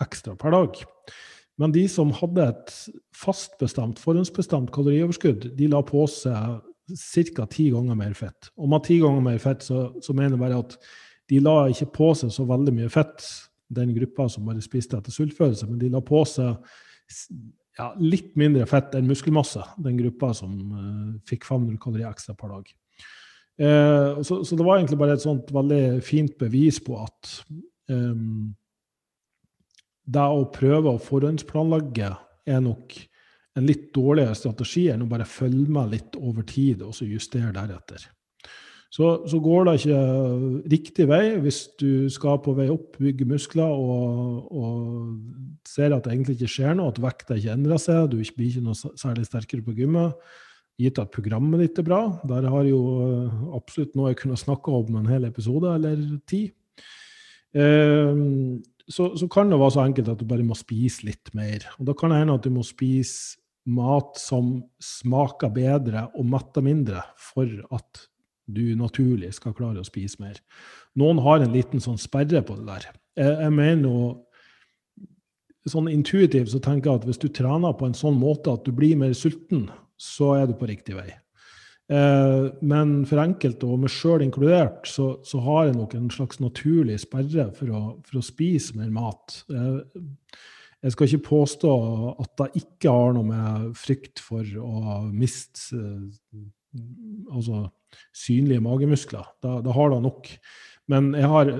ekstra 0.00 0.36
per 0.38 0.54
dag. 0.54 0.78
Men 1.60 1.74
de 1.74 1.82
som 1.90 2.12
hadde 2.16 2.46
et 2.52 2.74
fastbestemt, 3.18 3.98
forhåndsbestemt 4.00 4.70
kalorioverskudd, 4.72 5.50
de 5.58 5.68
la 5.68 5.82
på 5.84 6.06
seg 6.08 6.62
ca. 7.36 7.46
ti 7.50 7.68
ganger 7.74 7.98
mer 7.98 8.14
fett. 8.14 8.50
Og 8.56 8.70
med 8.70 8.86
ti 8.86 9.00
ganger 9.02 9.26
mer 9.26 9.38
fett 9.42 9.66
så, 9.66 9.90
så 10.02 10.14
mener 10.14 10.38
jeg 10.38 10.44
bare 10.44 10.62
at 10.62 10.78
de 11.30 11.38
la 11.42 11.56
ikke 11.70 11.90
på 11.98 12.12
seg 12.18 12.32
så 12.34 12.46
veldig 12.48 12.74
mye 12.78 12.90
fett, 12.90 13.26
den 13.70 13.92
gruppa 13.94 14.26
som 14.30 14.46
bare 14.48 14.62
spiste 14.64 14.98
etter 14.98 15.14
sultfølelse, 15.14 15.68
men 15.70 15.78
de 15.78 15.90
la 15.92 16.00
på 16.02 16.24
seg 16.26 16.56
ja, 17.78 17.90
litt 18.02 18.34
mindre 18.38 18.66
fett 18.68 18.94
enn 18.98 19.08
muskelmasse, 19.08 19.62
den 19.82 19.98
gruppa 20.00 20.32
som 20.36 20.54
uh, 20.74 21.18
fikk 21.28 21.46
500 21.48 21.78
kalorier 21.82 22.10
ekstra 22.10 22.36
per 22.38 22.54
dag. 22.56 22.70
Uh, 23.60 24.22
så, 24.24 24.40
så, 24.44 24.56
det 24.56 24.64
var 24.64 24.78
egentlig 24.78 24.98
bare 25.00 25.18
et 25.18 25.24
sånt 25.24 25.52
veldig 25.54 26.00
fint 26.04 26.36
bevis 26.40 26.80
på 26.82 26.96
at 27.02 27.34
um, 27.92 28.50
det 30.10 30.26
å 30.26 30.48
prøve 30.54 30.94
å 30.94 31.02
forhåndsplanlegge 31.02 32.10
er 32.50 32.62
nok 32.64 32.96
en 33.58 33.66
litt 33.66 33.90
dårligere 33.94 34.36
strategi 34.38 34.86
enn 34.92 35.04
å 35.04 35.10
bare 35.10 35.28
følge 35.28 35.68
med 35.74 35.92
litt 35.92 36.16
over 36.18 36.46
tid 36.46 36.82
og 36.86 36.94
så 36.96 37.06
justere 37.08 37.52
deretter. 37.54 38.06
Så, 38.90 39.06
så, 39.30 39.38
går 39.38 39.68
det 39.68 39.74
ikke 39.78 39.98
riktig 40.72 41.04
vei 41.06 41.24
hvis 41.38 41.60
du 41.78 42.08
skal 42.10 42.40
på 42.42 42.56
vei 42.58 42.66
opp, 42.72 42.96
bygge 42.98 43.26
muskler 43.30 43.70
og, 43.70 44.48
og 44.50 45.60
ser 45.68 45.94
at 45.94 46.02
det 46.02 46.16
egentlig 46.16 46.40
ikke 46.40 46.50
skjer 46.56 46.74
noe, 46.74 46.90
at 46.90 46.98
vekta 46.98 47.38
ikke 47.38 47.54
endrer 47.54 47.78
seg, 47.78 48.08
du 48.10 48.18
blir 48.18 48.48
ikke 48.48 48.64
noe 48.66 48.74
særlig 48.98 49.28
sterkere 49.28 49.62
på 49.62 49.76
gymmet, 49.78 50.18
gitt 50.80 50.98
at 50.98 51.12
programmet 51.14 51.62
ditt 51.62 51.78
er 51.78 51.86
bra. 51.86 52.00
Der 52.26 52.48
har 52.50 52.66
jo 52.66 52.80
eh, 53.04 53.38
absolutt 53.60 53.94
noe 53.94 54.10
jeg 54.10 54.22
kunne 54.24 54.40
snakka 54.40 54.74
om 54.80 54.98
en 54.98 55.10
hel 55.12 55.28
episode 55.28 55.70
eller 55.76 56.02
ti. 56.30 56.46
Eh, 57.54 58.22
så, 58.90 59.12
så, 59.14 59.28
kan 59.30 59.52
det 59.52 59.60
være 59.60 59.76
så 59.76 59.84
enkelt 59.84 60.10
at 60.10 60.18
du 60.18 60.26
bare 60.26 60.46
må 60.46 60.58
spise 60.58 61.06
litt 61.06 61.30
mer. 61.36 61.68
Og 61.78 61.86
Da 61.86 61.94
kan 61.94 62.10
det 62.10 62.24
hende 62.24 62.40
at 62.40 62.46
du 62.46 62.50
må 62.54 62.66
spise 62.66 63.38
mat 63.70 64.16
som 64.18 64.56
smaker 64.82 65.52
bedre 65.54 66.08
og 66.16 66.26
metter 66.26 66.64
mindre, 66.64 67.04
for 67.20 67.46
at 67.76 68.08
du 68.54 68.74
naturlig 68.78 69.32
skal 69.36 69.54
klare 69.56 69.82
å 69.82 69.86
spise 69.86 70.20
mer. 70.22 70.40
Noen 70.98 71.22
har 71.24 71.44
en 71.44 71.54
liten 71.54 71.82
sånn 71.82 72.00
sperre 72.00 72.42
på 72.46 72.58
det 72.58 72.66
der. 72.68 72.90
Jeg, 73.20 73.38
jeg 73.46 73.56
mener 73.56 73.88
jo 73.88 74.02
Sånn 75.68 75.90
intuitivt 75.92 76.48
så 76.48 76.56
tenker 76.64 76.88
jeg 76.88 76.98
at 77.02 77.02
hvis 77.04 77.18
du 77.20 77.26
trener 77.36 77.74
på 77.76 77.84
en 77.84 77.92
sånn 77.94 78.14
måte 78.16 78.48
at 78.56 78.62
du 78.64 78.72
blir 78.72 78.94
mer 78.96 79.12
sulten, 79.12 79.66
så 80.00 80.30
er 80.38 80.46
du 80.48 80.54
på 80.56 80.64
riktig 80.70 80.94
vei. 80.96 81.10
Eh, 81.90 82.46
men 82.62 82.94
for 83.08 83.20
enkelte, 83.20 83.66
og 83.66 83.82
meg 83.82 83.92
sjøl 83.92 84.22
inkludert, 84.22 84.86
så, 84.86 85.10
så, 85.26 85.40
har 85.42 85.66
jeg 85.68 85.76
nok 85.76 85.96
en 85.98 86.08
slags 86.14 86.38
naturlig 86.40 87.00
sperre 87.02 87.48
for 87.56 87.74
å, 87.74 87.82
for 88.06 88.20
å 88.20 88.24
spise 88.24 88.78
mer 88.78 88.92
mat. 88.94 89.40
Eh, 89.50 90.06
jeg 90.80 90.94
skal 90.94 91.10
ikke 91.10 91.26
påstå 91.26 91.72
at 92.22 92.30
det 92.40 92.62
ikke 92.62 92.94
har 92.94 93.16
noe 93.16 93.26
med 93.28 93.66
frykt 93.76 94.22
for 94.22 94.46
å 94.62 95.00
miste 95.10 95.76
eh, 95.76 96.46
altså 97.30 97.66
synlige 98.14 98.62
magemuskler. 98.64 99.28
Da, 99.42 99.58
da 99.64 99.74
har 99.74 99.92
det 99.92 100.00
nok. 100.04 100.32
Men 100.90 101.12
jeg, 101.16 101.28
har, 101.30 101.52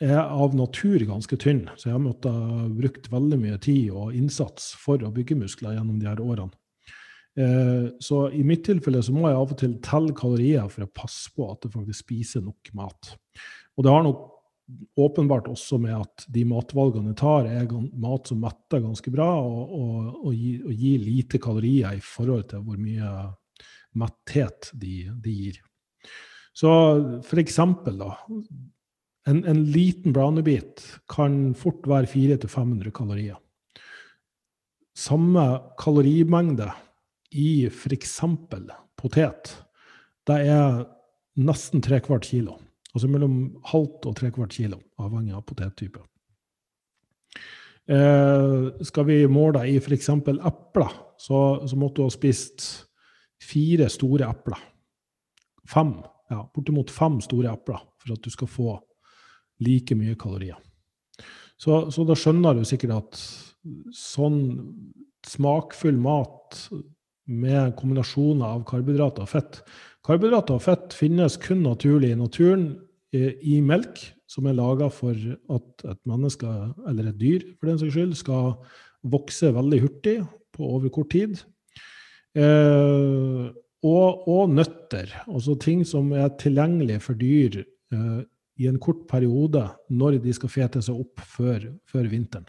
jeg, 0.00 0.14
er 0.14 0.22
av 0.22 0.56
natur 0.56 1.04
ganske 1.08 1.38
tynn, 1.40 1.66
så 1.76 1.90
jeg 1.90 1.96
har 1.96 2.04
måttet 2.04 2.74
brukt 2.78 3.10
veldig 3.12 3.40
mye 3.40 3.60
tid 3.62 3.92
og 3.92 4.16
innsats 4.16 4.72
for 4.80 5.02
å 5.04 5.12
bygge 5.14 5.38
muskler 5.40 5.76
gjennom 5.76 6.00
de 6.00 6.10
her 6.10 6.22
årene. 6.24 6.52
Eh, 7.38 7.86
så 8.02 8.24
i 8.34 8.42
mitt 8.46 8.64
tilfelle 8.66 9.02
så 9.06 9.14
må 9.14 9.28
jeg 9.28 9.38
av 9.38 9.54
og 9.54 9.60
til 9.60 9.78
telle 9.84 10.14
kalorier 10.16 10.66
for 10.72 10.84
å 10.84 10.92
passe 10.92 11.30
på 11.34 11.46
at 11.52 11.66
jeg 11.66 11.76
faktisk 11.76 12.04
spiser 12.04 12.44
nok 12.44 12.72
mat. 12.76 13.14
Og 13.78 13.86
det 13.86 13.94
har 13.94 14.04
nok 14.06 14.26
åpenbart 15.00 15.48
også 15.50 15.78
med 15.82 15.96
at 15.96 16.24
de 16.30 16.44
matvalgene 16.46 17.12
jeg 17.12 17.20
tar, 17.20 17.48
er 17.48 17.70
mat 17.98 18.30
som 18.30 18.42
metter 18.42 18.82
ganske 18.84 19.12
bra, 19.14 19.28
og, 19.42 19.72
og, 19.74 20.10
og, 20.24 20.32
gir, 20.34 20.66
gi 20.74 20.94
lite 21.02 21.40
kalorier 21.42 21.96
i 21.96 22.02
forhold 22.04 22.48
til 22.52 22.62
hvor 22.66 22.78
mye 22.80 23.14
metthet 23.98 24.70
de, 24.72 25.10
de 25.22 25.34
gir. 25.34 25.60
Så 26.56 26.70
for 27.26 27.40
eksempel, 27.42 27.98
da. 28.00 28.14
En, 29.28 29.42
en 29.44 29.64
liten 29.72 30.14
branebit 30.16 30.82
kan 31.10 31.54
fort 31.58 31.86
være 31.88 32.08
400-500 32.10 32.92
kalorier. 32.96 33.38
Samme 34.96 35.44
kalorimengde 35.80 36.70
i 37.30 37.66
f.eks. 37.70 38.18
potet, 38.98 39.52
det 40.26 40.38
er 40.50 40.82
nesten 41.40 41.82
trekvart 41.84 42.26
kilo. 42.28 42.58
Altså 42.90 43.08
mellom 43.08 43.62
halvt 43.70 44.08
og 44.10 44.16
trekvart 44.18 44.56
kilo, 44.56 44.80
avhengig 44.98 45.36
av 45.36 45.44
potettype. 45.46 46.02
Eh, 47.90 48.84
skal 48.86 49.06
vi 49.06 49.22
måle 49.30 49.62
i 49.70 49.78
f.eks. 49.78 50.10
epler, 50.10 50.96
så, 51.18 51.40
så 51.66 51.78
måtte 51.78 52.00
du 52.00 52.08
ha 52.08 52.12
spist 52.12 52.66
fire 53.42 53.88
store 53.92 54.28
epler. 54.28 54.60
Fem, 55.70 55.94
ja, 56.30 56.42
bortimot 56.54 56.90
fem 56.92 57.20
store 57.24 57.52
epler 57.52 57.82
for 58.00 58.14
at 58.14 58.24
du 58.24 58.32
skal 58.32 58.50
få 58.50 58.74
like 59.64 59.96
mye 59.96 60.16
kalorier. 60.20 60.58
Så, 61.60 61.90
så 61.92 62.06
da 62.08 62.16
skjønner 62.16 62.56
du 62.56 62.64
sikkert 62.64 62.96
at 62.96 63.20
sånn 63.92 64.40
smakfull 65.28 65.98
mat 66.00 66.56
med 67.30 67.74
kombinasjoner 67.78 68.56
av 68.56 68.64
karbohydrater 68.66 69.26
og 69.26 69.30
fett 69.30 69.60
Karbohydrater 70.06 70.56
og 70.56 70.64
fett 70.64 70.94
finnes 70.96 71.36
kun 71.42 71.60
naturlig 71.60 72.14
i 72.14 72.18
naturen 72.18 72.70
i 73.12 73.58
melk, 73.60 73.98
som 74.30 74.46
er 74.48 74.56
laga 74.56 74.86
for 74.94 75.12
at 75.12 75.84
et 75.84 76.00
menneske, 76.08 76.48
eller 76.88 77.10
et 77.10 77.18
dyr 77.20 77.44
for 77.58 77.68
den 77.68 77.80
saks 77.80 77.96
skyld, 77.96 78.14
skal 78.16 78.54
vokse 79.12 79.50
veldig 79.52 79.80
hurtig 79.82 80.14
på 80.56 80.70
over 80.78 80.92
kort 80.94 81.10
tid. 81.12 81.42
Eh, 82.36 83.48
og, 83.80 84.28
og, 84.28 84.52
nøtter, 84.52 85.10
altså 85.24 85.56
ting 85.58 85.82
som 85.88 86.12
er 86.12 86.30
tilgjengelige 86.40 87.02
for 87.02 87.18
dyr 87.18 87.62
eh, 87.62 88.20
i 88.60 88.68
en 88.68 88.78
kort 88.82 89.06
periode 89.08 89.64
når 89.88 90.20
de 90.22 90.34
skal 90.36 90.52
fete 90.52 90.82
seg 90.84 91.00
opp 91.00 91.22
før, 91.24 91.64
før 91.88 92.10
vinteren. 92.12 92.46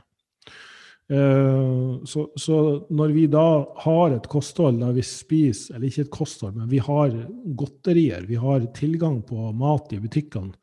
Eh, 1.11 2.03
så, 2.07 2.27
så, 2.39 2.57
når 2.91 3.15
vi 3.15 3.25
da 3.31 3.47
har 3.83 4.15
et 4.15 4.29
kosthold 4.31 4.79
der 4.83 4.93
vi 4.95 5.03
spiser, 5.07 5.75
eller 5.75 5.89
ikke 5.89 6.05
et 6.05 6.13
kosthold, 6.13 6.55
men 6.59 6.69
vi 6.71 6.83
har 6.83 7.15
godterier, 7.57 8.27
vi 8.27 8.39
har 8.39 8.67
tilgang 8.77 9.21
på 9.27 9.51
mat 9.57 9.91
i 9.95 10.01
butikkene 10.03 10.55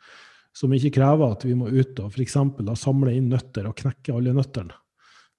som 0.59 0.73
ikke 0.75 0.95
krever 0.97 1.35
at 1.37 1.45
vi 1.47 1.55
må 1.57 1.69
ut 1.71 2.01
og 2.03 2.13
f.eks. 2.13 2.37
samle 2.81 3.15
inn 3.15 3.29
nøtter 3.31 3.69
og 3.69 3.77
knekke 3.79 4.15
alle 4.17 4.35
nøttene. 4.35 4.75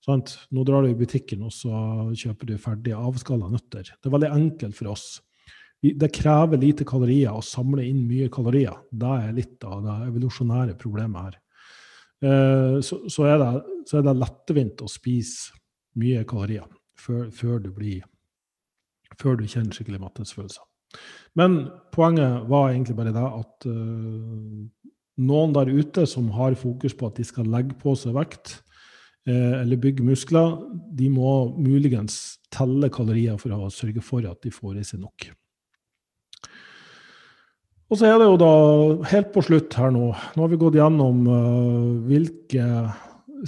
Sant? 0.05 0.35
Nå 0.55 0.63
drar 0.67 0.85
du 0.85 0.91
i 0.93 0.97
butikken 0.97 1.43
og 1.47 1.51
så 1.53 1.73
kjøper 2.17 2.49
du 2.49 2.59
ferdig 2.61 2.95
avskalla 2.95 3.49
nøtter. 3.51 3.91
Det 3.91 4.09
er 4.09 4.15
veldig 4.15 4.31
enkelt 4.35 4.77
for 4.77 4.93
oss. 4.93 5.07
Det 5.79 6.09
krever 6.11 6.59
lite 6.59 6.87
kalorier 6.87 7.35
å 7.35 7.43
samle 7.45 7.85
inn 7.87 8.01
mye 8.07 8.27
kalorier. 8.31 8.75
Det 8.91 9.11
er 9.25 9.35
litt 9.35 9.63
av 9.67 9.83
det 9.85 9.95
evolusjonære 10.09 10.75
problemet 10.79 11.27
her. 11.27 11.37
Eh, 12.19 12.79
så, 12.83 12.99
så, 13.07 13.27
er 13.31 13.37
det, 13.39 13.51
så 13.87 13.99
er 13.99 14.07
det 14.07 14.17
lettvint 14.19 14.83
å 14.83 14.91
spise 14.91 15.55
mye 15.99 16.25
kalorier 16.27 16.67
før, 16.99 17.29
før, 17.31 17.59
du, 17.63 17.71
blir, 17.75 18.03
før 19.19 19.39
du 19.39 19.45
kjenner 19.47 19.75
skikkelig 19.75 20.01
mattesfølelser. 20.03 20.65
Men 21.39 21.61
poenget 21.93 22.47
var 22.49 22.71
egentlig 22.71 22.97
bare 22.97 23.13
det 23.13 23.23
at 23.23 23.67
uh, 23.69 24.63
noen 25.21 25.53
der 25.53 25.69
ute 25.69 26.05
som 26.09 26.31
har 26.33 26.57
fokus 26.57 26.95
på 26.97 27.09
at 27.09 27.19
de 27.19 27.27
skal 27.27 27.49
legge 27.51 27.77
på 27.79 27.93
seg 27.99 28.15
vekt, 28.17 28.57
eller 29.29 29.79
bygge 29.81 30.05
muskler, 30.05 30.55
de 30.97 31.09
må 31.13 31.53
muligens 31.57 32.39
telle 32.53 32.89
kalorier 32.93 33.37
for 33.41 33.53
å 33.53 33.69
sørge 33.73 34.03
for 34.05 34.25
at 34.29 34.41
de 34.45 34.53
får 34.53 34.79
i 34.81 34.87
seg 34.87 35.03
nok. 35.03 35.29
Og 37.89 37.97
så 37.97 38.05
er 38.05 38.19
det 38.21 38.27
jo 38.29 38.37
da 38.37 38.53
helt 39.09 39.31
på 39.33 39.41
slutt 39.41 39.73
her 39.79 39.89
nå 39.93 40.11
Nå 40.13 40.43
har 40.43 40.49
vi 40.51 40.59
gått 40.61 40.77
gjennom 40.77 41.23
uh, 41.25 42.01
hvilke 42.05 42.65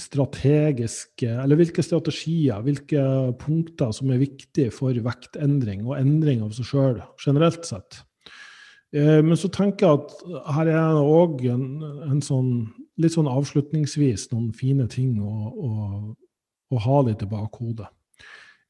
strategiske 0.02 1.30
Eller 1.30 1.60
hvilke 1.60 1.84
strategier, 1.86 2.64
hvilke 2.66 3.04
punkter 3.42 3.92
som 3.94 4.10
er 4.10 4.24
viktige 4.24 4.74
for 4.74 4.98
vektendring 5.06 5.84
og 5.86 6.00
endring 6.00 6.42
av 6.46 6.56
seg 6.58 6.70
sjøl 6.72 7.02
generelt 7.22 7.68
sett. 7.68 8.02
Uh, 8.92 9.22
men 9.24 9.38
så 9.40 9.48
tenker 9.54 9.88
jeg 9.88 10.00
at 10.02 10.46
her 10.56 10.68
er 10.68 10.96
det 10.98 11.04
òg 11.08 11.46
en, 11.52 11.68
en 12.10 12.22
sånn 12.26 12.52
litt 13.02 13.16
sånn 13.16 13.30
avslutningsvis 13.32 14.28
noen 14.34 14.52
fine 14.54 14.86
ting 14.92 15.16
å, 15.24 15.32
å, 15.50 15.72
å 16.72 16.82
ha 16.86 17.02
litt 17.08 17.24
i 17.24 17.30
bakhodet. 17.30 17.88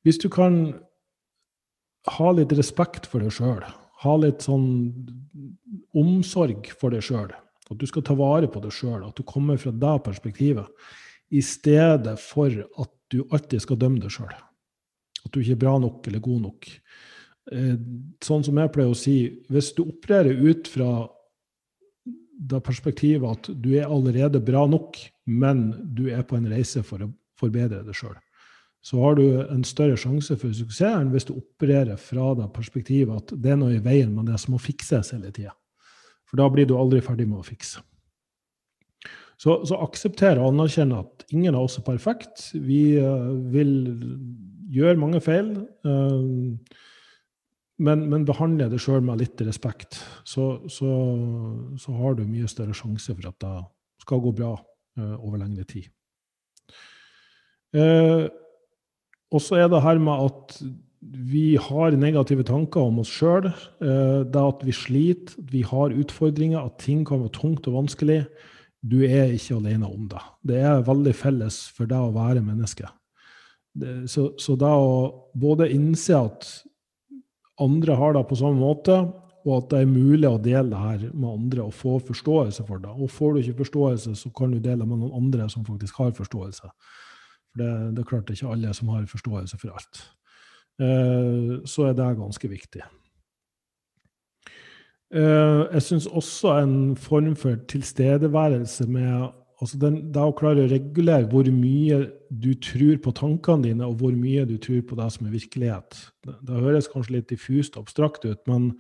Hvis 0.06 0.22
du 0.22 0.30
kan 0.34 0.64
ha 2.10 2.32
litt 2.34 2.54
respekt 2.58 3.10
for 3.10 3.24
deg 3.24 3.34
sjøl, 3.36 3.64
ha 4.02 4.14
litt 4.18 4.46
sånn 4.46 4.68
omsorg 5.98 6.72
for 6.78 6.94
deg 6.94 7.06
sjøl, 7.06 7.30
at 7.72 7.80
du 7.80 7.86
skal 7.88 8.06
ta 8.06 8.16
vare 8.18 8.50
på 8.52 8.62
deg 8.64 8.74
sjøl, 8.76 9.04
at 9.06 9.18
du 9.18 9.24
kommer 9.28 9.60
fra 9.62 9.72
det 9.72 9.98
perspektivet, 10.08 10.68
i 11.32 11.40
stedet 11.46 12.18
for 12.20 12.52
at 12.52 12.92
du 13.14 13.22
alltid 13.30 13.64
skal 13.64 13.80
dømme 13.80 14.02
deg 14.04 14.12
sjøl. 14.12 14.34
At 15.22 15.32
du 15.32 15.40
ikke 15.40 15.56
er 15.56 15.62
bra 15.62 15.78
nok 15.80 16.08
eller 16.10 16.24
god 16.24 16.42
nok. 16.48 16.68
Eh, 17.52 17.76
sånn 18.24 18.46
som 18.48 18.60
jeg 18.62 18.72
pleier 18.72 18.94
å 18.94 18.98
si, 18.98 19.18
hvis 19.52 19.74
du 19.76 19.84
opererer 19.84 20.40
ut 20.40 20.70
fra 20.72 20.92
det 22.42 22.62
perspektivet 22.66 23.28
at 23.28 23.50
du 23.62 23.74
er 23.76 23.92
allerede 23.92 24.42
bra 24.42 24.64
nok, 24.70 24.98
men 25.30 25.70
du 25.94 26.08
er 26.10 26.24
på 26.26 26.40
en 26.40 26.50
reise 26.50 26.82
for 26.86 27.04
å 27.06 27.12
forbedre 27.40 27.84
deg 27.86 27.98
sjøl. 27.98 28.16
Så 28.82 28.98
har 29.04 29.20
du 29.20 29.26
en 29.44 29.66
større 29.68 29.98
sjanse 30.00 30.34
for 30.42 30.56
suksess 30.58 30.96
enn 30.98 31.12
hvis 31.14 31.28
du 31.28 31.36
opererer 31.36 32.00
fra 32.02 32.32
det 32.40 32.48
perspektivet 32.56 33.14
at 33.20 33.34
det 33.38 33.54
er 33.54 33.60
noe 33.62 33.76
i 33.76 33.84
veien 33.84 34.14
med 34.16 34.32
det 34.32 34.40
som 34.42 34.56
må 34.56 34.62
fikses 34.62 35.14
hele 35.14 35.30
tida. 35.30 35.54
For 36.26 36.40
da 36.40 36.48
blir 36.50 36.66
du 36.66 36.78
aldri 36.80 37.02
ferdig 37.04 37.28
med 37.30 37.44
å 37.44 37.46
fikse. 37.46 37.84
Så, 39.42 39.60
så 39.66 39.78
aksepter 39.82 40.40
og 40.40 40.54
anerkjenn 40.54 40.94
at 40.96 41.26
ingen 41.34 41.58
av 41.58 41.68
oss 41.68 41.80
er 41.80 41.86
perfekt. 41.86 42.48
Vi 42.54 42.96
uh, 43.02 43.34
vil 43.54 43.72
gjøre 44.72 45.02
mange 45.02 45.22
feil. 45.22 45.54
Uh, 45.86 46.58
men, 47.82 48.06
men 48.12 48.26
jeg 48.28 48.70
det 48.72 48.82
sjøl 48.82 49.02
med 49.06 49.22
litt 49.22 49.42
respekt, 49.48 50.02
så, 50.24 50.62
så, 50.70 50.92
så, 51.82 51.96
har 51.98 52.18
du 52.18 52.28
mye 52.28 52.50
større 52.50 52.76
sjanse 52.78 53.16
for 53.16 53.32
at 53.32 53.40
det 53.42 53.56
skal 54.04 54.22
gå 54.22 54.34
bra 54.38 54.54
uh, 54.56 55.18
over 55.20 55.42
lengre 55.42 55.66
tid. 55.70 55.90
Uh, 57.76 58.28
og 59.32 59.42
så 59.42 59.62
er 59.62 59.70
det 59.72 59.84
her 59.84 60.02
med 60.04 60.28
at 60.28 60.58
vi 61.02 61.56
har 61.58 61.96
negative 61.98 62.44
tanker 62.46 62.84
om 62.86 63.00
oss 63.02 63.10
sjøl. 63.10 63.48
Eh, 63.50 64.22
det 64.30 64.42
at 64.42 64.60
vi 64.62 64.74
sliter, 64.76 65.34
vi 65.50 65.64
har 65.66 65.96
utfordringer, 65.98 66.60
at 66.62 66.78
ting 66.84 67.02
kan 67.08 67.24
være 67.24 67.34
tungt 67.40 67.70
og 67.72 67.80
vanskelig. 67.80 68.20
Du 68.86 69.00
er 69.08 69.34
ikke 69.34 69.58
alene 69.58 69.90
om 69.90 70.06
det. 70.12 70.22
Det 70.46 70.60
er 70.62 70.86
veldig 70.86 71.14
felles 71.18 71.58
for 71.74 71.90
deg 71.90 72.06
å 72.06 72.14
være 72.14 72.44
menneske. 72.46 72.86
Så, 74.06 74.28
så 74.38 74.58
det 74.60 74.70
å 74.70 74.94
både 75.42 75.72
innse 75.74 76.20
at 76.20 76.52
andre 77.64 77.98
har 77.98 78.16
det 78.16 78.24
på 78.30 78.38
samme 78.40 78.60
måte, 78.62 78.98
og 79.42 79.54
at 79.58 79.70
det 79.72 79.82
er 79.82 79.90
mulig 79.90 80.30
å 80.30 80.38
dele 80.42 80.70
det 80.70 80.80
her 80.82 81.06
med 81.14 81.30
andre 81.32 81.66
og 81.66 81.74
få 81.74 81.98
forståelse 82.12 82.66
for 82.68 82.82
det. 82.84 82.92
Og 82.94 83.10
får 83.10 83.34
du 83.34 83.42
ikke 83.42 83.64
forståelse, 83.64 84.16
så 84.20 84.30
kan 84.38 84.54
du 84.54 84.60
dele 84.62 84.86
med 84.86 85.02
noen 85.02 85.18
andre 85.18 85.48
som 85.50 85.66
faktisk 85.66 85.98
har 86.02 86.14
forståelse. 86.18 86.70
For 87.52 87.62
det, 87.64 87.72
det 87.96 88.04
er 88.04 88.10
klart 88.12 88.28
det 88.28 88.36
er 88.36 88.42
ikke 88.42 88.56
alle 88.56 88.74
som 88.78 88.92
har 88.94 89.08
forståelse 89.10 89.62
for 89.62 89.74
alt. 89.74 90.04
Eh, 90.82 91.56
så 91.66 91.90
er 91.90 91.98
det 91.98 92.10
ganske 92.20 92.52
viktig. 92.52 92.86
Eh, 95.12 95.62
jeg 95.74 95.84
syns 95.84 96.08
også 96.08 96.54
en 96.62 96.76
form 96.96 97.34
for 97.36 97.58
tilstedeværelse 97.68 98.88
med 98.88 99.34
altså 99.62 99.78
den, 99.82 100.00
Det 100.14 100.24
å 100.26 100.34
klare 100.38 100.66
å 100.66 100.72
regulere 100.72 101.30
hvor 101.30 101.48
mye 101.54 102.02
du 102.30 102.52
tror 102.58 102.98
på 103.04 103.14
tankene 103.18 103.70
dine, 103.70 103.88
og 103.88 104.02
hvor 104.02 104.16
mye 104.18 104.48
du 104.50 104.58
tror 104.62 104.82
på 104.88 104.98
det 104.98 105.10
som 105.14 105.28
er 105.28 105.36
virkelighet. 105.36 106.02
Det, 106.26 106.36
det 106.50 106.64
høres 106.66 106.90
kanskje 106.92 107.20
litt 107.20 107.30
diffust 107.30 107.78
og 107.78 107.86
abstrakt 107.86 108.26
ut, 108.26 108.42
men 108.50 108.72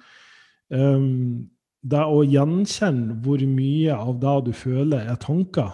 um, 0.74 1.48
det 1.82 2.02
å 2.02 2.22
gjenkjenne 2.26 3.18
hvor 3.26 3.42
mye 3.50 3.96
av 3.96 4.20
det 4.22 4.36
du 4.50 4.52
føler, 4.58 5.08
er 5.10 5.22
tanker, 5.22 5.72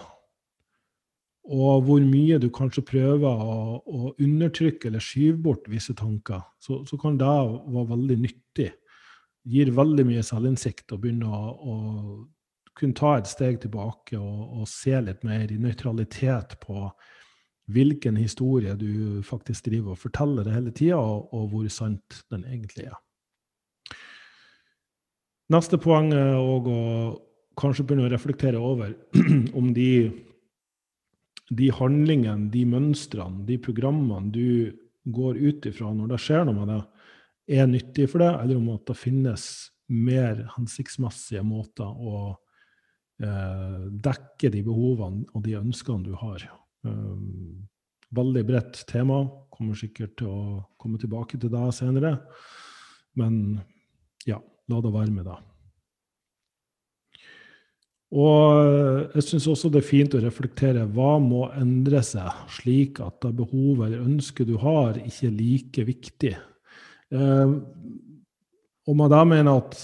og 1.48 1.86
hvor 1.86 2.02
mye 2.04 2.36
du 2.40 2.50
kanskje 2.52 2.84
prøver 2.84 3.40
å, 3.40 3.78
å 3.80 4.10
undertrykke 4.20 4.90
eller 4.90 5.00
skyve 5.04 5.38
bort 5.46 5.68
visse 5.72 5.94
tanker, 5.96 6.42
så, 6.60 6.82
så, 6.84 6.98
kan 7.00 7.16
det 7.20 7.28
være 7.28 7.86
veldig 7.94 8.18
nyttig. 8.26 8.68
Det 8.68 8.74
Gir 9.48 9.70
veldig 9.72 10.04
mye 10.04 10.22
selvinnsikt 10.26 10.92
å 10.92 10.98
begynne 11.00 11.28
å, 11.32 11.52
å 11.56 11.74
kunne 12.78 12.96
ta 12.96 13.16
et 13.18 13.28
steg 13.30 13.60
tilbake 13.62 14.18
og, 14.18 14.60
og, 14.60 14.68
se 14.70 14.94
litt 15.02 15.24
mer 15.26 15.50
i 15.50 15.58
nøytralitet 15.60 16.56
på 16.62 16.86
hvilken 17.68 18.16
historie 18.16 18.72
du 18.80 19.20
faktisk 19.26 19.66
driver 19.68 19.92
og 19.92 20.00
forteller 20.00 20.46
det 20.46 20.54
hele 20.54 20.72
tida, 20.72 20.96
og, 20.96 21.28
og 21.36 21.50
hvor 21.52 21.66
sant 21.72 22.22
den 22.32 22.46
egentlig 22.48 22.88
er. 22.88 22.96
Neste 25.52 25.80
poeng 25.80 26.12
er 26.16 26.38
å 26.38 26.56
kanskje 27.58 27.84
begynne 27.84 28.06
å 28.08 28.12
reflektere 28.12 28.60
over 28.62 28.94
om 29.58 29.72
de 29.76 29.90
de 31.48 31.70
handlingene, 31.72 32.50
de 32.52 32.64
mønstrene, 32.68 33.44
de 33.48 33.56
programmene 33.60 34.32
du 34.32 34.72
går 35.08 35.38
ut 35.40 35.68
ifra 35.68 35.92
når 35.96 36.12
det 36.12 36.20
skjer 36.20 36.44
noe 36.44 36.56
med 36.58 36.72
deg, 36.74 36.82
er 37.58 37.70
nyttig 37.70 38.08
for 38.12 38.20
deg, 38.20 38.34
eller 38.42 38.58
om 38.60 38.68
at 38.74 38.84
det 38.90 38.98
finnes 38.98 39.46
mer 39.88 40.42
hensiktsmessige 40.58 41.40
måter 41.46 41.88
å 41.88 42.36
dekke 43.18 44.50
de 44.54 44.62
behovene 44.62 45.26
og 45.34 45.42
de 45.42 45.56
ønskene 45.58 46.06
du 46.06 46.12
har. 46.20 46.44
Um, 46.86 47.66
veldig 48.14 48.44
bredt 48.46 48.84
tema. 48.88 49.24
Kommer 49.50 49.78
sikkert 49.78 50.16
til 50.20 50.30
å 50.30 50.40
komme 50.78 51.00
tilbake 51.02 51.38
til 51.40 51.50
det 51.52 51.66
senere. 51.74 52.14
Men 53.18 53.58
ja, 54.28 54.38
la 54.70 54.82
det 54.84 54.94
være 54.94 55.14
med 55.14 55.26
det. 55.26 55.38
Og 58.08 59.12
jeg 59.12 59.24
syns 59.26 59.46
også 59.50 59.68
det 59.72 59.82
er 59.82 59.90
fint 59.90 60.14
å 60.16 60.22
reflektere 60.22 60.86
hva 60.96 61.18
må 61.20 61.50
endre 61.58 62.00
seg, 62.06 62.30
slik 62.56 63.02
at 63.04 63.18
det 63.20 63.34
behovet 63.36 63.90
eller 63.90 64.06
ønsket 64.06 64.48
du 64.48 64.54
har, 64.62 64.96
ikke 64.96 65.26
er 65.28 65.34
like 65.36 65.84
viktig. 65.90 66.32
Eh, 67.12 67.52
og 68.88 68.96
med 68.96 69.12
det 69.12 69.20
mener 69.28 69.50
jeg 69.50 69.64
at 69.66 69.82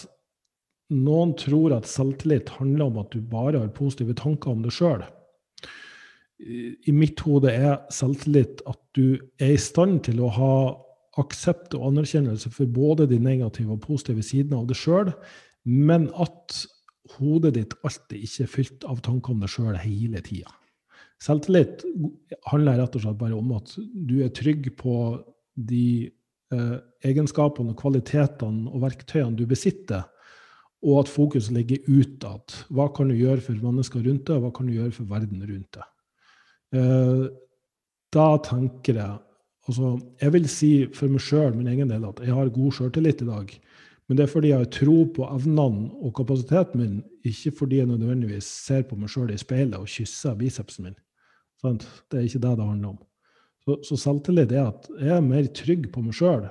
noen 0.93 1.33
tror 1.41 1.73
at 1.77 1.89
selvtillit 1.89 2.51
handler 2.59 2.91
om 2.91 2.99
at 3.03 3.13
du 3.15 3.21
bare 3.21 3.61
har 3.61 3.73
positive 3.77 4.17
tanker 4.19 4.53
om 4.53 4.65
deg 4.65 4.75
sjøl. 4.75 5.05
I 6.45 6.93
mitt 6.93 7.23
hode 7.25 7.53
er 7.53 7.79
selvtillit 7.95 8.61
at 8.69 8.81
du 8.97 9.17
er 9.41 9.55
i 9.55 9.61
stand 9.61 10.03
til 10.09 10.21
å 10.21 10.33
ha 10.35 10.55
aksept 11.23 11.77
og 11.79 11.87
anerkjennelse 11.93 12.51
for 12.53 12.71
både 12.71 13.07
de 13.11 13.21
negative 13.23 13.77
og 13.77 13.85
positive 13.85 14.25
sidene 14.27 14.59
av 14.61 14.69
deg 14.69 14.79
sjøl, 14.79 15.13
men 15.65 16.09
at 16.21 16.65
hodet 17.17 17.55
ditt 17.57 17.77
alltid 17.87 18.27
ikke 18.27 18.45
er 18.45 18.51
fylt 18.51 18.87
av 18.89 19.01
tanker 19.05 19.35
om 19.35 19.45
deg 19.45 19.53
sjøl 19.53 19.79
hele 19.79 20.21
tida. 20.27 20.51
Selvtillit 21.23 21.85
handler 22.51 22.81
rett 22.83 22.97
og 22.99 23.05
slett 23.05 23.21
bare 23.21 23.39
om 23.39 23.55
at 23.57 23.71
du 23.79 24.19
er 24.25 24.33
trygg 24.35 24.67
på 24.77 24.97
de 25.55 26.11
eh, 26.53 26.77
egenskapene 27.07 27.73
og 27.73 27.79
kvalitetene 27.81 28.73
og 28.73 28.83
verktøyene 28.83 29.39
du 29.39 29.47
besitter, 29.49 30.03
og 30.85 31.01
at 31.01 31.11
fokus 31.11 31.49
ligger 31.55 31.85
utad. 31.89 32.57
Hva 32.69 32.91
kan 32.93 33.09
du 33.09 33.17
gjøre 33.17 33.43
for 33.45 33.57
mennesker 33.57 34.05
rundt 34.05 34.27
deg, 34.29 34.37
og 34.37 34.45
hva 34.45 34.53
kan 34.57 34.69
du 34.69 34.75
gjøre 34.77 34.93
for 34.93 35.09
verden 35.09 35.45
rundt 35.49 35.79
deg? 35.79 35.87
Eh, 36.75 37.25
da 38.15 38.27
tenker 38.43 38.99
jeg 38.99 39.15
altså, 39.69 39.95
Jeg 40.21 40.35
vil 40.35 40.49
si 40.51 40.73
for 40.95 41.11
meg 41.11 41.23
sjøl, 41.25 41.55
min 41.57 41.71
egen 41.73 41.91
del, 41.91 42.05
at 42.09 42.21
jeg 42.25 42.37
har 42.37 42.53
god 42.53 42.77
sjøltillit 42.77 43.25
i 43.25 43.31
dag. 43.31 43.55
Men 44.05 44.19
det 44.19 44.27
er 44.27 44.33
fordi 44.35 44.51
jeg 44.51 44.61
har 44.61 44.73
tro 44.77 44.97
på 45.17 45.25
evnene 45.33 45.89
og 46.05 46.13
kapasiteten 46.19 46.83
min, 46.83 46.99
ikke 47.25 47.55
fordi 47.63 47.81
jeg 47.81 47.89
nødvendigvis 47.89 48.45
ser 48.67 48.85
på 48.85 48.99
meg 49.01 49.13
sjøl 49.13 49.33
i 49.33 49.41
speilet 49.41 49.79
og 49.81 49.89
kysser 49.89 50.37
bicepsen 50.37 50.91
min. 50.91 50.99
Sant? 51.63 51.87
Det 52.13 52.21
er 52.21 52.29
ikke 52.29 52.43
det 52.45 52.53
det 52.59 52.69
handler 52.69 52.93
om. 52.93 53.01
Så, 53.65 53.79
så 53.89 53.97
selvtillit 54.03 54.53
er 54.53 54.69
at 54.69 54.91
jeg 55.01 55.15
er 55.17 55.25
mer 55.25 55.49
trygg 55.57 55.89
på 55.95 56.05
meg 56.05 56.17
sjøl, 56.19 56.45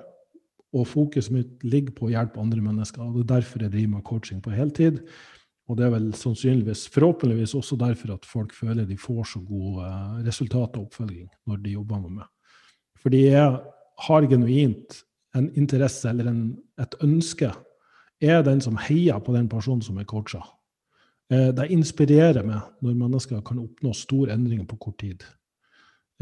og 0.73 0.87
fokuset 0.89 1.33
mitt 1.33 1.63
ligger 1.63 1.93
på 1.93 2.07
å 2.07 2.11
hjelpe 2.13 2.41
andre 2.41 2.61
mennesker. 2.63 3.01
og 3.01 3.15
Det 3.15 3.23
er 3.23 3.35
derfor 3.35 3.61
jeg 3.61 3.71
driver 3.71 3.91
med 3.95 4.05
coaching 4.07 4.41
på 4.41 4.53
heltid. 4.55 5.01
Og 5.69 5.77
det 5.77 5.85
er 5.85 5.93
vel 5.93 6.09
sannsynligvis, 6.17 6.87
forhåpentligvis 6.91 7.53
også 7.55 7.77
derfor 7.79 8.15
at 8.17 8.25
folk 8.27 8.53
føler 8.55 8.87
de 8.87 8.97
får 8.99 9.23
så 9.31 9.39
gode 9.47 9.85
eh, 9.85 10.17
resultater 10.27 10.81
og 10.81 10.89
oppfølging 10.89 11.29
når 11.47 11.61
de 11.63 11.75
jobber 11.77 12.01
med 12.03 12.17
meg. 12.17 12.25
Fordi 12.99 13.21
jeg 13.29 13.61
har 14.07 14.27
genuint 14.27 14.97
en 15.37 15.47
interesse 15.59 16.09
eller 16.09 16.27
en, 16.31 16.41
et 16.81 16.97
ønske, 17.03 17.53
er 18.23 18.43
den 18.43 18.61
som 18.63 18.75
heier 18.79 19.19
på 19.23 19.33
den 19.35 19.47
personen 19.51 19.81
som 19.83 19.97
er 19.99 20.07
coacha. 20.09 20.43
Eh, 21.31 21.51
det 21.55 21.69
inspirerer 21.71 22.43
meg 22.43 22.83
når 22.83 22.99
mennesker 22.99 23.41
kan 23.45 23.63
oppnå 23.63 23.93
store 23.95 24.35
endringer 24.35 24.67
på 24.67 24.79
kort 24.87 24.99
tid. 24.99 25.23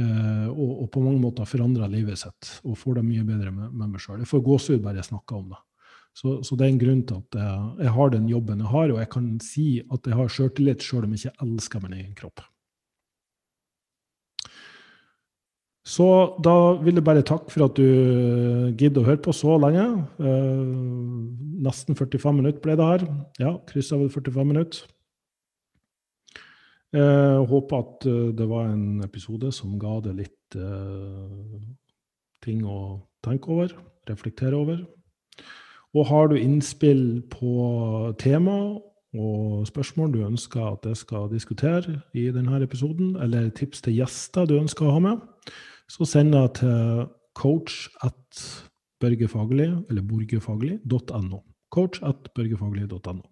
Eh, 0.01 0.47
og, 0.49 0.71
og, 0.83 0.87
på 0.93 1.03
mange 1.03 1.21
måter 1.21 1.49
forandrer 1.49 1.91
livet 1.91 2.21
sitt 2.21 2.55
og 2.65 2.77
får 2.79 2.99
det 2.99 3.07
mye 3.07 3.25
bedre 3.27 3.53
med, 3.53 3.73
med 3.73 3.93
meg 3.93 4.03
sjøl. 4.03 4.21
Jeg 4.21 4.31
får 4.31 4.45
gåsehud 4.47 4.85
bare 4.85 5.01
jeg 5.01 5.11
snakker 5.11 5.41
om 5.41 5.51
det. 5.53 5.61
Så, 6.17 6.39
så, 6.43 6.57
det 6.59 6.65
er 6.65 6.73
en 6.73 6.81
grunn 6.81 7.03
til 7.07 7.21
at 7.21 7.37
jeg, 7.39 7.67
jeg, 7.85 7.91
har 7.95 8.09
den 8.11 8.25
jobben 8.27 8.63
jeg 8.63 8.71
har, 8.73 8.91
og 8.91 8.99
jeg 8.99 9.11
kan 9.13 9.27
si 9.43 9.67
at 9.85 10.09
jeg 10.09 10.17
har 10.19 10.33
sjøltillit 10.35 10.83
sjøl 10.83 11.05
om 11.07 11.13
jeg 11.15 11.29
ikke 11.29 11.45
elsker 11.47 11.85
min 11.85 11.99
egen 11.99 12.17
kropp. 12.17 12.43
Så 15.91 16.07
da 16.45 16.55
vil 16.83 16.99
jeg 16.99 17.05
bare 17.07 17.23
takke 17.25 17.49
for 17.49 17.65
at 17.65 17.79
du 17.79 18.75
gidder 18.77 19.01
å 19.01 19.07
høre 19.07 19.21
på 19.25 19.33
så 19.33 19.55
lenge. 19.59 19.85
Eh, 20.21 20.65
nesten 21.65 21.97
45 21.97 22.37
minutter 22.37 22.61
ble 22.63 22.75
det 22.77 22.89
her. 22.91 23.05
Ja, 23.41 23.55
kryssa 23.69 23.97
vel 23.97 24.11
45 24.13 24.51
minutter. 24.51 24.83
Jeg 26.91 27.07
eh, 27.07 27.47
håper 27.47 27.77
at 27.77 28.05
eh, 28.09 28.31
det 28.35 28.47
var 28.49 28.67
en 28.67 29.03
episode 29.05 29.51
som 29.55 29.77
ga 29.79 29.93
deg 30.03 30.17
litt 30.25 30.57
eh, 30.59 31.61
ting 32.43 32.65
å 32.67 32.99
tenke 33.23 33.53
over, 33.53 33.71
reflektere 34.09 34.59
over. 34.59 34.81
Og 35.95 36.07
har 36.09 36.27
du 36.27 36.35
innspill 36.35 37.21
på 37.31 38.11
tema 38.19 38.57
og 39.11 39.63
spørsmål 39.67 40.11
du 40.11 40.21
ønsker 40.25 40.63
at 40.67 40.87
jeg 40.87 40.99
skal 40.99 41.31
diskutere 41.31 41.97
i 42.15 42.27
denne 42.31 42.59
episoden, 42.63 43.15
eller 43.23 43.49
tips 43.55 43.83
til 43.87 43.99
gjester 43.99 44.47
du 44.47 44.57
ønsker 44.59 44.87
å 44.87 44.95
ha 44.95 45.01
med, 45.03 45.23
så 45.91 46.07
send 46.07 46.35
det 46.35 46.45
til 46.59 47.07
coach 47.35 47.87
at 48.03 48.43
børgefaglig, 49.03 49.71
eller 49.89 50.07
borgefaglig.no. 50.07 51.43
Coach 51.71 52.03
at 52.03 52.31
børgefaglig.no. 52.35 53.23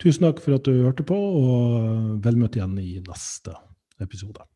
Tusen 0.00 0.24
takk 0.24 0.40
for 0.40 0.56
at 0.56 0.64
du 0.64 0.78
hørte 0.86 1.04
på, 1.04 1.16
og 1.16 2.22
vel 2.24 2.38
møtt 2.40 2.56
igjen 2.56 2.78
i 2.80 3.02
neste 3.04 3.52
episode. 4.00 4.46